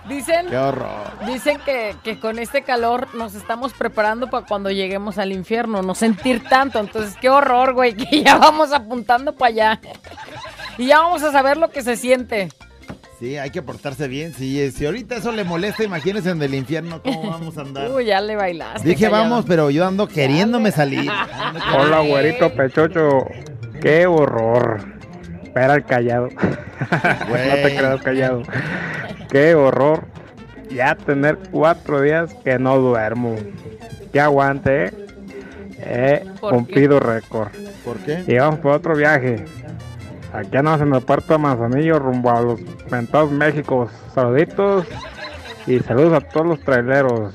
Dicen, 0.08 0.48
Qué 0.48 0.58
horror. 0.58 1.12
dicen 1.28 1.60
que, 1.64 1.96
que 2.04 2.20
con 2.20 2.40
este 2.40 2.64
calor 2.64 3.08
nos 3.16 3.36
estamos 3.36 3.72
preparando 3.74 4.30
para 4.30 4.46
cuando 4.46 4.70
lleguemos 4.72 5.18
al 5.20 5.32
infierno, 5.32 5.82
no 5.84 5.94
sentir 5.96 6.44
tanto. 6.50 6.80
Entonces, 6.80 7.16
qué 7.22 7.30
horror, 7.30 7.74
güey, 7.74 7.94
que 7.96 8.24
ya 8.24 8.38
vamos 8.38 8.74
apuntando 8.74 9.34
para 9.34 9.50
allá. 9.50 9.80
Y 10.78 10.88
ya 10.88 11.00
vamos 11.00 11.22
a 11.24 11.32
saber 11.32 11.58
lo 11.58 11.70
que 11.70 11.84
se 11.84 11.96
siente. 11.98 12.50
Sí, 13.22 13.38
hay 13.38 13.52
que 13.52 13.62
portarse 13.62 14.08
bien. 14.08 14.34
Si, 14.34 14.72
si 14.72 14.84
ahorita 14.84 15.18
eso 15.18 15.32
le 15.32 15.44
molesta, 15.44 15.84
imagínense 15.84 16.32
en 16.32 16.42
el 16.42 16.56
infierno 16.56 17.04
cómo 17.04 17.22
vamos 17.30 17.56
a 17.56 17.62
andar. 17.62 17.92
Uy, 17.92 18.06
ya 18.06 18.20
le 18.20 18.36
bailaste. 18.36 18.90
Dije 18.90 19.06
callado. 19.06 19.24
vamos, 19.30 19.46
pero 19.48 19.70
yo 19.70 19.86
ando 19.86 20.08
queriéndome 20.08 20.72
salir. 20.72 21.08
Ando 21.08 21.60
Hola, 21.78 22.00
güerito 22.00 22.52
pechocho. 22.52 23.28
Qué 23.80 24.08
horror. 24.08 24.82
Espera 25.44 25.76
el 25.76 25.86
callado. 25.86 26.30
no 26.80 27.36
te 27.36 27.76
creas 27.76 28.02
callado. 28.02 28.42
Qué 29.30 29.54
horror. 29.54 30.08
Ya 30.72 30.96
tener 30.96 31.38
cuatro 31.52 32.02
días 32.02 32.34
que 32.44 32.58
no 32.58 32.80
duermo. 32.80 33.36
Que 34.12 34.20
aguante, 34.20 34.86
eh. 34.86 34.92
He 35.78 36.40
¿Por 36.40 36.56
cumplido 36.56 37.00
récord. 37.00 37.50
¿Por 37.86 37.98
qué? 37.98 38.24
Y 38.26 38.36
vamos 38.40 38.62
por 38.62 38.72
otro 38.72 38.96
viaje. 38.96 39.46
Aquí 40.34 40.56
andamos 40.58 40.82
en 40.82 40.94
el 40.94 41.02
puerto 41.02 41.34
de 41.34 41.40
Manzanillo 41.40 42.00
rumbo 42.00 42.32
a 42.32 42.42
los 42.42 42.60
Mentados 42.90 43.32
México. 43.32 43.90
Saluditos 44.16 44.86
y 45.68 45.80
saludos 45.80 46.14
a 46.24 46.28
todos 46.28 46.48
los 46.48 46.60
traileros. 46.62 47.34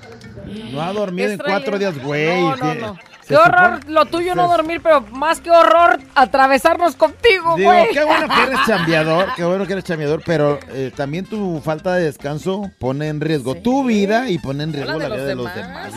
No 0.73 0.81
ha 0.81 0.93
dormido 0.93 1.31
en 1.31 1.39
cuatro 1.39 1.79
días, 1.79 2.03
güey. 2.03 2.41
No, 2.41 2.57
no, 2.57 2.73
que- 2.73 2.81
no. 2.81 2.95
se 3.21 3.29
Qué 3.29 3.37
horror 3.37 3.81
supone- 3.81 3.93
lo 3.93 4.05
tuyo 4.07 4.35
no 4.37 4.47
dormir, 4.49 4.81
pero 4.83 5.01
más 5.01 5.41
que 5.41 5.51
horror 5.51 5.99
atravesarnos 6.15 6.95
contigo, 6.95 7.57
güey. 7.59 7.91
qué 7.93 8.05
bueno 8.05 8.29
que 8.29 8.43
eres 8.45 8.59
chambeador, 8.67 9.27
qué 9.37 9.45
bueno 9.45 9.67
que 9.67 9.73
eres 9.73 9.85
chambeador, 9.85 10.23
pero 10.25 10.59
eh, 10.69 10.93
también 10.97 11.27
tu 11.27 11.61
falta 11.63 11.95
de 11.95 12.05
descanso 12.05 12.71
pone 12.79 13.09
en 13.09 13.21
riesgo 13.21 13.57
tu 13.57 13.85
vida 13.85 14.31
y 14.31 14.39
pone 14.39 14.63
en 14.65 14.73
riesgo 14.73 14.99
la, 14.99 15.09
vida 15.09 15.25
de 15.25 15.35
los 15.35 15.53
demás. 15.55 15.93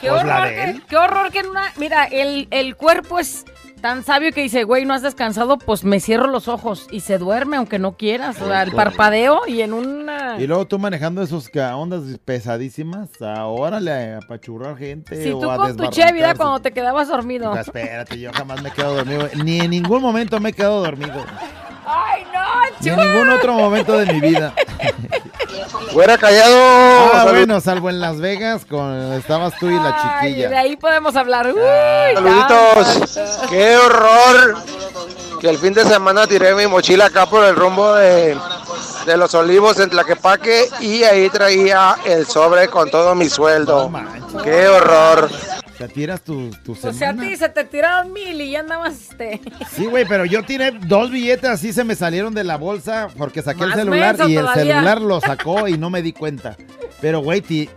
Qué 0.00 0.08
Pues 0.08 0.24
la 0.24 0.36
horror, 0.38 0.48
de 0.48 0.54
que, 0.54 0.80
qué 0.88 0.96
horror 0.96 1.30
que 1.30 1.38
en 1.40 1.48
una... 1.48 1.64
Mira, 1.76 2.04
el, 2.06 2.48
el 2.50 2.74
cuerpo 2.76 3.18
es 3.18 3.44
tan 3.80 4.04
sabio 4.04 4.32
que 4.32 4.42
dice, 4.42 4.64
güey, 4.64 4.84
no 4.84 4.94
has 4.94 5.02
descansado, 5.02 5.58
pues 5.58 5.84
me 5.84 6.00
cierro 6.00 6.26
los 6.26 6.48
ojos 6.48 6.86
y 6.90 7.00
se 7.00 7.18
duerme 7.18 7.56
aunque 7.56 7.78
no 7.78 7.96
quieras. 7.96 8.40
O 8.40 8.46
sea, 8.46 8.62
el 8.62 8.72
parpadeo 8.72 9.42
y 9.46 9.62
en 9.62 9.72
una... 9.72 10.36
Y 10.38 10.46
luego 10.46 10.66
tú 10.66 10.78
manejando 10.78 11.22
esos 11.22 11.50
ondas 11.54 12.02
pesadísimas, 12.24 13.08
ahora 13.20 13.80
le 13.80 14.14
apachurrar 14.14 14.76
gente 14.76 15.22
Si 15.22 15.30
o 15.30 15.38
tú 15.38 15.50
a 15.50 15.56
con 15.56 15.76
tu 15.76 15.86
chevida 15.88 16.34
cuando 16.34 16.60
te 16.60 16.72
quedabas 16.72 17.08
dormido. 17.08 17.56
Espérate, 17.56 18.18
yo 18.18 18.32
jamás 18.32 18.62
me 18.62 18.68
he 18.68 18.72
quedado 18.72 18.96
dormido. 18.96 19.28
Ni 19.44 19.60
en 19.60 19.70
ningún 19.70 20.02
momento 20.02 20.38
me 20.40 20.50
he 20.50 20.52
quedado 20.52 20.82
dormido. 20.82 21.24
¡Ay, 21.86 22.22
no, 22.32 22.40
Ni 22.80 22.90
en 22.90 22.96
ningún 22.96 23.30
otro 23.30 23.54
momento 23.54 23.98
de 23.98 24.12
mi 24.12 24.20
vida. 24.20 24.54
Fuera 25.92 26.16
callado. 26.18 26.56
Ah, 26.56 27.10
Salud- 27.24 27.30
bueno, 27.30 27.60
salvo 27.60 27.90
en 27.90 28.00
Las 28.00 28.18
Vegas, 28.20 28.64
con 28.64 29.12
estabas 29.14 29.54
tú 29.58 29.68
y 29.68 29.74
la 29.74 29.96
Ay, 30.20 30.34
de 30.34 30.36
chiquilla. 30.42 30.60
ahí 30.60 30.76
podemos 30.76 31.16
hablar. 31.16 31.46
Uy, 31.48 31.60
Saluditos. 32.14 33.14
tanto. 33.14 33.48
Qué 33.50 33.76
horror. 33.76 34.56
Que 35.40 35.48
el 35.48 35.58
fin 35.58 35.72
de 35.72 35.84
semana 35.84 36.26
tiré 36.26 36.54
mi 36.54 36.66
mochila 36.66 37.06
acá 37.06 37.24
por 37.26 37.42
el 37.44 37.56
rumbo 37.56 37.94
de, 37.94 38.36
de 39.06 39.16
los 39.16 39.34
olivos 39.34 39.80
en 39.80 39.88
Tlaquepaque 39.88 40.68
y 40.80 41.02
ahí 41.02 41.30
traía 41.30 41.96
el 42.04 42.26
sobre 42.26 42.68
con 42.68 42.90
todo 42.90 43.14
mi 43.14 43.28
sueldo. 43.30 43.90
Qué 44.44 44.68
horror. 44.68 45.30
Te 45.80 45.88
tiras 45.88 46.20
tu, 46.22 46.50
tu 46.62 46.72
O 46.72 46.74
sea, 46.74 46.90
a 46.90 46.92
semana. 46.92 47.22
ti 47.26 47.36
se 47.36 47.48
te 47.48 47.64
tiraron 47.64 48.12
mil 48.12 48.38
y 48.38 48.50
ya 48.50 48.60
andabas 48.60 49.00
este. 49.00 49.40
Sí, 49.74 49.86
güey, 49.86 50.04
pero 50.04 50.26
yo 50.26 50.42
tiré 50.42 50.72
dos 50.72 51.10
billetes 51.10 51.48
así 51.48 51.72
se 51.72 51.84
me 51.84 51.94
salieron 51.94 52.34
de 52.34 52.44
la 52.44 52.58
bolsa 52.58 53.08
porque 53.16 53.40
saqué 53.40 53.64
el 53.64 53.72
celular 53.72 54.14
y 54.28 54.36
el 54.36 54.46
celular 54.48 55.00
lo 55.00 55.22
sacó 55.22 55.68
y 55.68 55.78
no 55.78 55.88
me 55.88 56.02
di 56.02 56.12
cuenta. 56.12 56.54
Pero, 57.00 57.20
güey, 57.20 57.40
ti- 57.40 57.70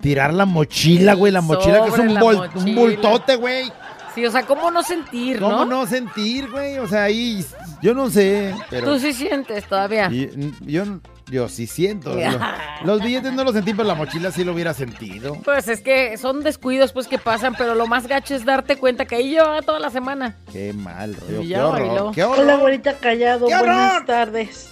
tirar 0.00 0.32
la 0.32 0.44
mochila, 0.44 1.14
güey, 1.14 1.32
la 1.32 1.40
mochila 1.40 1.82
que 1.82 1.88
es 1.90 1.98
un, 1.98 2.14
bol- 2.20 2.48
un 2.54 2.74
bultote, 2.76 3.34
güey. 3.34 3.72
Sí, 4.14 4.24
o 4.24 4.30
sea, 4.30 4.46
¿cómo 4.46 4.70
no 4.70 4.84
sentir, 4.84 5.40
¿Cómo 5.40 5.64
no? 5.64 5.80
no 5.80 5.86
sentir, 5.88 6.48
güey? 6.52 6.78
O 6.78 6.86
sea, 6.86 7.02
ahí, 7.02 7.44
yo 7.82 7.94
no 7.94 8.08
sé, 8.10 8.54
pero... 8.70 8.86
Tú 8.92 9.00
sí 9.00 9.12
sientes 9.12 9.64
todavía. 9.66 10.08
y- 10.08 10.52
yo, 10.60 10.84
yo 11.30 11.48
sí 11.48 11.66
siento. 11.66 12.14
Los, 12.14 12.34
los 12.84 13.02
billetes 13.02 13.32
no 13.32 13.44
los 13.44 13.54
sentí, 13.54 13.72
pero 13.72 13.88
la 13.88 13.94
mochila 13.94 14.30
sí 14.30 14.44
lo 14.44 14.52
hubiera 14.52 14.74
sentido. 14.74 15.38
Pues 15.44 15.68
es 15.68 15.80
que 15.80 16.16
son 16.18 16.42
descuidos 16.42 16.92
pues 16.92 17.06
que 17.08 17.18
pasan, 17.18 17.54
pero 17.56 17.74
lo 17.74 17.86
más 17.86 18.06
gacho 18.06 18.34
es 18.34 18.44
darte 18.44 18.76
cuenta 18.76 19.06
que 19.06 19.16
ahí 19.16 19.30
llevaba 19.30 19.62
toda 19.62 19.78
la 19.80 19.90
semana. 19.90 20.36
Qué 20.52 20.72
mal, 20.72 21.14
rollo. 21.14 21.40
Y 21.40 21.42
Qué 21.42 21.48
ya 21.48 21.66
horror, 21.66 21.86
bailó. 21.88 22.12
qué 22.12 22.24
horror. 22.24 22.40
Hola, 22.44 22.56
güerita 22.56 22.98
Callado. 22.98 23.46
¡Qué 23.46 23.56
Buenas 23.56 23.92
horror! 23.94 24.06
tardes. 24.06 24.70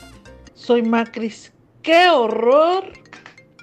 Soy 0.55 0.83
Macris. 0.83 1.53
¡Qué 1.83 2.09
horror! 2.11 2.85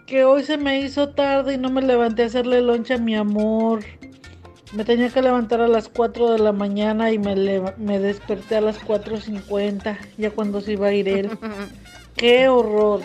Que 0.06 0.26
hoy 0.26 0.44
se 0.44 0.58
me 0.58 0.80
hizo 0.82 1.10
tarde 1.10 1.54
y 1.54 1.58
no 1.58 1.70
me 1.70 1.82
levanté 1.84 2.24
a 2.24 2.26
hacerle 2.26 2.62
loncha 2.62 2.96
a 2.96 2.98
mi 2.98 3.16
amor. 3.16 3.84
Me 4.74 4.84
tenía 4.84 5.10
que 5.10 5.22
levantar 5.22 5.62
a 5.62 5.68
las 5.68 5.88
4 5.88 6.32
de 6.32 6.40
la 6.40 6.52
mañana 6.52 7.12
y 7.12 7.18
me, 7.20 7.36
me 7.78 8.00
desperté 8.00 8.58
a 8.58 8.62
las 8.62 8.80
4.50, 8.82 9.98
ya 10.18 10.32
cuando 10.32 10.62
se 10.62 10.74
iba 10.74 10.88
a 10.88 10.94
ir 10.94 11.08
él. 11.10 11.30
¡Qué 12.20 12.50
horror! 12.50 13.02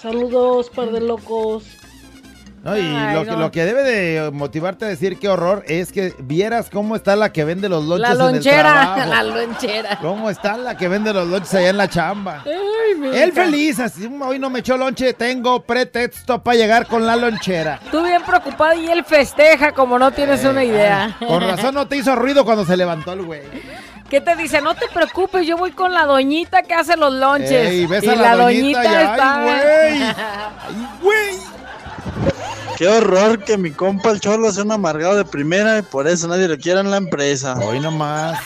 Saludos, 0.00 0.70
par 0.70 0.90
de 0.90 1.00
locos. 1.00 1.64
No, 2.62 2.74
y 2.78 2.80
Ay, 2.80 3.14
lo, 3.14 3.24
que, 3.24 3.30
no. 3.32 3.36
lo 3.40 3.50
que 3.50 3.62
debe 3.66 3.82
de 3.82 4.30
motivarte 4.30 4.86
a 4.86 4.88
decir 4.88 5.18
qué 5.18 5.28
horror 5.28 5.64
es 5.68 5.92
que 5.92 6.14
vieras 6.20 6.70
cómo 6.70 6.96
está 6.96 7.14
la 7.14 7.30
que 7.30 7.44
vende 7.44 7.68
los 7.68 7.84
lonches 7.84 8.08
La 8.08 8.14
en 8.14 8.20
el 8.28 8.34
lonchera, 8.36 8.62
trabajo. 8.94 9.10
la 9.10 9.22
lonchera. 9.22 9.98
¿Cómo 10.00 10.30
está 10.30 10.56
la 10.56 10.74
que 10.74 10.88
vende 10.88 11.12
los 11.12 11.28
lonches 11.28 11.52
allá 11.54 11.68
en 11.68 11.76
la 11.76 11.88
chamba? 11.88 12.42
Ay, 12.46 13.20
Él 13.22 13.32
feliz, 13.32 13.80
así 13.80 14.08
hoy 14.18 14.38
no 14.38 14.48
me 14.48 14.60
echó 14.60 14.78
lonche, 14.78 15.12
tengo 15.12 15.60
pretexto 15.62 16.42
para 16.42 16.56
llegar 16.56 16.86
con 16.86 17.06
la 17.06 17.16
lonchera. 17.16 17.80
Tú 17.90 18.02
bien 18.02 18.22
preocupada 18.22 18.74
y 18.76 18.86
él 18.86 19.04
festeja 19.04 19.72
como 19.72 19.98
no 19.98 20.10
tienes 20.12 20.42
una 20.46 20.64
idea. 20.64 21.16
Con 21.18 21.42
razón 21.42 21.74
no 21.74 21.86
te 21.86 21.96
hizo 21.98 22.16
ruido 22.16 22.46
cuando 22.46 22.64
se 22.64 22.78
levantó 22.78 23.12
el 23.12 23.24
güey. 23.24 23.42
¿Qué 24.14 24.20
te 24.20 24.36
dice? 24.36 24.60
No 24.60 24.76
te 24.76 24.86
preocupes, 24.86 25.44
yo 25.44 25.56
voy 25.56 25.72
con 25.72 25.92
la 25.92 26.04
doñita 26.06 26.62
que 26.62 26.72
hace 26.72 26.96
los 26.96 27.12
lonches. 27.12 27.50
Ey, 27.50 27.84
ves 27.86 28.04
y 28.04 28.10
a 28.10 28.14
la 28.14 28.36
doñita 28.36 28.84
y, 28.84 28.86
ay, 28.86 30.02
está. 30.02 30.52
Qué 32.76 32.86
horror 32.86 33.42
que 33.42 33.58
mi 33.58 33.72
compa 33.72 34.12
el 34.12 34.20
cholo 34.20 34.52
sea 34.52 34.62
un 34.62 34.70
amargado 34.70 35.16
de 35.16 35.24
primera 35.24 35.78
y 35.78 35.82
por 35.82 36.06
eso 36.06 36.28
nadie 36.28 36.46
lo 36.46 36.56
quiere 36.56 36.78
en 36.78 36.92
la 36.92 36.98
empresa. 36.98 37.58
Hoy 37.58 37.80
nomás. 37.80 38.38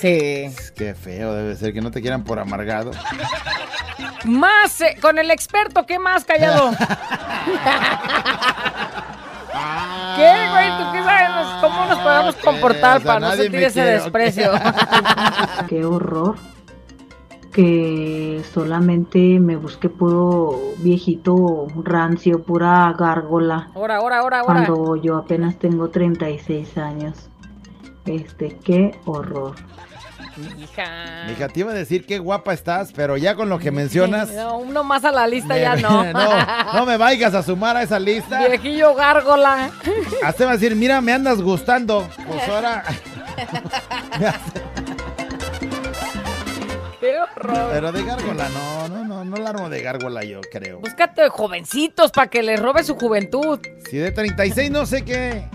Sí. 0.00 0.50
Qué 0.74 0.94
feo 0.94 1.34
debe 1.34 1.54
ser 1.54 1.74
que 1.74 1.82
no 1.82 1.90
te 1.90 2.00
quieran 2.00 2.24
por 2.24 2.38
amargado. 2.38 2.92
Más, 4.24 4.80
eh, 4.80 4.96
con 4.98 5.18
el 5.18 5.30
experto, 5.30 5.84
¿qué 5.84 5.98
más, 5.98 6.24
callado? 6.24 6.70
¿Qué, 10.16 10.48
güey? 10.50 10.78
¿Tú 10.78 10.92
qué 10.92 10.97
cómo 11.60 11.86
nos 11.86 11.98
podemos 11.98 12.36
comportar 12.36 12.96
o 12.98 13.00
sea, 13.00 13.14
para 13.14 13.28
no 13.28 13.32
sentir 13.32 13.62
ese 13.62 13.72
quiere, 13.74 13.90
desprecio? 13.92 14.50
Qué 15.68 15.84
horror 15.84 16.36
que 17.52 18.42
solamente 18.52 19.40
me 19.40 19.56
busqué 19.56 19.88
puro 19.88 20.74
viejito 20.78 21.66
rancio, 21.82 22.42
pura 22.42 22.94
gárgola, 22.96 23.70
Ahora, 23.74 23.96
ahora, 23.96 24.18
ahora, 24.18 24.40
ahora. 24.40 24.66
cuando 24.66 24.96
yo 24.96 25.16
apenas 25.16 25.58
tengo 25.58 25.88
36 25.88 26.78
años. 26.78 27.30
Este, 28.04 28.56
qué 28.64 28.98
horror. 29.04 29.54
Hija. 30.58 31.24
Mija, 31.28 31.48
te 31.48 31.60
iba 31.60 31.70
a 31.72 31.74
decir 31.74 32.04
qué 32.06 32.18
guapa 32.18 32.52
estás, 32.52 32.92
pero 32.94 33.16
ya 33.16 33.34
con 33.34 33.48
lo 33.48 33.58
que 33.58 33.70
mencionas. 33.70 34.30
No, 34.30 34.58
uno 34.58 34.84
más 34.84 35.04
a 35.04 35.12
la 35.12 35.26
lista 35.26 35.54
me- 35.54 35.60
ya 35.60 35.76
no. 35.76 36.04
no, 36.12 36.72
no 36.74 36.86
me 36.86 36.96
vayas 36.96 37.34
a 37.34 37.42
sumar 37.42 37.76
a 37.76 37.82
esa 37.82 37.98
lista. 37.98 38.46
Viejillo 38.46 38.94
gárgola. 38.94 39.70
Hasta 40.22 40.44
va 40.44 40.52
a 40.52 40.54
decir, 40.54 40.74
mira, 40.76 41.00
me 41.00 41.12
andas 41.12 41.40
gustando. 41.42 42.08
Pues 42.26 42.48
ahora. 42.48 42.84
Qué 47.00 47.14
horror. 47.18 47.70
Pero 47.72 47.92
de 47.92 48.02
gárgola, 48.04 48.48
no, 48.48 48.88
no, 48.88 49.04
no, 49.04 49.24
no 49.24 49.36
la 49.36 49.50
armo 49.50 49.68
de 49.70 49.80
gárgola 49.82 50.24
yo 50.24 50.40
creo. 50.52 50.80
Búscate 50.80 51.28
jovencitos 51.28 52.10
para 52.10 52.28
que 52.28 52.42
les 52.42 52.58
robe 52.60 52.82
su 52.82 52.96
juventud. 52.96 53.60
Si 53.88 53.96
de 53.98 54.10
36 54.10 54.70
no 54.70 54.84
sé 54.84 55.04
qué. 55.04 55.48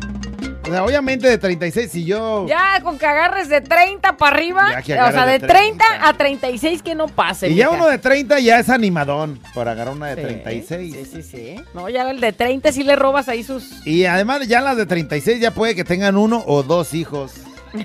O 0.64 0.68
sea, 0.72 0.84
obviamente 0.86 1.28
de 1.28 1.38
36, 1.38 1.91
si 1.91 2.05
yo. 2.05 2.45
Ya 2.47 2.80
con 2.82 2.97
que 2.97 3.05
agarres 3.05 3.49
de 3.49 3.59
30 3.61 4.16
para 4.18 4.36
arriba. 4.36 4.70
O 4.80 4.84
sea, 4.84 5.26
de 5.26 5.39
de 5.39 5.47
30, 5.47 5.84
a 6.01 6.14
36 6.14 6.82
que 6.82 6.95
no 6.95 7.07
pase. 7.07 7.49
Y 7.49 7.55
ya 7.55 7.70
mija. 7.70 7.78
uno 7.82 7.89
de 7.89 7.97
30 7.97 8.39
ya 8.39 8.59
es 8.59 8.70
animadón 8.70 9.39
para 9.53 9.72
agarrar 9.72 9.93
una 9.93 10.07
de 10.07 10.16
Sí, 10.16 10.22
36. 10.22 10.93
Sí, 10.95 11.05
sí, 11.05 11.24
sí. 11.24 11.55
No, 11.74 11.89
ya 11.89 12.09
el 12.09 12.22
de 12.22 12.32
30 12.32 12.72
sí 12.72 12.84
le 12.84 12.95
robas 12.95 13.28
ahí 13.28 13.43
sus. 13.43 13.86
Y 13.86 14.05
además 14.05 14.47
ya 14.47 14.61
las 14.61 14.78
de 14.78 14.86
36 14.86 15.39
ya 15.41 15.51
puede 15.51 15.76
que 15.76 15.84
tengan 15.84 16.16
uno 16.16 16.43
o 16.47 16.64
dos 16.64 16.93
hijos. 16.93 17.34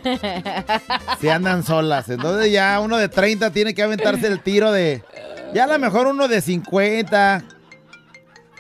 Si 1.20 1.28
andan 1.28 1.64
solas. 1.64 2.08
Entonces 2.10 2.52
ya 2.52 2.78
uno 2.80 2.96
de 2.96 3.08
30 3.08 3.50
tiene 3.50 3.74
que 3.74 3.82
aventarse 3.82 4.26
el 4.26 4.40
tiro 4.40 4.70
de... 4.70 5.02
Ya 5.54 5.64
a 5.64 5.66
lo 5.66 5.78
mejor 5.78 6.06
uno 6.06 6.28
de 6.28 6.40
50. 6.40 7.42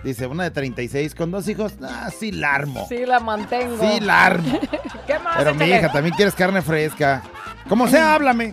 Dice, 0.04 0.26
una 0.26 0.44
de 0.44 0.50
36 0.52 1.14
con 1.14 1.30
dos 1.30 1.48
hijos. 1.48 1.74
Ah, 1.82 2.10
sí 2.16 2.30
la 2.32 2.54
armo. 2.54 2.86
Sí, 2.88 3.04
la 3.04 3.18
mantengo. 3.20 3.78
Sí 3.80 4.00
la 4.00 4.26
armo. 4.26 4.60
¿Qué 5.06 5.18
más? 5.18 5.36
Pero 5.38 5.54
mi 5.54 5.64
hija, 5.66 5.90
también 5.92 6.14
quieres 6.14 6.34
carne 6.34 6.62
fresca. 6.62 7.22
Como 7.68 7.88
sea, 7.88 8.14
háblame. 8.14 8.52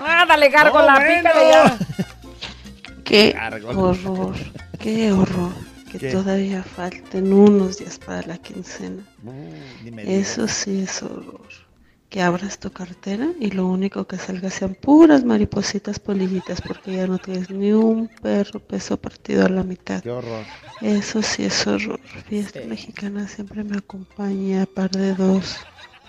Ah, 0.00 0.24
dale, 0.28 0.48
gárgola, 0.50 0.92
No, 0.94 1.00
bueno. 1.00 1.16
pícale 1.22 1.50
ya. 1.50 1.78
Qué 3.04 3.32
Gárgola. 3.32 3.78
horror, 3.78 4.34
qué 4.78 5.10
horror. 5.12 5.52
Que 5.90 5.98
¿Qué? 5.98 6.10
todavía 6.12 6.62
falten 6.62 7.32
unos 7.32 7.78
días 7.78 7.98
para 7.98 8.20
la 8.26 8.36
quincena. 8.36 9.02
Digas. 9.82 10.04
Eso 10.06 10.46
sí 10.46 10.82
es 10.82 11.02
horror. 11.02 11.47
Que 12.08 12.22
abras 12.22 12.58
tu 12.58 12.70
cartera 12.72 13.28
y 13.38 13.50
lo 13.50 13.66
único 13.66 14.06
que 14.06 14.16
salga 14.16 14.48
sean 14.48 14.74
puras 14.74 15.24
maripositas 15.24 15.98
polillitas 15.98 16.62
porque 16.62 16.92
ya 16.94 17.06
no 17.06 17.18
tienes 17.18 17.50
ni 17.50 17.72
un 17.72 18.08
perro 18.08 18.60
peso 18.60 18.96
partido 18.96 19.44
a 19.44 19.50
la 19.50 19.62
mitad. 19.62 20.02
Qué 20.02 20.10
horror. 20.10 20.44
Eso 20.80 21.20
sí 21.22 21.44
es 21.44 21.66
horror. 21.66 22.00
Fiesta 22.28 22.60
mexicana 22.66 23.28
siempre 23.28 23.62
me 23.62 23.76
acompaña, 23.76 24.64
par 24.64 24.90
de 24.90 25.14
dos. 25.14 25.58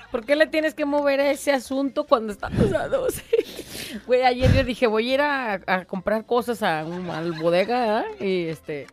¿Por 0.10 0.26
qué 0.26 0.38
le 0.38 0.48
tienes 0.48 0.74
que 0.74 0.86
mover 0.86 1.20
a 1.20 1.30
ese 1.32 1.52
asunto 1.52 2.06
cuando 2.06 2.32
estamos 2.32 2.72
a 2.74 2.88
12? 2.88 3.22
Güey, 4.08 4.24
ayer 4.24 4.54
yo 4.54 4.64
dije, 4.64 4.88
voy 4.88 5.10
a 5.12 5.14
ir 5.16 5.22
a, 5.22 5.54
a 5.68 5.86
comprar 5.86 6.26
cosas 6.26 6.64
a, 6.64 6.86
un- 6.86 7.10
al 7.10 7.34
bodega, 7.34 8.02
¿eh? 8.20 8.26
Y 8.26 8.48
este... 8.50 8.88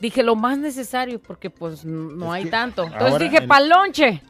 Dije 0.00 0.22
lo 0.22 0.34
más 0.34 0.58
necesario 0.58 1.20
porque 1.20 1.48
pues 1.48 1.84
no 1.84 2.34
Es 2.34 2.44
hay 2.44 2.50
tanto. 2.50 2.84
Entonces 2.84 3.18
dije, 3.20 3.38
el- 3.38 3.46
pa'l 3.48 3.68
lonche. 3.68 4.22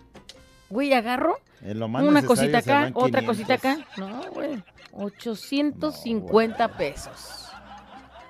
Güey, 0.72 0.94
agarro 0.94 1.38
En 1.60 1.78
lo 1.78 1.86
más 1.86 2.02
una 2.02 2.24
cosita 2.24 2.58
acá, 2.58 2.90
otra 2.94 3.20
500. 3.20 3.24
cosita 3.26 3.54
acá. 3.54 3.76
No, 3.98 4.22
güey. 4.30 4.62
850 4.92 6.68
pesos. 6.68 7.50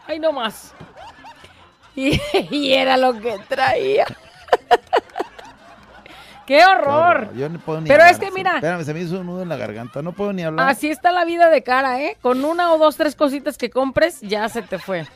Ay, 0.07 0.19
no 0.19 0.33
más. 0.33 0.75
Y, 1.95 2.19
y 2.51 2.73
era 2.73 2.97
lo 2.97 3.21
que 3.21 3.39
traía. 3.49 4.07
¡Qué 6.47 6.65
horror! 6.65 7.31
Yo 7.37 7.51
no 7.51 7.59
puedo 7.61 7.83
ni 7.83 7.87
Pero 7.87 8.03
hablar, 8.03 8.15
es 8.15 8.19
que 8.19 8.31
mira- 8.31 8.55
Espérame, 8.57 8.83
se 8.83 8.95
me 8.95 9.01
hizo 9.01 9.21
un 9.21 9.27
nudo 9.27 9.43
en 9.43 9.51
la 9.51 9.57
garganta. 9.57 10.01
No 10.01 10.13
puedo 10.13 10.33
ni 10.33 10.43
hablar. 10.43 10.71
Así 10.71 10.89
está 10.89 11.13
la 11.13 11.27
vida 11.27 11.51
de 11.51 11.63
cara, 11.63 12.01
¿eh? 12.03 12.17
Con 12.23 12.43
una 12.47 12.73
o 12.73 12.79
dos, 12.79 12.97
tres 12.97 13.15
cositas 13.15 13.59
que 13.59 13.69
compres, 13.69 14.23
ya 14.23 14.49
se 14.49 14.63
te 14.63 14.79
fue. 14.79 15.07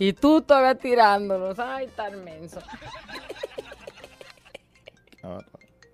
Y 0.00 0.12
tú 0.12 0.42
todavía 0.42 0.74
tirándolos. 0.74 1.56
Ay, 1.60 1.86
tan 1.96 2.24
menso. 2.24 2.60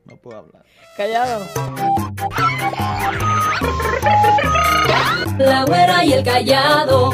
No, 0.07 0.17
puedo 0.19 0.39
hablar. 0.39 0.65
Callado. 0.97 1.45
La 5.39 5.65
güera 5.65 6.05
y 6.05 6.13
el 6.13 6.25
callado. 6.25 7.11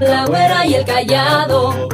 La 0.00 0.24
güera 0.26 0.66
y 0.66 0.74
el 0.74 0.84
callado. 0.86 1.88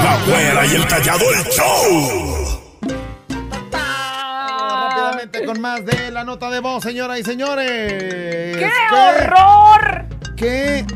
La 0.00 0.22
güera 0.26 0.66
y 0.66 0.74
el 0.74 0.86
callado 0.86 1.24
el 1.30 1.44
show. 1.50 2.60
Rápidamente 3.70 5.44
con 5.44 5.60
más 5.60 5.84
de 5.84 6.10
la 6.10 6.24
nota 6.24 6.48
de 6.48 6.60
voz, 6.60 6.82
señoras 6.82 7.18
y 7.20 7.24
señores. 7.24 8.56
¡Qué 8.56 8.70
horror! 8.90 10.06
¡Qué 10.36 10.86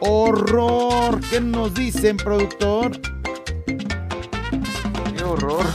horror! 0.00 1.20
¿Qué 1.30 1.40
nos 1.40 1.74
dicen, 1.74 2.16
productor? 2.16 3.00
Qué 5.16 5.24
horror. 5.24 5.66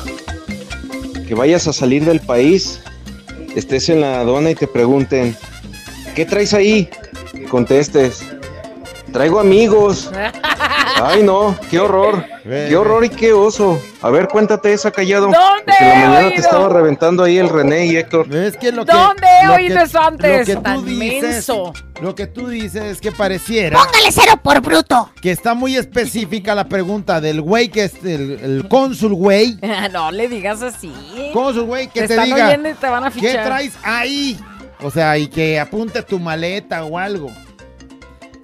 Que 1.27 1.33
vayas 1.35 1.67
a 1.67 1.73
salir 1.73 2.05
del 2.05 2.19
país, 2.19 2.81
estés 3.55 3.89
en 3.89 4.01
la 4.01 4.19
aduana 4.19 4.51
y 4.51 4.55
te 4.55 4.67
pregunten, 4.67 5.35
¿qué 6.15 6.25
traes 6.25 6.53
ahí? 6.53 6.89
Y 7.33 7.45
contestes, 7.45 8.23
traigo 9.11 9.39
amigos. 9.39 10.11
Ay, 11.03 11.23
no, 11.23 11.57
qué 11.69 11.79
horror. 11.79 12.23
Qué 12.43 12.75
horror 12.75 13.03
y 13.03 13.09
qué 13.09 13.33
oso. 13.33 13.79
A 14.01 14.09
ver, 14.09 14.27
cuéntate 14.29 14.71
esa 14.71 14.91
callado. 14.91 15.25
¿Dónde 15.25 15.63
Porque 15.65 15.83
en 15.83 15.89
la 15.89 15.95
he 15.95 16.07
mañana 16.07 16.29
te 16.29 16.35
estaba 16.41 16.69
reventando 16.69 17.23
ahí 17.23 17.37
el 17.37 17.49
René 17.49 17.85
y 17.87 17.97
Héctor. 17.97 18.33
Es 18.33 18.55
que 18.55 18.71
lo 18.71 18.85
¿Dónde 18.85 19.27
he 19.43 19.47
lo 19.47 19.53
oído 19.55 19.77
que- 19.77 19.83
eso 19.83 19.99
antes? 20.01 20.39
Lo 20.39 20.45
que 20.45 20.55
tú 20.55 20.61
Tan 20.61 20.85
dices, 20.85 21.21
menso. 21.23 21.73
lo 22.01 22.15
que 22.15 22.27
tú 22.27 22.47
dices 22.47 22.83
es 22.83 23.01
que 23.01 23.11
pareciera 23.11 23.77
Póngale 23.77 24.11
cero 24.11 24.39
por 24.41 24.61
bruto. 24.61 25.09
que 25.21 25.31
está 25.31 25.53
muy 25.53 25.75
específica 25.75 26.55
la 26.55 26.65
pregunta 26.69 27.19
del 27.19 27.41
güey 27.41 27.67
que 27.67 27.83
es 27.85 27.93
el, 28.05 28.39
el 28.41 28.67
cónsul 28.69 29.15
güey. 29.15 29.59
no 29.91 30.11
le 30.11 30.29
digas 30.29 30.61
así. 30.61 30.93
Cónsul 31.33 31.63
güey 31.63 31.87
que 31.87 32.01
Te 32.01 32.07
te, 32.07 32.13
están 32.13 32.25
diga 32.29 32.47
oyendo 32.47 32.69
y 32.69 32.73
te 32.73 32.87
van 32.87 33.03
a 33.03 33.11
¿Qué 33.11 33.19
fichar. 33.19 33.45
traes 33.45 33.73
ahí? 33.83 34.39
O 34.81 34.89
sea, 34.91 35.17
y 35.17 35.27
que 35.27 35.59
apunte 35.59 36.01
tu 36.03 36.19
maleta 36.19 36.85
o 36.85 36.97
algo. 36.97 37.31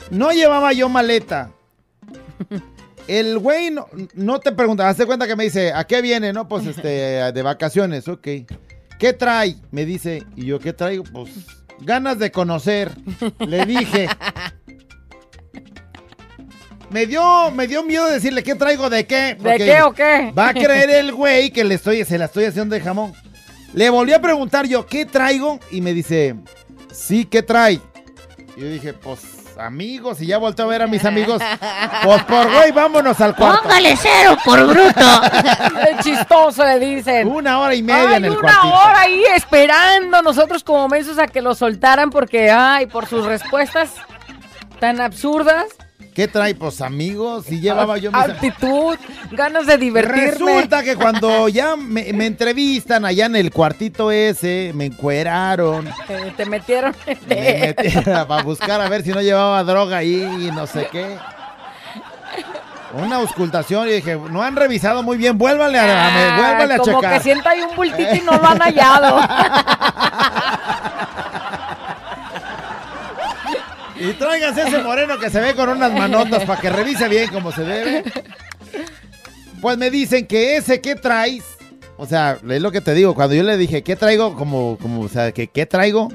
No 0.10 0.32
llevaba 0.32 0.74
yo 0.74 0.90
maleta. 0.90 1.52
El 3.08 3.40
güey 3.40 3.72
no, 3.72 3.88
no 4.14 4.40
te 4.40 4.52
pregunta, 4.52 4.88
hazte 4.88 5.06
cuenta 5.06 5.28
que 5.28 5.36
me 5.36 5.44
dice, 5.44 5.74
¿a 5.74 5.86
qué 5.86 6.02
viene? 6.02 6.34
No, 6.34 6.48
pues 6.48 6.66
este, 6.68 6.88
de 7.32 7.42
vacaciones, 7.42 8.08
ok. 8.08 8.28
¿Qué 9.00 9.14
trae? 9.14 9.56
Me 9.72 9.86
dice, 9.86 10.24
y 10.36 10.46
yo, 10.46 10.60
¿qué 10.60 10.74
traigo? 10.74 11.04
Pues 11.12 11.32
ganas 11.80 12.20
de 12.20 12.32
conocer. 12.32 12.92
Le 13.40 13.66
dije. 13.66 14.08
Me 16.92 17.06
dio, 17.06 17.52
me 17.52 17.68
dio 17.68 17.84
miedo 17.84 18.06
decirle, 18.08 18.44
¿qué 18.44 18.54
traigo 18.54 18.90
de 18.90 19.08
qué? 19.08 19.38
¿De 19.40 19.58
qué 19.58 19.82
o 19.82 19.94
qué? 19.94 20.34
Va 20.38 20.50
a 20.50 20.54
creer 20.54 20.90
el 20.90 21.14
güey 21.14 21.50
que 21.50 21.64
le 21.64 21.76
estoy, 21.76 22.04
se 22.04 22.18
la 22.18 22.26
estoy 22.26 22.44
haciendo 22.44 22.76
de 22.76 22.82
jamón. 22.82 23.14
Le 23.74 23.90
volví 23.90 24.12
a 24.12 24.22
preguntar 24.22 24.68
yo, 24.68 24.86
¿qué 24.86 25.06
traigo? 25.06 25.58
Y 25.72 25.80
me 25.80 25.94
dice, 25.94 26.36
sí, 26.92 27.24
¿qué 27.24 27.44
trae? 27.44 27.80
Y 28.58 28.60
yo 28.60 28.68
dije, 28.68 28.92
pues, 28.92 29.22
amigos, 29.62 30.22
y 30.22 30.28
ya 30.28 30.38
volteé 30.38 30.66
a 30.66 30.68
ver 30.68 30.82
a 30.82 30.88
mis 30.88 31.06
amigos. 31.06 31.42
Pues 32.04 32.24
por 32.24 32.52
güey, 32.52 32.72
vámonos 32.72 33.22
al 33.22 33.36
cuarto. 33.36 33.62
Póngale 33.62 33.96
cero 33.96 34.36
por 34.44 34.66
bruto. 34.66 35.22
El 35.88 36.00
chistoso 36.00 36.66
le 36.66 36.80
dicen. 36.80 37.28
Una 37.28 37.60
hora 37.60 37.76
y 37.76 37.84
media 37.84 38.10
Ay, 38.10 38.16
en 38.16 38.26
el 38.26 38.32
una 38.32 38.42
cuartito. 38.42 38.74
hora 38.74 39.02
ahí 39.02 39.24
esperando 39.36 40.22
nosotros 40.24 40.64
como 40.64 40.88
mensos 40.90 41.20
a 41.20 41.28
que 41.28 41.42
lo 41.42 41.54
soltaran 41.54 42.10
porque, 42.10 42.50
ay, 42.50 42.88
por 42.88 43.06
sus 43.06 43.26
respuestas 43.26 43.92
tan 44.80 45.00
absurdas. 45.00 45.68
¿Qué 46.14 46.28
trae? 46.28 46.54
Pues 46.56 46.82
amigos, 46.82 47.50
y 47.50 47.62
llevaba 47.62 47.98
yo 47.98 48.12
mis... 48.12 48.22
Actitud, 48.22 48.98
ganas 49.32 49.66
de 49.66 49.78
divertirme. 49.78 50.32
Resulta 50.32 50.84
que 50.84 50.96
cuando 50.98 51.48
ya 51.50 51.78
me, 51.78 52.12
me 52.12 52.26
entrevistan 52.26 53.06
allá 53.06 53.28
en 53.28 53.38
el 53.38 53.50
cuartito 53.52 54.12
ese, 54.12 54.72
me 54.76 54.86
encueraron. 54.88 55.88
Te 56.36 56.46
metieron 56.46 56.94
en 57.06 57.18
Me 57.30 57.74
metieron 57.78 58.28
para 58.28 58.44
buscar 58.44 58.82
a 58.82 58.90
ver 58.90 59.04
si 59.04 59.12
no 59.12 59.22
llevaba 59.22 59.64
droga 59.64 59.98
ahí 59.98 60.22
y 60.48 60.52
no 60.52 60.68
sé 60.68 60.88
qué. 60.92 61.18
Una 62.94 63.16
auscultación 63.16 63.88
y 63.88 63.92
dije, 63.94 64.18
no 64.18 64.44
han 64.44 64.58
revisado 64.58 65.02
muy 65.04 65.16
bien, 65.16 65.38
vuélvale 65.38 65.80
a, 65.80 66.08
a- 66.08 66.12
me- 66.12 66.42
vuélvale 66.42 66.74
a 66.74 66.76
Ah, 66.76 66.80
como 66.80 66.98
checar. 67.00 67.14
que 67.14 67.20
sienta 67.22 67.50
ahí 67.52 67.62
un 67.62 67.74
bultito 67.74 68.16
y 68.16 68.20
no 68.20 68.34
lo 68.34 68.46
han 68.46 68.60
hallado. 68.62 69.18
Y 74.02 74.14
tráiganse 74.14 74.64
ese 74.64 74.80
moreno 74.80 75.20
que 75.20 75.30
se 75.30 75.40
ve 75.40 75.54
con 75.54 75.70
unas 75.70 75.94
manotas 75.94 76.44
para 76.46 76.60
que 76.60 76.70
revise 76.70 77.08
bien 77.08 77.30
como 77.30 77.52
se 77.52 77.64
debe. 77.64 78.04
Pues 79.62 79.78
me 79.78 79.92
dicen 79.92 80.26
que 80.26 80.58
ese 80.58 80.82
que 80.82 80.96
traes, 80.96 81.44
o 81.98 82.08
sea, 82.08 82.40
es 82.50 82.62
lo 82.62 82.72
que 82.72 82.82
te 82.82 82.96
digo, 82.96 83.14
cuando 83.14 83.36
yo 83.36 83.44
le 83.44 83.58
dije, 83.58 83.84
¿qué 83.84 83.96
traigo? 83.96 84.36
Como, 84.36 84.78
como, 84.82 85.02
o 85.02 85.08
sea, 85.08 85.32
que 85.32 85.48
¿qué 85.48 85.68
traigo? 85.68 86.10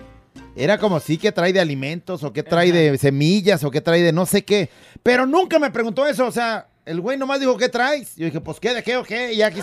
Era 0.56 0.78
como 0.78 0.98
sí 0.98 1.16
que 1.16 1.30
trae 1.30 1.52
de 1.52 1.60
alimentos, 1.60 2.24
o 2.24 2.32
qué 2.32 2.42
trae 2.42 2.72
de 2.72 2.98
semillas, 2.98 3.62
o 3.62 3.70
qué 3.70 3.80
trae 3.80 4.02
de 4.02 4.12
no 4.12 4.26
sé 4.26 4.44
qué. 4.44 4.68
Pero 5.04 5.26
nunca 5.26 5.60
me 5.60 5.70
preguntó 5.70 6.08
eso, 6.08 6.26
o 6.26 6.32
sea, 6.32 6.66
el 6.86 7.00
güey 7.00 7.18
nomás 7.18 7.40
dijo, 7.40 7.56
¿qué 7.56 7.68
traes? 7.68 8.14
Yo 8.16 8.26
dije, 8.26 8.40
pues, 8.40 8.60
¿qué, 8.60 8.72
de 8.72 8.82
qué 8.82 8.96
o 8.96 9.02
qué? 9.02 9.32
Y 9.32 9.42
aquí... 9.42 9.60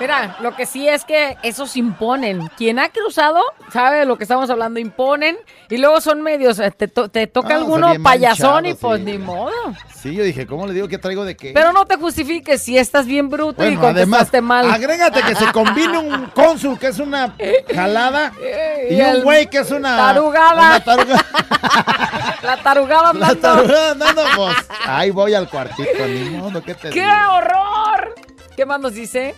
Mira, 0.00 0.36
lo 0.40 0.56
que 0.56 0.66
sí 0.66 0.88
es 0.88 1.04
que 1.04 1.36
esos 1.42 1.76
imponen. 1.76 2.48
Quien 2.56 2.78
ha 2.80 2.88
cruzado 2.88 3.40
sabe 3.72 3.98
de 3.98 4.06
lo 4.06 4.16
que 4.18 4.24
estamos 4.24 4.50
hablando, 4.50 4.80
imponen. 4.80 5.36
Y 5.70 5.76
luego 5.78 6.00
son 6.00 6.22
medios, 6.22 6.58
eh, 6.58 6.70
te, 6.72 6.88
to- 6.88 7.08
te 7.08 7.26
toca 7.28 7.54
Ah, 7.54 7.58
alguno 7.58 7.92
payasón 8.02 8.66
y 8.66 8.74
pues 8.74 8.98
sí. 9.00 9.04
ni 9.04 9.18
modo. 9.18 9.52
Sí, 9.94 10.14
yo 10.14 10.22
dije, 10.24 10.46
¿cómo 10.46 10.66
le 10.66 10.74
digo 10.74 10.88
qué 10.88 10.98
traigo 10.98 11.24
de 11.24 11.36
qué? 11.36 11.52
Pero 11.54 11.72
no 11.72 11.86
te 11.86 11.96
justifiques 11.96 12.60
si 12.62 12.76
estás 12.78 13.06
bien 13.06 13.28
bruto 13.30 13.62
y 13.64 13.76
Bueno, 13.76 13.82
además, 13.88 14.18
contestaste 14.30 14.40
mal. 14.40 14.70
agrégate 14.70 15.22
que 15.22 15.34
se 15.36 15.50
combine 15.52 15.96
un 15.98 16.26
cónsul 16.34 16.78
que 16.78 16.88
es 16.88 16.98
una 16.98 17.34
jalada 17.74 18.32
y, 18.90 18.94
y 18.94 19.00
un 19.00 19.22
güey 19.22 19.48
que 19.48 19.58
es 19.58 19.70
una 19.70 19.96
tarugada. 19.96 20.54
una 20.54 20.84
taruga- 20.84 21.24
La 22.42 22.56
tarugada 22.62 23.02
la 23.14 23.28
andando. 23.28 23.40
tarugada 23.40 23.90
andando, 23.92 24.22
pues, 24.36 24.56
ahí 24.86 25.10
voy 25.10 25.32
al 25.34 25.48
cuartito, 25.48 26.06
ni 26.06 26.30
modo, 26.30 26.43
¿qué 26.64 26.74
te 26.74 26.90
¡Qué 26.90 27.00
digo? 27.00 27.12
horror! 27.32 28.14
¿Qué 28.56 28.66
más 28.66 28.80
nos 28.80 28.94
dice? 28.94 29.34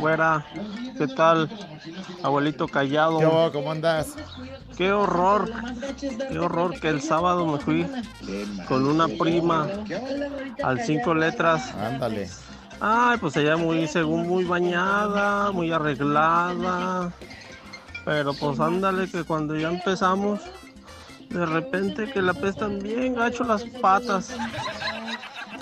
Güera, 0.00 0.44
¿qué 0.98 1.06
tal? 1.08 1.48
Abuelito 2.22 2.68
callado. 2.68 3.18
¿Qué 3.18 3.26
hubo? 3.26 3.52
¿Cómo 3.52 3.70
andas? 3.70 4.14
Qué 4.76 4.92
horror, 4.92 5.50
qué 6.30 6.38
horror 6.38 6.78
que 6.78 6.88
el 6.88 7.00
sábado 7.00 7.46
me 7.46 7.58
fui 7.58 7.86
con 8.68 8.86
una 8.86 9.08
prima 9.08 9.66
al 10.62 10.80
cinco 10.84 11.14
letras. 11.14 11.74
Ándale. 11.74 12.28
Ay, 12.78 13.16
pues 13.18 13.36
ella 13.36 13.56
muy, 13.56 13.88
según 13.88 14.28
muy 14.28 14.44
bañada, 14.44 15.50
muy 15.50 15.72
arreglada. 15.72 17.10
Pero 18.04 18.34
pues 18.34 18.60
ándale 18.60 19.08
que 19.10 19.24
cuando 19.24 19.56
ya 19.56 19.68
empezamos, 19.68 20.40
de 21.30 21.46
repente 21.46 22.10
que 22.12 22.20
le 22.20 22.30
apestan 22.32 22.78
bien 22.78 23.14
gacho 23.14 23.44
las 23.44 23.64
patas. 23.64 24.36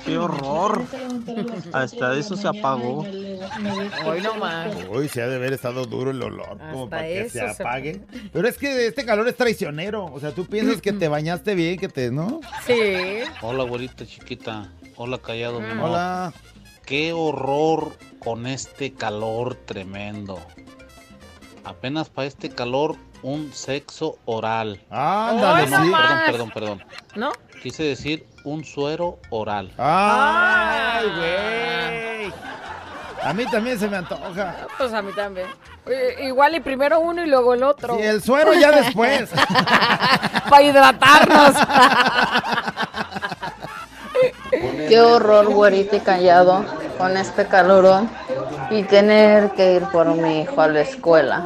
¡Qué 0.05 0.19
horror! 0.19 0.85
Hasta 1.73 2.15
eso 2.19 2.37
se 2.37 2.47
apagó. 2.47 3.07
Hoy 4.07 4.21
nomás. 4.23 4.75
Uy, 4.91 5.09
se 5.09 5.23
ha 5.23 5.29
de 5.29 5.37
haber 5.37 5.53
estado 5.55 5.87
duro 5.87 6.11
el 6.11 6.23
olor, 6.23 6.59
como 6.59 6.85
Hasta 6.85 6.91
para 6.91 7.03
que 7.09 7.29
se 7.31 7.45
eso 7.45 7.55
se- 7.55 7.63
apague. 7.63 8.01
Pero 8.33 8.47
es 8.49 8.59
que 8.59 8.87
este 8.87 9.05
calor 9.07 9.27
es 9.29 9.37
traicionero. 9.37 10.05
O 10.07 10.21
sea, 10.21 10.33
tú 10.33 10.45
piensas 10.47 10.83
que 10.83 10.93
te 10.93 11.09
bañaste 11.09 11.55
bien, 11.55 11.79
que 11.79 11.89
te, 11.89 12.11
¿no? 12.11 12.41
Sí. 12.67 13.21
Hola, 13.43 13.65
güerita 13.65 14.05
chiquita. 14.07 14.71
Hola, 14.97 15.19
callado. 15.19 15.61
mi 15.61 15.71
amor. 15.71 15.91
Hola. 15.91 16.33
Qué 16.85 17.13
horror 17.15 17.93
con 18.19 18.47
este 18.47 18.93
calor 18.93 19.55
tremendo. 19.55 20.39
Apenas 21.65 22.11
para 22.11 22.29
este 22.29 22.51
calor, 22.51 22.97
un 23.23 23.53
sexo 23.55 24.19
oral. 24.27 24.81
Ándale, 24.91 25.67
sí. 25.69 25.73
Perdón, 25.73 26.21
perdón, 26.27 26.51
perdón. 26.53 26.85
¿No? 27.17 27.33
Quise 27.63 27.85
decir 27.85 28.27
un 28.45 28.65
suero 28.65 29.19
oral. 29.31 29.73
Ay, 29.79 31.07
güey. 31.17 32.33
A 33.23 33.33
mí 33.33 33.47
también 33.47 33.79
se 33.79 33.89
me 33.89 33.97
antoja. 33.97 34.55
Pues 34.77 34.93
a 34.93 35.01
mí 35.01 35.13
también. 35.13 35.47
Igual 36.23 36.57
y 36.57 36.61
primero 36.61 37.01
uno 37.01 37.23
y 37.23 37.27
luego 37.27 37.55
el 37.55 37.63
otro. 37.63 37.97
Sí, 37.97 38.03
el 38.03 38.23
suero 38.23 38.53
ya 38.53 38.71
después. 38.71 39.31
Para 40.51 40.63
hidratarnos. 40.63 41.55
Qué 44.51 45.01
horror, 45.01 45.49
güerito 45.49 45.97
y 45.97 46.01
callado, 46.01 46.65
con 46.99 47.17
este 47.17 47.47
calorón 47.47 48.11
y 48.71 48.83
tener 48.85 49.51
que 49.53 49.75
ir 49.75 49.83
por 49.85 50.07
mi 50.07 50.43
hijo 50.43 50.61
a 50.61 50.69
la 50.69 50.83
escuela. 50.83 51.45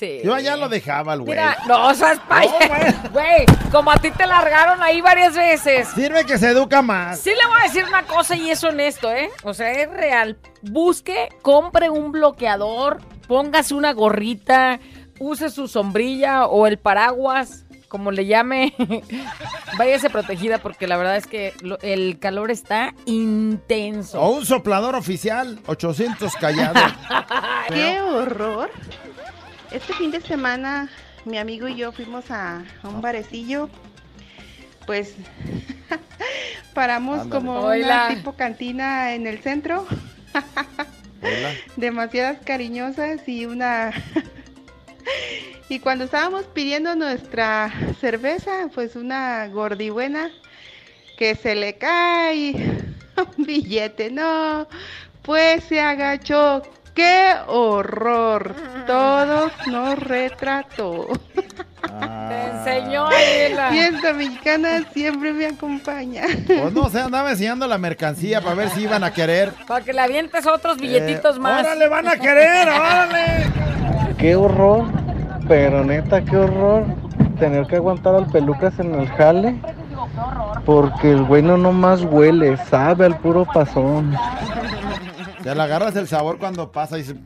Sí. 0.00 0.20
Yo 0.24 0.32
allá 0.34 0.56
lo 0.56 0.70
dejaba 0.70 1.12
al 1.12 1.20
güey. 1.20 1.32
Mira, 1.32 1.58
no, 1.68 1.94
seas 1.94 2.18
paya. 2.26 3.02
Güey, 3.12 3.44
como 3.70 3.90
a 3.90 3.98
ti 3.98 4.10
te 4.10 4.26
largaron 4.26 4.82
ahí 4.82 5.02
varias 5.02 5.34
veces. 5.36 5.88
Sirve 5.88 6.24
que 6.24 6.38
se 6.38 6.48
educa 6.48 6.80
más. 6.80 7.20
Sí 7.20 7.28
le 7.30 7.46
voy 7.50 7.60
a 7.60 7.64
decir 7.64 7.84
una 7.84 8.04
cosa 8.04 8.34
y 8.34 8.48
es 8.50 8.64
honesto, 8.64 9.10
¿eh? 9.12 9.28
O 9.42 9.52
sea, 9.52 9.72
es 9.72 9.90
real. 9.90 10.38
Busque, 10.62 11.28
compre 11.42 11.90
un 11.90 12.12
bloqueador, 12.12 13.02
póngase 13.28 13.74
una 13.74 13.92
gorrita, 13.92 14.80
use 15.18 15.50
su 15.50 15.68
sombrilla 15.68 16.46
o 16.46 16.66
el 16.66 16.78
paraguas, 16.78 17.66
como 17.88 18.10
le 18.10 18.24
llame. 18.24 18.72
Váyase 19.76 20.08
protegida 20.08 20.56
porque 20.58 20.86
la 20.86 20.96
verdad 20.96 21.16
es 21.16 21.26
que 21.26 21.52
lo- 21.60 21.78
el 21.82 22.18
calor 22.18 22.50
está 22.50 22.94
intenso. 23.04 24.18
O 24.22 24.30
un 24.30 24.46
soplador 24.46 24.94
oficial, 24.94 25.58
800 25.66 26.32
callado. 26.36 26.80
¡Qué 27.68 28.00
horror! 28.00 28.70
Este 29.70 29.92
fin 29.94 30.10
de 30.10 30.20
semana 30.20 30.88
mi 31.24 31.38
amigo 31.38 31.68
y 31.68 31.76
yo 31.76 31.92
fuimos 31.92 32.30
a, 32.30 32.64
a 32.82 32.88
un 32.88 33.00
barecillo. 33.00 33.68
Pues 34.86 35.14
paramos 36.74 37.20
Ándale. 37.20 37.30
como 37.30 37.60
Oila. 37.60 38.06
una 38.06 38.14
tipo 38.16 38.32
cantina 38.34 39.14
en 39.14 39.26
el 39.26 39.38
centro. 39.40 39.86
Demasiadas 41.76 42.38
cariñosas 42.44 43.28
y 43.28 43.46
una... 43.46 43.92
y 45.68 45.78
cuando 45.78 46.04
estábamos 46.04 46.44
pidiendo 46.46 46.96
nuestra 46.96 47.72
cerveza, 48.00 48.68
pues 48.74 48.96
una 48.96 49.46
gordibuena 49.48 50.30
que 51.16 51.34
se 51.36 51.54
le 51.54 51.74
cae 51.74 52.54
un 53.36 53.44
billete, 53.44 54.10
no, 54.10 54.66
pues 55.22 55.62
se 55.64 55.80
agachó. 55.80 56.62
¡Qué 56.94 57.32
horror! 57.46 58.54
Todos 58.86 59.52
nos 59.68 59.98
retrató. 59.98 61.06
Te 61.82 62.50
enseñó 62.50 63.06
Adela. 63.06 63.70
Fiesta 63.70 64.12
mexicana 64.12 64.82
siempre 64.92 65.32
me 65.32 65.46
acompaña. 65.46 66.22
Pues 66.46 66.72
no 66.72 66.88
sé, 66.88 67.00
andaba 67.00 67.30
enseñando 67.30 67.66
la 67.66 67.78
mercancía 67.78 68.40
para 68.40 68.54
ver 68.54 68.70
si 68.70 68.82
iban 68.82 69.02
a 69.04 69.12
querer. 69.12 69.52
Para 69.66 69.84
que 69.84 69.92
le 69.92 70.00
avientes 70.00 70.46
otros 70.46 70.78
billetitos 70.78 71.36
Eh, 71.36 71.40
más. 71.40 71.64
¡Órale, 71.64 71.88
van 71.88 72.08
a 72.08 72.16
querer! 72.16 72.68
¡Órale! 72.68 73.46
Qué 74.18 74.36
horror, 74.36 74.84
pero 75.48 75.82
neta, 75.84 76.22
qué 76.22 76.36
horror 76.36 76.84
tener 77.38 77.66
que 77.66 77.76
aguantar 77.76 78.14
al 78.14 78.26
pelucas 78.26 78.78
en 78.78 78.94
el 78.94 79.08
jale. 79.08 79.56
Porque 80.66 81.10
el 81.12 81.22
güey 81.24 81.42
no 81.42 81.56
nomás 81.56 82.02
huele, 82.02 82.56
sabe 82.68 83.06
al 83.06 83.16
puro 83.18 83.46
pasón. 83.46 84.14
Te 85.42 85.54
le 85.54 85.62
agarras 85.62 85.96
el 85.96 86.06
sabor 86.06 86.38
cuando 86.38 86.70
pasa 86.70 86.98
y 86.98 87.02
dices, 87.02 87.16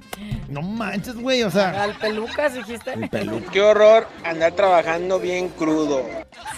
no 0.48 0.62
manches, 0.62 1.16
güey, 1.16 1.42
o 1.42 1.50
sea. 1.50 1.82
Al 1.82 1.98
pelucas 1.98 2.54
dijiste. 2.54 2.92
El 2.92 3.08
peluca. 3.08 3.50
Qué 3.50 3.60
horror 3.60 4.06
andar 4.24 4.52
trabajando 4.52 5.18
bien 5.18 5.48
crudo. 5.48 6.04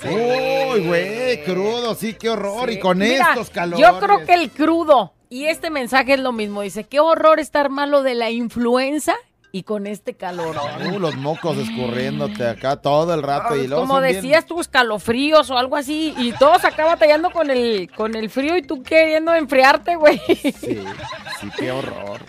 Uy, 0.04 0.86
güey, 0.86 1.44
crudo, 1.44 1.94
sí, 1.94 2.14
qué 2.14 2.30
horror. 2.30 2.70
Y 2.70 2.78
con 2.78 2.98
Mira, 2.98 3.30
estos 3.30 3.50
calores. 3.50 3.80
Yo 3.84 3.98
creo 3.98 4.24
que 4.26 4.34
el 4.34 4.50
crudo 4.50 5.14
y 5.28 5.46
este 5.46 5.70
mensaje 5.70 6.14
es 6.14 6.20
lo 6.20 6.32
mismo. 6.32 6.62
Dice, 6.62 6.84
qué 6.84 7.00
horror 7.00 7.40
estar 7.40 7.70
malo 7.70 8.02
de 8.02 8.14
la 8.14 8.30
influenza 8.30 9.14
y 9.52 9.62
con 9.62 9.86
este 9.86 10.14
calor. 10.14 10.54
Uh, 10.94 10.98
los 10.98 11.16
mocos 11.16 11.56
escurriéndote 11.56 12.46
acá 12.46 12.76
todo 12.76 13.14
el 13.14 13.22
rato. 13.22 13.56
y 13.56 13.66
luego 13.66 13.82
Como 13.82 13.94
son 13.94 14.02
bien- 14.02 14.16
decías 14.16 14.44
tú, 14.46 14.60
escalofríos 14.60 15.50
o 15.50 15.56
algo 15.58 15.76
así. 15.76 16.14
Y 16.18 16.32
todos 16.32 16.64
acá 16.64 16.84
batallando 16.84 17.30
con 17.30 17.50
el, 17.50 17.90
con 17.96 18.14
el 18.14 18.28
frío 18.28 18.56
y 18.56 18.62
tú 18.62 18.82
queriendo 18.82 19.34
enfriarte, 19.34 19.96
güey. 19.96 20.20
Sí, 20.26 20.52
sí, 20.60 21.50
qué 21.58 21.70
horror. 21.70 22.20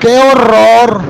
¡Qué 0.00 0.18
horror! 0.18 1.02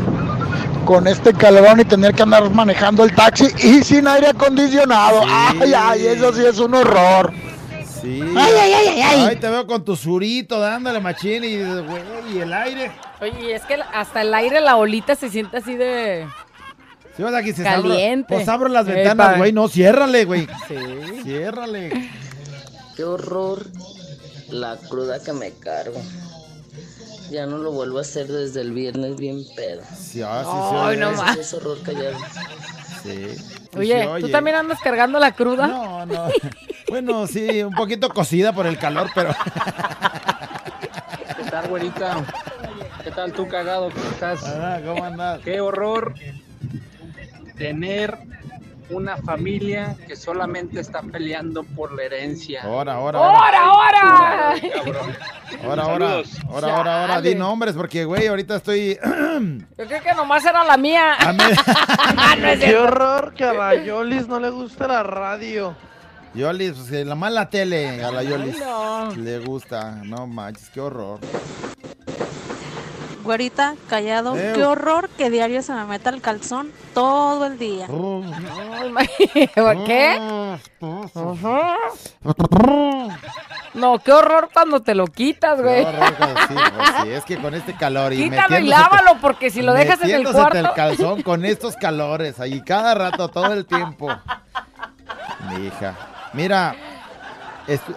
Con 0.85 1.07
este 1.07 1.33
calorón 1.33 1.81
y 1.81 1.85
tener 1.85 2.15
que 2.15 2.23
andar 2.23 2.49
manejando 2.51 3.05
el 3.05 3.15
taxi 3.15 3.47
y 3.59 3.83
sin 3.83 4.07
aire 4.07 4.29
acondicionado. 4.29 5.23
¡Ay, 5.27 5.73
ay! 5.75 6.07
Eso 6.07 6.33
sí 6.33 6.45
es 6.45 6.59
un 6.59 6.75
horror. 6.75 7.33
Sí. 8.05 8.21
Ay, 8.37 8.53
ay, 8.61 8.73
ay, 8.73 8.87
ay, 8.89 9.01
ay. 9.03 9.21
Ay, 9.31 9.37
te 9.37 9.49
veo 9.49 9.67
con 9.67 9.85
tu 9.85 9.97
surito 9.97 10.61
dándole 10.61 11.01
machín 11.01 11.43
y, 11.45 11.57
güey, 11.57 12.03
y 12.35 12.39
el 12.41 12.53
aire. 12.53 12.93
Oye, 13.21 13.55
es 13.55 13.63
que 13.63 13.75
hasta 13.93 14.21
el 14.23 14.35
aire, 14.35 14.61
la 14.61 14.77
olita 14.77 15.17
se 15.17 15.31
siente 15.31 15.57
así 15.57 15.75
de... 15.75 16.27
Sí, 17.17 17.23
o 17.23 17.31
sea, 17.31 17.43
que 17.43 17.55
se 17.55 17.63
Caliente. 17.63 18.35
Abro, 18.35 18.37
pues 18.45 18.49
abro 18.49 18.69
las 18.69 18.87
Epa. 18.89 18.95
ventanas, 18.97 19.39
güey. 19.39 19.53
No, 19.53 19.69
ciérrale, 19.69 20.25
güey. 20.25 20.47
Sí. 20.69 21.23
Ciérrale. 21.23 22.11
Qué 22.97 23.05
horror 23.05 23.65
la 24.51 24.77
cruda 24.89 25.23
que 25.23 25.33
me 25.33 25.53
cargo. 25.53 26.03
Ya 27.31 27.47
no 27.47 27.59
lo 27.59 27.73
vuelvo 27.73 27.99
a 27.99 28.01
hacer 28.03 28.27
desde 28.27 28.61
el 28.61 28.73
viernes 28.73 29.17
bien 29.17 29.45
pedo. 29.57 29.83
Sí, 29.97 30.23
ah, 30.23 30.43
sí, 30.45 30.51
sí, 30.71 30.77
Ay, 30.79 30.97
no 30.99 31.13
más. 31.13 31.39
es 31.39 31.55
horror 31.55 31.79
callado. 31.83 32.19
Sí. 33.05 33.37
Oye, 33.77 34.09
sí, 34.17 34.23
¿tú 34.23 34.31
también 34.31 34.57
andas 34.57 34.81
cargando 34.81 35.19
la 35.19 35.33
cruda? 35.33 35.67
No, 35.67 36.07
no. 36.07 36.29
Bueno, 36.89 37.27
sí, 37.27 37.63
un 37.63 37.75
poquito 37.75 38.09
cocida 38.09 38.53
por 38.53 38.67
el 38.67 38.79
calor, 38.79 39.11
pero. 39.15 39.35
¿Qué 41.37 41.51
tal, 41.51 41.69
güerita? 41.69 42.25
¿Qué 43.03 43.11
tal 43.11 43.33
tú, 43.33 43.47
cagado? 43.47 43.91
¿Cómo 43.91 44.11
estás? 44.11 44.45
Ah, 44.45 44.81
¿Cómo 44.85 45.05
andas? 45.05 45.41
Qué 45.41 45.61
horror 45.61 46.15
tener 47.59 48.19
una 48.91 49.17
familia 49.17 49.97
que 50.07 50.17
solamente 50.17 50.81
está 50.81 51.03
peleando 51.03 51.65
por 51.65 51.93
la 51.93 52.05
herencia. 52.05 52.63
Ahora, 52.63 52.95
ahora, 52.95 53.19
¡Ahora, 53.19 53.65
ahora! 53.65 54.51
Ahora, 55.65 55.83
ahora. 55.83 56.23
Ahora, 56.49 56.77
ahora, 56.77 57.01
ahora. 57.03 57.21
Di 57.21 57.35
nombres, 57.35 57.75
porque, 57.75 58.05
güey, 58.05 58.27
ahorita 58.27 58.57
estoy. 58.57 58.99
Yo 59.79 59.87
creo 59.87 60.03
que 60.03 60.15
nomás 60.15 60.45
era 60.45 60.65
la 60.65 60.77
mía. 60.77 61.17
no 62.39 62.49
es 62.49 62.61
Qué 62.61 62.77
horror 62.77 63.35
que 63.35 63.45
a 63.45 63.53
la 63.53 63.75
Yolis 63.75 64.29
no 64.29 64.41
le 64.41 64.51
gusta 64.51 64.87
la 64.87 65.03
radio. 65.03 65.75
Yolis, 66.35 66.73
pues 66.73 67.07
la 67.07 67.15
mala 67.15 67.49
tele 67.49 68.03
a 68.05 68.11
la 68.11 68.23
Yolis. 68.23 68.59
no. 68.59 69.11
Le 69.17 69.39
gusta. 69.39 70.01
No 70.05 70.27
manches, 70.27 70.69
qué 70.71 70.81
horror. 70.81 71.21
Güerita, 73.25 73.75
callado, 73.89 74.37
Ew. 74.37 74.55
qué 74.55 74.65
horror 74.65 75.09
que 75.09 75.31
diario 75.31 75.63
se 75.63 75.73
me 75.73 75.85
meta 75.87 76.11
el 76.11 76.21
calzón 76.21 76.71
todo 76.93 77.47
el 77.47 77.59
día. 77.59 77.87
¿Por 77.87 79.85
qué? 79.85 80.19
No, 83.75 83.99
qué 83.99 84.13
horror 84.13 84.51
cuando 84.53 84.81
te 84.83 84.95
lo 84.95 85.07
quitas, 85.07 85.57
Qué 85.57 85.63
güey. 85.63 85.85
horror, 85.85 86.15
sí, 86.49 86.55
sí, 87.03 87.11
es 87.11 87.25
que 87.25 87.39
con 87.39 87.55
este 87.55 87.75
calor 87.75 88.13
y 88.13 88.25
Quítalo 88.31 88.59
y 88.59 88.69
lávalo 88.69 89.17
porque 89.21 89.51
si 89.51 89.63
lo 89.63 89.73
dejas 89.73 90.01
en 90.03 90.11
el 90.11 90.31
cuarto. 90.31 90.59
el 90.59 90.71
calzón 90.73 91.23
con 91.23 91.45
estos 91.45 91.75
calores 91.77 92.39
ahí 92.41 92.61
cada 92.63 92.95
rato, 92.95 93.29
todo 93.29 93.53
el 93.53 93.67
tiempo. 93.67 94.15
Mi 95.49 95.67
hija. 95.67 95.95
Mira, 96.35 96.77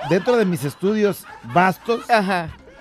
dentro 0.09 0.35
de 0.37 0.45
mis 0.45 0.63
estudios 0.63 1.25
vastos, 1.43 2.01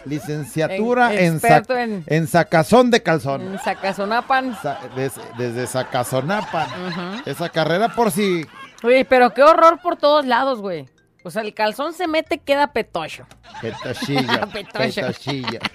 licenciatura 0.07 1.13
En- 1.13 1.19
en, 1.19 1.33
experto 1.35 1.75
sac- 1.75 1.83
en- 1.83 2.05
en 2.07 2.27
sacazón 2.27 2.91
de 2.91 3.03
calzón. 3.03 3.43
En 3.43 3.59
Sacazonapan. 3.59 4.57
Sa- 4.63 4.79
des- 4.97 5.21
desde 5.37 5.67
Sacazonapan. 5.67 7.23
Esa 7.27 7.49
carrera 7.51 7.89
por 7.91 8.11
si... 8.11 8.47
Oye, 8.83 9.05
pero 9.05 9.33
qué 9.35 9.43
horror 9.43 9.81
por 9.83 9.97
todos 9.97 10.25
lados, 10.27 10.61
güey. 10.61 10.89
O 11.25 11.31
sea, 11.31 11.43
el 11.43 11.55
calzón 11.55 11.93
se 11.93 12.07
mete, 12.07 12.39
queda 12.39 12.73
petocho. 12.73 13.27
Petochilla. 13.61 14.47
Petocho. 14.53 15.01
petochilla. 15.01 15.59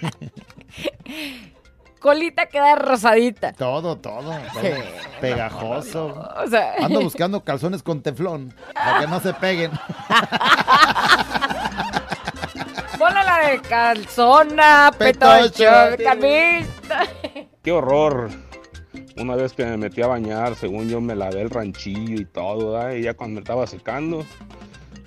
Colita 2.00 2.48
queda 2.48 2.76
rosadita. 2.76 3.52
Todo, 3.54 3.96
todo. 3.98 4.22
todo. 4.32 4.62
Sí. 4.62 4.70
Pegajoso. 5.20 6.08
O 6.44 6.48
sea- 6.48 6.74
Ando 6.82 7.02
buscando 7.02 7.44
calzones 7.44 7.84
con 7.84 8.02
teflón. 8.02 8.54
Para 8.74 9.02
que 9.02 9.08
no 9.08 9.20
se 9.20 9.34
peguen. 9.36 9.72
Ponle 13.14 13.24
la 13.26 13.49
de 13.49 13.62
calzona, 13.62 14.91
petocho, 14.97 15.66
camisa. 16.03 17.03
Qué 17.64 17.72
horror. 17.72 18.30
Una 19.18 19.36
vez 19.36 19.53
que 19.53 19.66
me 19.66 19.78
metí 19.78 20.01
a 20.01 20.07
bañar, 20.07 20.55
según 20.55 20.88
yo 20.89 21.01
me 21.01 21.16
lavé 21.16 21.41
el 21.41 21.49
ranchillo 21.49 22.16
y 22.22 22.26
todo, 22.26 22.72
¿verdad? 22.74 22.93
y 22.93 23.01
ya 23.03 23.14
cuando 23.14 23.36
me 23.36 23.39
estaba 23.41 23.68
secando, 23.68 24.26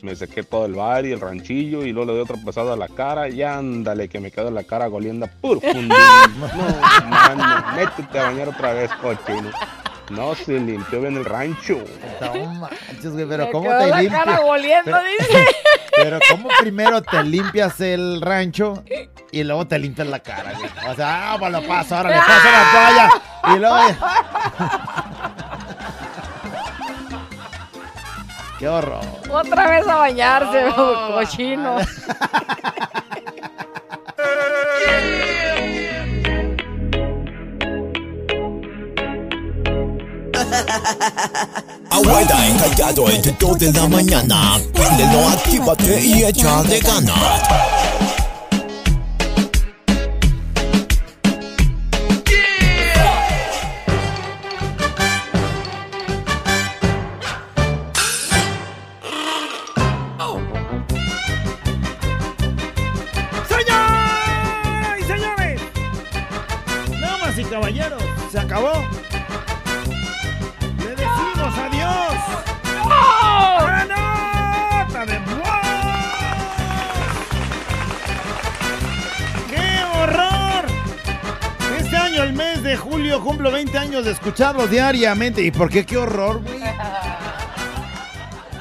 me 0.02 0.14
sequé 0.14 0.42
todo 0.42 0.66
el 0.66 0.74
bar 0.74 1.07
y 1.07 1.12
el 1.12 1.20
ranchillo 1.20 1.84
y 1.84 1.92
luego 1.92 2.09
le 2.09 2.12
doy 2.18 2.22
otra 2.22 2.36
pasada 2.44 2.74
a 2.74 2.76
la 2.76 2.88
cara 2.88 3.28
y 3.28 3.42
ándale 3.42 4.09
que 4.09 4.20
me 4.20 4.30
quedó 4.30 4.50
la 4.50 4.62
cara 4.64 4.86
goliendo 4.88 5.26
puro 5.40 5.61
fundín. 5.61 5.88
No, 6.38 7.09
mano, 7.09 7.64
métete 7.76 8.18
a 8.18 8.24
bañar 8.24 8.48
otra 8.50 8.74
vez, 8.74 8.90
cochino. 9.00 9.50
No 10.11 10.34
se 10.34 10.61
limpió 10.61 11.00
bien 11.00 11.16
el 11.16 11.24
rancho. 11.24 11.78
No 12.20 12.46
manches, 12.55 13.11
güey, 13.12 13.26
pero 13.26 13.46
Me 13.46 13.52
¿cómo 13.52 13.68
quedó 13.70 13.78
te 13.80 13.86
la 13.88 14.00
limpias? 14.02 14.24
cara 14.24 14.38
goliendo, 14.40 14.90
Pero- 14.92 15.02
dice. 15.18 15.46
Pero 15.97 16.18
¿cómo 16.30 16.49
primero 16.61 17.03
te 17.03 17.22
limpias 17.22 17.80
el 17.80 18.20
rancho 18.20 18.82
y 19.30 19.45
luego 19.45 19.66
te 19.66 19.78
limpias 19.78 20.09
la 20.09 20.20
cara, 20.20 20.53
güey? 20.59 20.70
O 20.90 20.95
sea, 20.95 21.32
ah, 21.32 21.36
pues 21.38 21.53
lo 21.53 21.62
paso, 21.62 21.97
ahora 21.97 22.11
le 22.11 22.16
paso 22.16 22.49
la 22.51 22.70
toalla 22.72 23.11
y 23.55 23.59
luego... 23.59 23.76
Qué 28.59 28.68
horror. 28.68 29.05
Otra 29.30 29.68
vez 29.68 29.86
a 29.88 29.97
bañarse, 29.97 30.72
cochino. 30.74 31.76
Abuela 41.91 42.47
encallado 42.47 43.09
entre 43.11 43.32
2 43.32 43.59
de 43.59 43.72
la 43.72 43.89
mañana. 43.89 44.61
Préndelo, 44.72 45.28
actívate 45.28 46.01
y 46.05 46.24
echa 46.24 46.62
de 46.62 46.80
ganas. 46.80 48.13
20 84.25 84.45
años 84.45 84.64
de 84.64 84.70
escucharlos 84.70 84.70
diariamente. 84.70 85.43
¿Y 85.43 85.51
por 85.51 85.68
qué 85.70 85.85
qué 85.85 85.97
horror, 85.97 86.43
güey? 86.43 86.61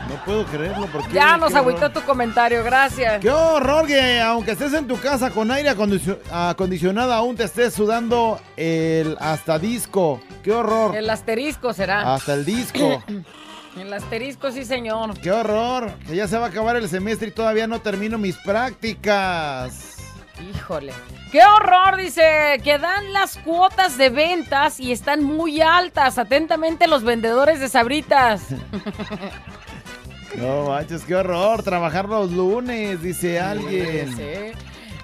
No 0.09 0.25
puedo 0.25 0.45
creerlo, 0.45 0.85
¿por 0.87 1.05
qué? 1.07 1.13
Ya 1.15 1.37
nos 1.37 1.51
horror. 1.53 1.57
agüitó 1.69 1.89
tu 1.91 2.01
comentario, 2.05 2.63
gracias. 2.63 3.19
Qué 3.19 3.31
horror 3.31 3.87
que 3.87 4.21
aunque 4.21 4.51
estés 4.51 4.71
en 4.73 4.87
tu 4.87 4.97
casa 4.97 5.31
con 5.31 5.49
aire 5.51 5.69
acondicio- 5.69 6.19
acondicionado 6.31 7.11
aún 7.13 7.35
te 7.35 7.43
estés 7.45 7.73
sudando 7.73 8.39
el 8.55 9.17
hasta 9.19 9.57
disco. 9.59 10.21
Qué 10.43 10.51
horror. 10.51 10.95
El 10.95 11.09
asterisco 11.09 11.73
será. 11.73 12.13
Hasta 12.13 12.35
el 12.35 12.45
disco. 12.45 13.03
El 13.75 13.91
asterisco, 13.91 14.51
sí, 14.51 14.65
señor. 14.65 15.19
Qué 15.19 15.31
horror. 15.31 15.91
Que 16.07 16.15
ya 16.15 16.27
se 16.27 16.37
va 16.37 16.45
a 16.45 16.49
acabar 16.49 16.75
el 16.75 16.87
semestre 16.87 17.29
y 17.29 17.31
todavía 17.31 17.65
no 17.65 17.81
termino 17.81 18.19
mis 18.19 18.37
prácticas. 18.37 19.92
Híjole. 20.41 20.93
¡Qué 21.31 21.41
horror! 21.43 21.97
Dice 21.97 22.59
que 22.63 22.77
dan 22.77 23.13
las 23.13 23.37
cuotas 23.37 23.97
de 23.97 24.09
ventas 24.09 24.79
y 24.79 24.91
están 24.91 25.23
muy 25.23 25.61
altas. 25.61 26.17
Atentamente 26.17 26.87
los 26.87 27.03
vendedores 27.03 27.59
de 27.59 27.69
sabritas. 27.69 28.47
No 30.35 30.63
manches, 30.67 31.03
qué 31.03 31.15
horror. 31.15 31.61
Trabajar 31.61 32.09
los 32.09 32.31
lunes, 32.31 32.99
dice 33.03 33.39
alguien. 33.39 34.15
Sí. 34.17 34.57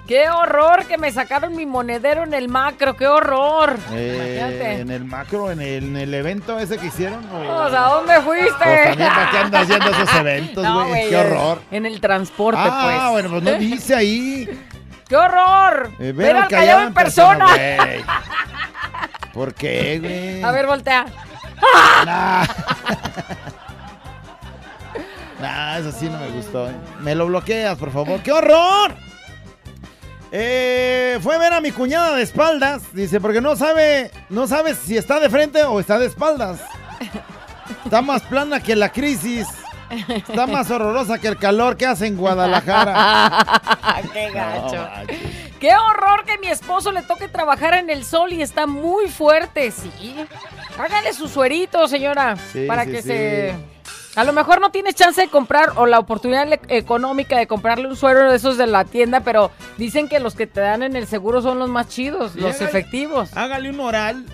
¡Qué 0.08 0.28
horror 0.28 0.86
que 0.86 0.98
me 0.98 1.12
sacaron 1.12 1.54
mi 1.54 1.66
monedero 1.66 2.24
en 2.24 2.34
el 2.34 2.48
macro! 2.48 2.96
¡Qué 2.96 3.06
horror! 3.06 3.76
Eh, 3.92 4.78
en 4.80 4.90
el 4.90 5.04
macro, 5.04 5.52
en 5.52 5.60
el, 5.60 5.84
en 5.84 5.96
el 5.98 6.12
evento 6.14 6.58
ese 6.58 6.78
que 6.78 6.88
hicieron. 6.88 7.24
o- 7.26 7.38
Pues, 7.38 7.74
¿A 7.74 7.82
dónde 7.90 8.20
fuiste? 8.22 8.50
Pues 8.58 8.88
también 8.88 9.08
para 9.08 9.30
qué 9.30 9.38
andas 9.38 9.62
haciendo 9.62 9.90
esos 9.90 10.14
eventos, 10.16 10.64
No, 10.64 10.88
güey. 10.88 11.08
Qué 11.10 11.16
horror. 11.16 11.62
En 11.70 11.86
el 11.86 12.00
transporte, 12.00 12.60
Ah, 12.60 12.80
pues. 12.82 13.10
bueno, 13.12 13.30
pues 13.30 13.42
no 13.44 13.52
dice 13.52 13.94
ahí. 13.94 14.48
¡Qué 15.10 15.16
horror! 15.16 15.90
Eh, 15.98 16.12
Ver 16.12 16.36
al 16.36 16.46
callado 16.48 16.82
en 16.86 16.94
persona. 16.94 17.48
¿Por 19.34 19.52
qué, 19.54 19.98
güey? 19.98 20.40
A 20.42 20.52
ver, 20.52 20.66
voltea. 20.66 21.04
Nah. 22.06 22.46
Nah, 25.40 25.78
eso 25.78 25.90
sí 25.90 26.06
no 26.06 26.18
me 26.18 26.28
gustó. 26.28 26.68
¿eh? 26.68 26.74
Me 27.00 27.14
lo 27.14 27.26
bloqueas, 27.26 27.78
por 27.78 27.90
favor. 27.90 28.20
¡Qué 28.20 28.30
horror! 28.30 28.94
Eh, 30.30 31.18
fue 31.22 31.38
ver 31.38 31.54
a 31.54 31.62
mi 31.62 31.70
cuñada 31.72 32.14
de 32.14 32.22
espaldas. 32.22 32.82
Dice, 32.92 33.20
porque 33.22 33.40
no 33.40 33.56
sabe, 33.56 34.10
no 34.28 34.46
sabe 34.46 34.74
si 34.74 34.98
está 34.98 35.18
de 35.18 35.30
frente 35.30 35.62
o 35.62 35.80
está 35.80 35.98
de 35.98 36.06
espaldas. 36.06 36.60
Está 37.86 38.02
más 38.02 38.20
plana 38.20 38.60
que 38.62 38.76
la 38.76 38.92
crisis. 38.92 39.46
Está 39.90 40.46
más 40.46 40.70
horrorosa 40.70 41.18
que 41.18 41.28
el 41.28 41.36
calor 41.36 41.76
que 41.76 41.86
hace 41.86 42.06
en 42.06 42.16
Guadalajara. 42.16 43.44
¡Qué 44.12 44.30
gacho! 44.30 44.76
No. 44.76 44.88
¡Qué 45.58 45.72
horror 45.74 46.24
que 46.24 46.38
mi 46.38 46.46
esposo 46.48 46.90
le 46.92 47.02
toque 47.02 47.28
trabajar 47.28 47.74
en 47.74 47.90
el 47.90 48.04
sol 48.04 48.32
y 48.32 48.40
está 48.42 48.66
muy 48.66 49.08
fuerte! 49.08 49.70
Sí. 49.70 49.90
Hágale 50.78 51.12
su 51.12 51.28
suerito, 51.28 51.86
señora. 51.88 52.36
Sí, 52.52 52.66
para 52.66 52.84
sí, 52.84 52.90
que 52.92 53.02
sí. 53.02 53.08
se. 53.08 53.54
A 54.16 54.24
lo 54.24 54.32
mejor 54.32 54.60
no 54.60 54.70
tienes 54.70 54.94
chance 54.96 55.20
de 55.20 55.28
comprar 55.28 55.72
o 55.76 55.86
la 55.86 55.98
oportunidad 56.00 56.48
económica 56.68 57.36
de 57.38 57.46
comprarle 57.46 57.86
un 57.86 57.94
suero 57.96 58.28
de 58.30 58.36
esos 58.36 58.56
de 58.58 58.66
la 58.66 58.84
tienda, 58.84 59.20
pero 59.20 59.52
dicen 59.76 60.08
que 60.08 60.18
los 60.18 60.34
que 60.34 60.46
te 60.48 60.60
dan 60.60 60.82
en 60.82 60.96
el 60.96 61.06
seguro 61.06 61.42
son 61.42 61.58
los 61.60 61.68
más 61.68 61.88
chidos, 61.88 62.32
Sí, 62.32 62.40
los 62.40 62.56
hágale- 62.56 62.68
efectivos. 62.68 63.36
Hágale 63.36 63.70
un 63.70 63.78
oral 63.80 64.24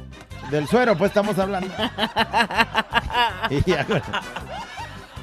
del 0.50 0.66
suero, 0.66 0.96
pues 0.96 1.10
estamos 1.10 1.38
hablando. 1.38 1.68
Y 3.50 3.60
güey. 3.60 4.02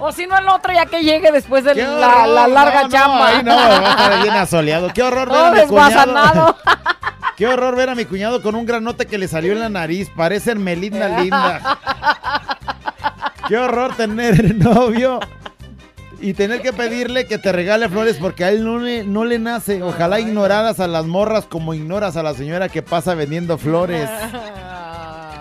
O 0.05 0.11
si 0.11 0.27
no, 0.27 0.37
el 0.37 0.49
otro 0.49 0.73
ya 0.73 0.85
que 0.85 1.01
llegue 1.01 1.31
después 1.31 1.63
de 1.63 1.75
¡Qué 1.75 1.81
la, 1.81 2.45
larga 2.45 2.81
No, 2.81 2.83
no, 2.83 2.89
chamba. 2.89 3.27
ahí 3.27 3.41
no, 3.41 3.55
va 3.55 3.87
a 3.87 3.91
estar 3.91 4.21
bien 4.21 4.35
asoleado. 4.35 4.93
¡Qué 4.93 5.01
horror 5.01 5.29
ver 5.29 5.45
a 5.45 5.51
mi 5.53 5.65
cuñado! 5.65 6.57
¡Qué 7.37 7.47
horror 7.47 7.75
ver 7.77 7.89
a 7.89 7.95
mi 7.95 8.03
cuñado 8.03 8.41
con 8.41 8.55
un 8.55 8.65
granote 8.65 9.05
que 9.05 9.17
le 9.17 9.29
salió 9.29 9.53
en 9.53 9.61
la 9.61 9.69
nariz! 9.69 10.09
Parece 10.13 10.55
Melinda 10.55 11.07
linda. 11.21 11.79
¡Qué 13.47 13.57
horror 13.57 13.95
tener 13.95 14.53
novio! 14.57 15.21
Y 16.19 16.33
tener 16.33 16.61
que 16.61 16.73
pedirle 16.73 17.25
que 17.25 17.37
te 17.37 17.53
regale 17.53 17.87
flores 17.87 18.17
porque 18.19 18.43
a 18.43 18.49
él 18.49 18.65
no 18.65 18.79
le, 18.79 19.05
no 19.05 19.23
le 19.23 19.39
nace. 19.39 19.81
Ojalá 19.83 20.19
ignoradas 20.19 20.81
a 20.81 20.87
las 20.87 21.05
morras 21.05 21.45
como 21.45 21.73
ignoras 21.73 22.17
a 22.17 22.23
la 22.23 22.33
señora 22.33 22.67
que 22.67 22.81
pasa 22.81 23.15
vendiendo 23.15 23.57
flores. 23.57 24.09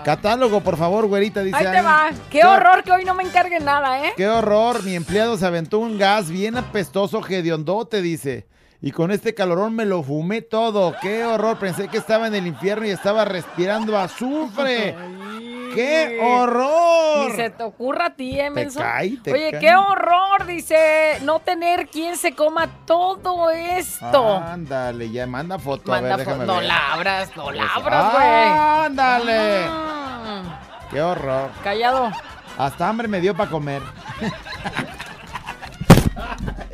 Catálogo, 0.03 0.61
por 0.61 0.77
favor, 0.77 1.07
güerita, 1.07 1.43
dice 1.43 1.57
Ahí 1.57 1.65
te 1.65 1.81
va. 1.81 2.09
Qué 2.29 2.43
horror 2.43 2.83
que 2.83 2.91
hoy 2.91 3.05
no 3.05 3.13
me 3.13 3.23
encargue 3.23 3.59
nada, 3.59 4.05
¿eh? 4.05 4.13
Qué 4.15 4.27
horror, 4.27 4.83
mi 4.83 4.95
empleado 4.95 5.37
se 5.37 5.45
aventó 5.45 5.79
un 5.79 5.97
gas 5.97 6.29
bien 6.29 6.57
apestoso, 6.57 7.21
hediondote, 7.27 8.01
dice. 8.01 8.47
Y 8.81 8.91
con 8.91 9.11
este 9.11 9.33
calorón 9.33 9.75
me 9.75 9.85
lo 9.85 10.03
fumé 10.03 10.41
todo. 10.41 10.93
Qué 11.01 11.23
horror, 11.23 11.57
pensé 11.57 11.87
que 11.87 11.97
estaba 11.97 12.27
en 12.27 12.35
el 12.35 12.45
infierno 12.47 12.85
y 12.85 12.89
estaba 12.89 13.23
respirando 13.23 13.97
azufre. 13.97 14.95
¡Qué 15.73 16.19
horror! 16.21 17.29
Ni 17.29 17.35
se 17.35 17.49
te 17.49 17.63
ocurra 17.63 18.07
a 18.07 18.09
ti, 18.15 18.39
¿eh, 18.39 18.49
menso? 18.49 18.79
cae, 18.79 19.17
te 19.23 19.31
Oye, 19.33 19.51
cae. 19.51 19.59
qué 19.59 19.75
horror, 19.75 20.45
dice, 20.45 21.19
no 21.23 21.39
tener 21.39 21.87
quien 21.87 22.17
se 22.17 22.33
coma 22.35 22.67
todo 22.85 23.49
esto. 23.51 24.37
Ándale, 24.37 25.09
ya 25.11 25.25
manda 25.27 25.57
foto. 25.59 25.91
Manda 25.91 26.13
a 26.13 26.17
ver, 26.17 26.25
fo- 26.25 26.29
déjame 26.29 26.45
no 26.45 26.55
ver. 26.57 26.63
la 26.65 26.93
abras, 26.93 27.35
no 27.35 27.51
la 27.51 27.63
Pues, 27.63 27.75
abras, 27.77 28.11
güey. 28.13 28.25
¡Ándale! 28.85 29.67
Mm, 29.67 30.89
¡Qué 30.91 31.01
horror! 31.01 31.49
Callado. 31.63 32.11
Hasta 32.57 32.87
hambre 32.87 33.07
me 33.07 33.19
dio 33.19 33.35
para 33.35 33.49
comer. 33.49 33.81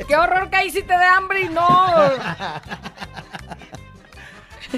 Qué 0.07 0.15
horror 0.17 0.49
que 0.49 0.55
ahí 0.57 0.69
sí 0.71 0.81
te 0.81 0.97
dé 0.97 1.05
hambre 1.05 1.41
y 1.41 1.49
no. 1.49 1.67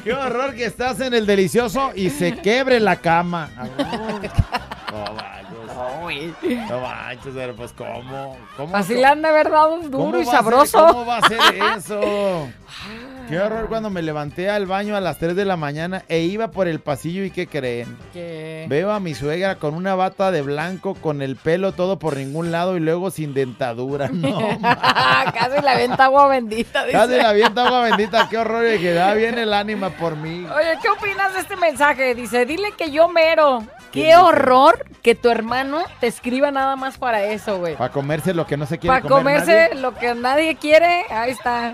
¡Qué 0.03 0.13
horror 0.13 0.55
que 0.55 0.65
estás 0.65 0.99
en 1.01 1.13
el 1.13 1.25
delicioso 1.25 1.91
y 1.95 2.09
se 2.09 2.37
quebre 2.37 2.79
la 2.79 2.95
cama! 2.97 3.49
No 5.81 6.01
manches. 6.05 6.69
No 6.69 6.79
manches, 6.81 7.33
pero 7.35 7.55
pues 7.55 7.73
¿cómo? 7.73 8.37
¿Cómo? 8.57 8.75
Así 8.75 8.93
le 8.95 9.05
han 9.05 9.21
de 9.21 9.27
haber 9.29 9.49
dado 9.49 9.77
¿Cómo 9.79 9.89
duro 10.05 10.19
y 10.21 10.25
ser- 10.25 10.33
sabroso. 10.35 10.85
¿Cómo 10.87 11.05
va 11.05 11.17
a 11.17 11.27
ser 11.27 11.39
eso? 11.77 11.99
Qué 13.29 13.39
horror 13.39 13.67
cuando 13.69 13.89
me 13.89 14.01
levanté 14.01 14.49
al 14.49 14.65
baño 14.65 14.95
a 14.97 14.99
las 14.99 15.17
3 15.17 15.35
de 15.37 15.45
la 15.45 15.55
mañana 15.55 16.03
e 16.09 16.19
iba 16.19 16.49
por 16.51 16.67
el 16.67 16.81
pasillo 16.81 17.23
y 17.23 17.31
¿qué 17.31 17.47
creen? 17.47 17.95
¿Qué? 18.11 18.65
Veo 18.67 18.91
a 18.91 18.99
mi 18.99 19.13
suegra 19.13 19.55
con 19.55 19.73
una 19.73 19.95
bata 19.95 20.31
de 20.31 20.41
blanco, 20.41 20.95
con 20.95 21.21
el 21.21 21.37
pelo 21.37 21.71
todo 21.71 21.97
por 21.97 22.17
ningún 22.17 22.51
lado 22.51 22.75
y 22.75 22.81
luego 22.81 23.09
sin 23.09 23.33
dentadura. 23.33 24.09
No, 24.11 24.37
Casi 24.61 25.61
la 25.63 25.75
venta 25.75 26.05
agua 26.05 26.27
bendita, 26.27 26.83
dice. 26.83 26.97
casi 26.97 27.15
la 27.15 27.29
avienta 27.29 27.65
agua 27.67 27.81
bendita. 27.83 28.27
Qué 28.27 28.37
horror 28.37 28.65
y 28.73 28.79
que 28.79 28.93
da 28.93 29.13
bien 29.13 29.37
el 29.37 29.53
ánima 29.53 29.91
por 29.91 30.17
mí. 30.17 30.45
Oye, 30.53 30.77
¿qué 30.81 30.89
opinas 30.89 31.33
de 31.33 31.39
este 31.41 31.55
mensaje? 31.55 32.13
Dice, 32.15 32.45
dile 32.45 32.73
que 32.77 32.91
yo 32.91 33.07
mero. 33.07 33.63
¿Qué 33.91 34.15
horror 34.15 34.85
que 35.01 35.15
tu 35.15 35.29
hermano 35.29 35.83
te 35.99 36.07
escriba 36.07 36.51
nada 36.51 36.75
más 36.75 36.97
para 36.97 37.23
eso, 37.25 37.59
güey. 37.59 37.75
Para 37.75 37.91
comerse 37.91 38.33
lo 38.33 38.45
que 38.45 38.57
no 38.57 38.65
se 38.65 38.77
quiere 38.77 38.95
Para 38.99 39.01
comer 39.07 39.39
comerse 39.41 39.69
nadie. 39.69 39.81
lo 39.81 39.95
que 39.95 40.15
nadie 40.15 40.55
quiere, 40.55 41.05
ahí 41.09 41.31
está. 41.31 41.73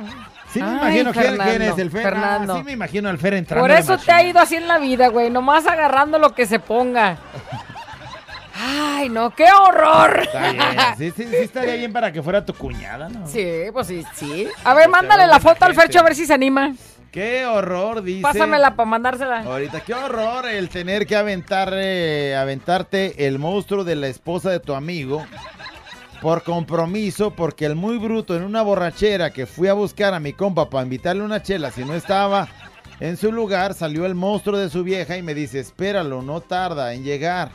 Sí 0.51 0.61
me 0.61 0.65
Ay, 0.69 0.75
imagino 0.77 1.11
quién, 1.11 1.25
quién 1.25 1.37
Fernando, 1.37 1.63
es 1.73 1.77
el 1.79 1.91
Fer. 1.91 2.01
Fernando. 2.03 2.53
Ah, 2.53 2.57
sí 2.57 2.63
me 2.63 2.71
imagino 2.71 3.09
al 3.09 3.17
Fer 3.17 3.33
entrando. 3.33 3.63
Por 3.63 3.71
eso 3.71 3.97
te 3.97 4.11
ha 4.11 4.23
ido 4.23 4.39
así 4.39 4.55
en 4.55 4.67
la 4.67 4.77
vida, 4.79 5.09
güey. 5.09 5.29
Nomás 5.29 5.67
agarrando 5.67 6.17
lo 6.19 6.33
que 6.33 6.45
se 6.45 6.59
ponga. 6.59 7.17
Ay, 8.59 9.09
no, 9.09 9.29
qué 9.31 9.45
horror. 9.51 10.21
Está 10.23 10.51
bien. 10.51 10.67
Sí, 10.97 11.11
sí, 11.15 11.29
sí 11.29 11.35
estaría 11.35 11.75
bien 11.75 11.93
para 11.93 12.11
que 12.11 12.23
fuera 12.23 12.43
tu 12.43 12.53
cuñada, 12.53 13.07
¿no? 13.09 13.27
Sí, 13.27 13.45
pues 13.71 13.85
sí, 13.87 14.03
sí. 14.15 14.47
A 14.63 14.73
ver, 14.73 14.89
mándale 14.89 15.27
la 15.27 15.39
foto 15.39 15.65
al 15.65 15.75
Fercho 15.75 15.99
a 15.99 16.03
ver 16.03 16.15
si 16.15 16.25
se 16.25 16.33
anima. 16.33 16.73
Qué 17.17 17.47
horror, 17.47 18.03
dice. 18.03 18.21
Pásamela 18.21 18.75
para 18.75 18.87
mandársela. 18.87 19.39
Ahorita, 19.39 19.81
qué 19.81 19.95
horror 19.95 20.47
el 20.47 20.69
tener 20.69 21.07
que 21.07 21.15
aventar, 21.15 21.73
eh, 21.73 22.35
aventarte 22.35 23.25
el 23.25 23.39
monstruo 23.39 23.83
de 23.83 23.95
la 23.95 24.05
esposa 24.07 24.51
de 24.51 24.59
tu 24.59 24.75
amigo 24.75 25.25
por 26.21 26.43
compromiso, 26.43 27.31
porque 27.31 27.65
el 27.65 27.73
muy 27.75 27.97
bruto 27.97 28.37
en 28.37 28.43
una 28.43 28.61
borrachera 28.61 29.31
que 29.31 29.47
fui 29.47 29.67
a 29.67 29.73
buscar 29.73 30.13
a 30.13 30.19
mi 30.19 30.33
compa 30.33 30.69
para 30.69 30.83
invitarle 30.83 31.23
una 31.23 31.41
chela, 31.41 31.71
si 31.71 31.83
no 31.83 31.95
estaba 31.95 32.49
en 32.99 33.17
su 33.17 33.31
lugar, 33.31 33.73
salió 33.73 34.05
el 34.05 34.13
monstruo 34.13 34.59
de 34.59 34.69
su 34.69 34.83
vieja 34.83 35.17
y 35.17 35.23
me 35.23 35.33
dice, 35.33 35.59
espéralo, 35.59 36.21
no 36.21 36.41
tarda 36.41 36.93
en 36.93 37.03
llegar. 37.03 37.49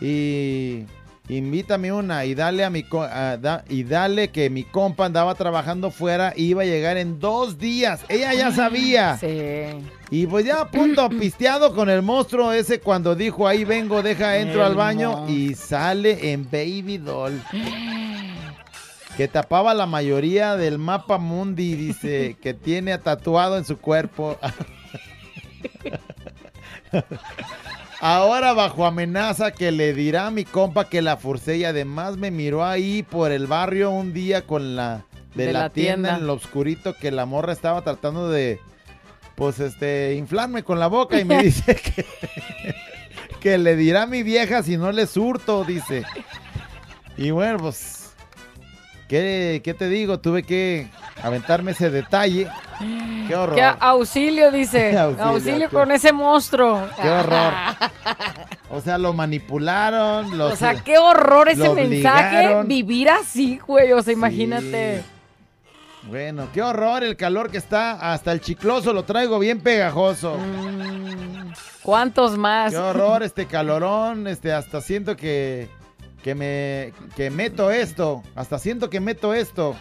y 0.00 0.84
invítame 1.28 1.92
una 1.92 2.24
y 2.24 2.34
dale 2.34 2.64
a 2.64 2.70
mi 2.70 2.82
co- 2.84 3.02
a 3.02 3.36
da- 3.36 3.64
y 3.68 3.82
dale 3.84 4.28
que 4.28 4.48
mi 4.50 4.62
compa 4.62 5.06
andaba 5.06 5.34
trabajando 5.34 5.90
fuera 5.90 6.32
y 6.36 6.44
iba 6.46 6.62
a 6.62 6.66
llegar 6.66 6.96
en 6.96 7.18
dos 7.18 7.58
días. 7.58 8.00
Ella 8.08 8.32
ya 8.34 8.52
sabía. 8.52 9.16
Sí. 9.20 9.64
Y 10.10 10.26
pues 10.28 10.44
ya 10.44 10.60
a 10.60 10.70
punto 10.70 11.08
pisteado 11.20 11.74
con 11.74 11.90
el 11.90 12.02
monstruo 12.02 12.52
ese 12.52 12.78
cuando 12.80 13.14
dijo 13.16 13.48
ahí 13.48 13.64
vengo, 13.64 14.02
deja 14.02 14.38
entro 14.38 14.60
El 14.60 14.66
al 14.68 14.74
baño 14.76 15.28
y 15.28 15.54
sale 15.54 16.32
en 16.32 16.44
Baby 16.44 16.98
Doll. 16.98 17.42
Que 19.16 19.26
tapaba 19.28 19.72
la 19.74 19.86
mayoría 19.86 20.56
del 20.56 20.78
mapa 20.78 21.16
mundi, 21.18 21.74
dice, 21.74 22.36
que 22.42 22.52
tiene 22.54 22.98
tatuado 22.98 23.56
en 23.58 23.64
su 23.64 23.78
cuerpo. 23.78 24.36
Ahora 28.00 28.52
bajo 28.52 28.84
amenaza 28.84 29.50
que 29.52 29.72
le 29.72 29.94
dirá 29.94 30.26
a 30.26 30.30
mi 30.30 30.44
compa 30.44 30.88
que 30.88 31.00
la 31.02 31.16
forcé 31.16 31.56
y 31.58 31.64
además 31.64 32.16
me 32.16 32.30
miró 32.30 32.64
ahí 32.64 33.02
por 33.02 33.32
el 33.32 33.46
barrio 33.46 33.90
un 33.90 34.12
día 34.12 34.46
con 34.46 34.76
la 34.76 35.04
de, 35.34 35.46
De 35.46 35.52
la, 35.52 35.60
la 35.60 35.70
tienda, 35.70 36.08
tienda. 36.10 36.16
en 36.18 36.26
lo 36.26 36.34
oscurito 36.34 36.94
que 36.94 37.10
la 37.10 37.24
morra 37.26 37.52
estaba 37.52 37.82
tratando 37.82 38.28
de 38.28 38.60
pues 39.34 39.60
este 39.60 40.14
inflarme 40.14 40.62
con 40.62 40.78
la 40.78 40.86
boca 40.88 41.18
y 41.20 41.24
me 41.24 41.42
dice 41.42 41.74
que, 41.74 42.04
que 43.40 43.58
le 43.58 43.76
dirá 43.76 44.02
a 44.02 44.06
mi 44.06 44.22
vieja 44.22 44.62
si 44.62 44.76
no 44.76 44.92
le 44.92 45.06
surto, 45.06 45.64
dice. 45.64 46.04
Y 47.18 47.30
bueno, 47.30 47.58
pues 47.58 48.05
¿qué, 49.08 49.60
qué 49.64 49.74
te 49.74 49.88
digo? 49.88 50.18
Tuve 50.20 50.42
que 50.42 50.88
aventarme 51.22 51.72
ese 51.72 51.90
detalle. 51.90 52.48
Qué 53.26 53.34
horror. 53.34 53.54
Que 53.56 53.62
auxilio, 53.62 54.50
dice. 54.50 54.96
Auxilio, 54.98 55.24
auxilio, 55.24 55.68
qué- 55.70 55.74
con 55.76 55.90
ese 55.90 56.12
monstruo. 56.12 56.86
Qué 57.00 57.08
horror. 57.08 57.52
O 58.68 58.80
sea, 58.80 58.98
lo 58.98 59.12
manipularon, 59.12 60.38
O 60.40 60.56
sea, 60.56 60.74
qué 60.82 60.98
horror 60.98 61.48
ese 61.48 61.72
mensaje. 61.72 62.62
Vivir 62.64 63.08
así, 63.08 63.60
güey. 63.64 63.92
O 63.92 64.02
sea, 64.02 64.12
imagínate. 64.12 65.04
Bueno, 66.08 66.48
qué 66.52 66.62
horror 66.62 67.04
el 67.04 67.16
calor 67.16 67.48
que 67.50 67.58
está. 67.58 68.12
Hasta 68.12 68.32
el 68.32 68.40
chicloso 68.40 68.92
lo 68.92 69.04
traigo 69.04 69.38
bien 69.38 69.60
pegajoso. 69.60 70.36
Mm, 70.36 71.52
¿Cuántos 71.82 72.36
más? 72.36 72.72
Qué 72.72 72.78
horror 72.78 73.22
este 73.22 73.46
calorón. 73.46 74.26
Este, 74.26 74.52
hasta 74.52 74.80
siento 74.80 75.16
que, 75.16 75.68
que 76.26 76.34
me 76.34 76.92
que 77.14 77.30
meto 77.30 77.70
esto. 77.70 78.20
Hasta 78.34 78.58
siento 78.58 78.90
que 78.90 78.98
meto 78.98 79.32
esto. 79.32 79.76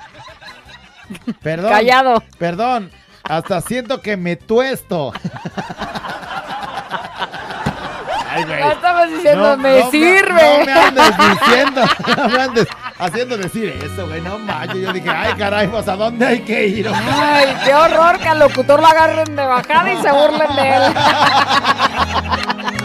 Perdón. 1.42 1.72
Callado. 1.72 2.24
Perdón. 2.38 2.92
Hasta 3.24 3.62
siento 3.62 4.00
que 4.00 4.16
me 4.16 4.36
tuesto. 4.36 5.12
Ay, 8.30 8.44
güey. 8.44 8.60
Ya 8.60 8.72
estabas 8.74 9.10
diciendo, 9.10 9.42
No, 9.42 9.58
me 9.58 9.80
no 9.80 9.90
sirve. 9.90 10.60
no 10.60 10.66
me 10.66 10.72
andes 10.72 11.14
diciendo, 11.18 11.82
no 12.16 12.30
me 12.30 12.42
andes 12.44 12.68
haciendo 13.00 13.38
decir 13.38 13.80
eso, 13.84 14.08
güey, 14.08 14.22
no 14.22 14.38
manches. 14.38 14.82
Yo 14.84 14.94
dije, 14.94 15.10
ay, 15.10 15.34
caray, 15.34 15.68
pues 15.68 15.88
a 15.88 15.96
dónde 15.96 16.28
hay 16.28 16.42
que 16.42 16.68
ir. 16.68 16.88
Ay, 16.94 17.58
qué 17.66 17.74
horror 17.74 18.20
que 18.20 18.30
al 18.30 18.38
locutor 18.38 18.80
lo 18.82 18.86
agarren 18.86 19.36
de 19.36 19.48
bajada 19.48 19.92
y 19.92 19.98
se 20.00 20.12
burlen 20.12 20.56
de 20.56 20.76
él. 20.76 20.84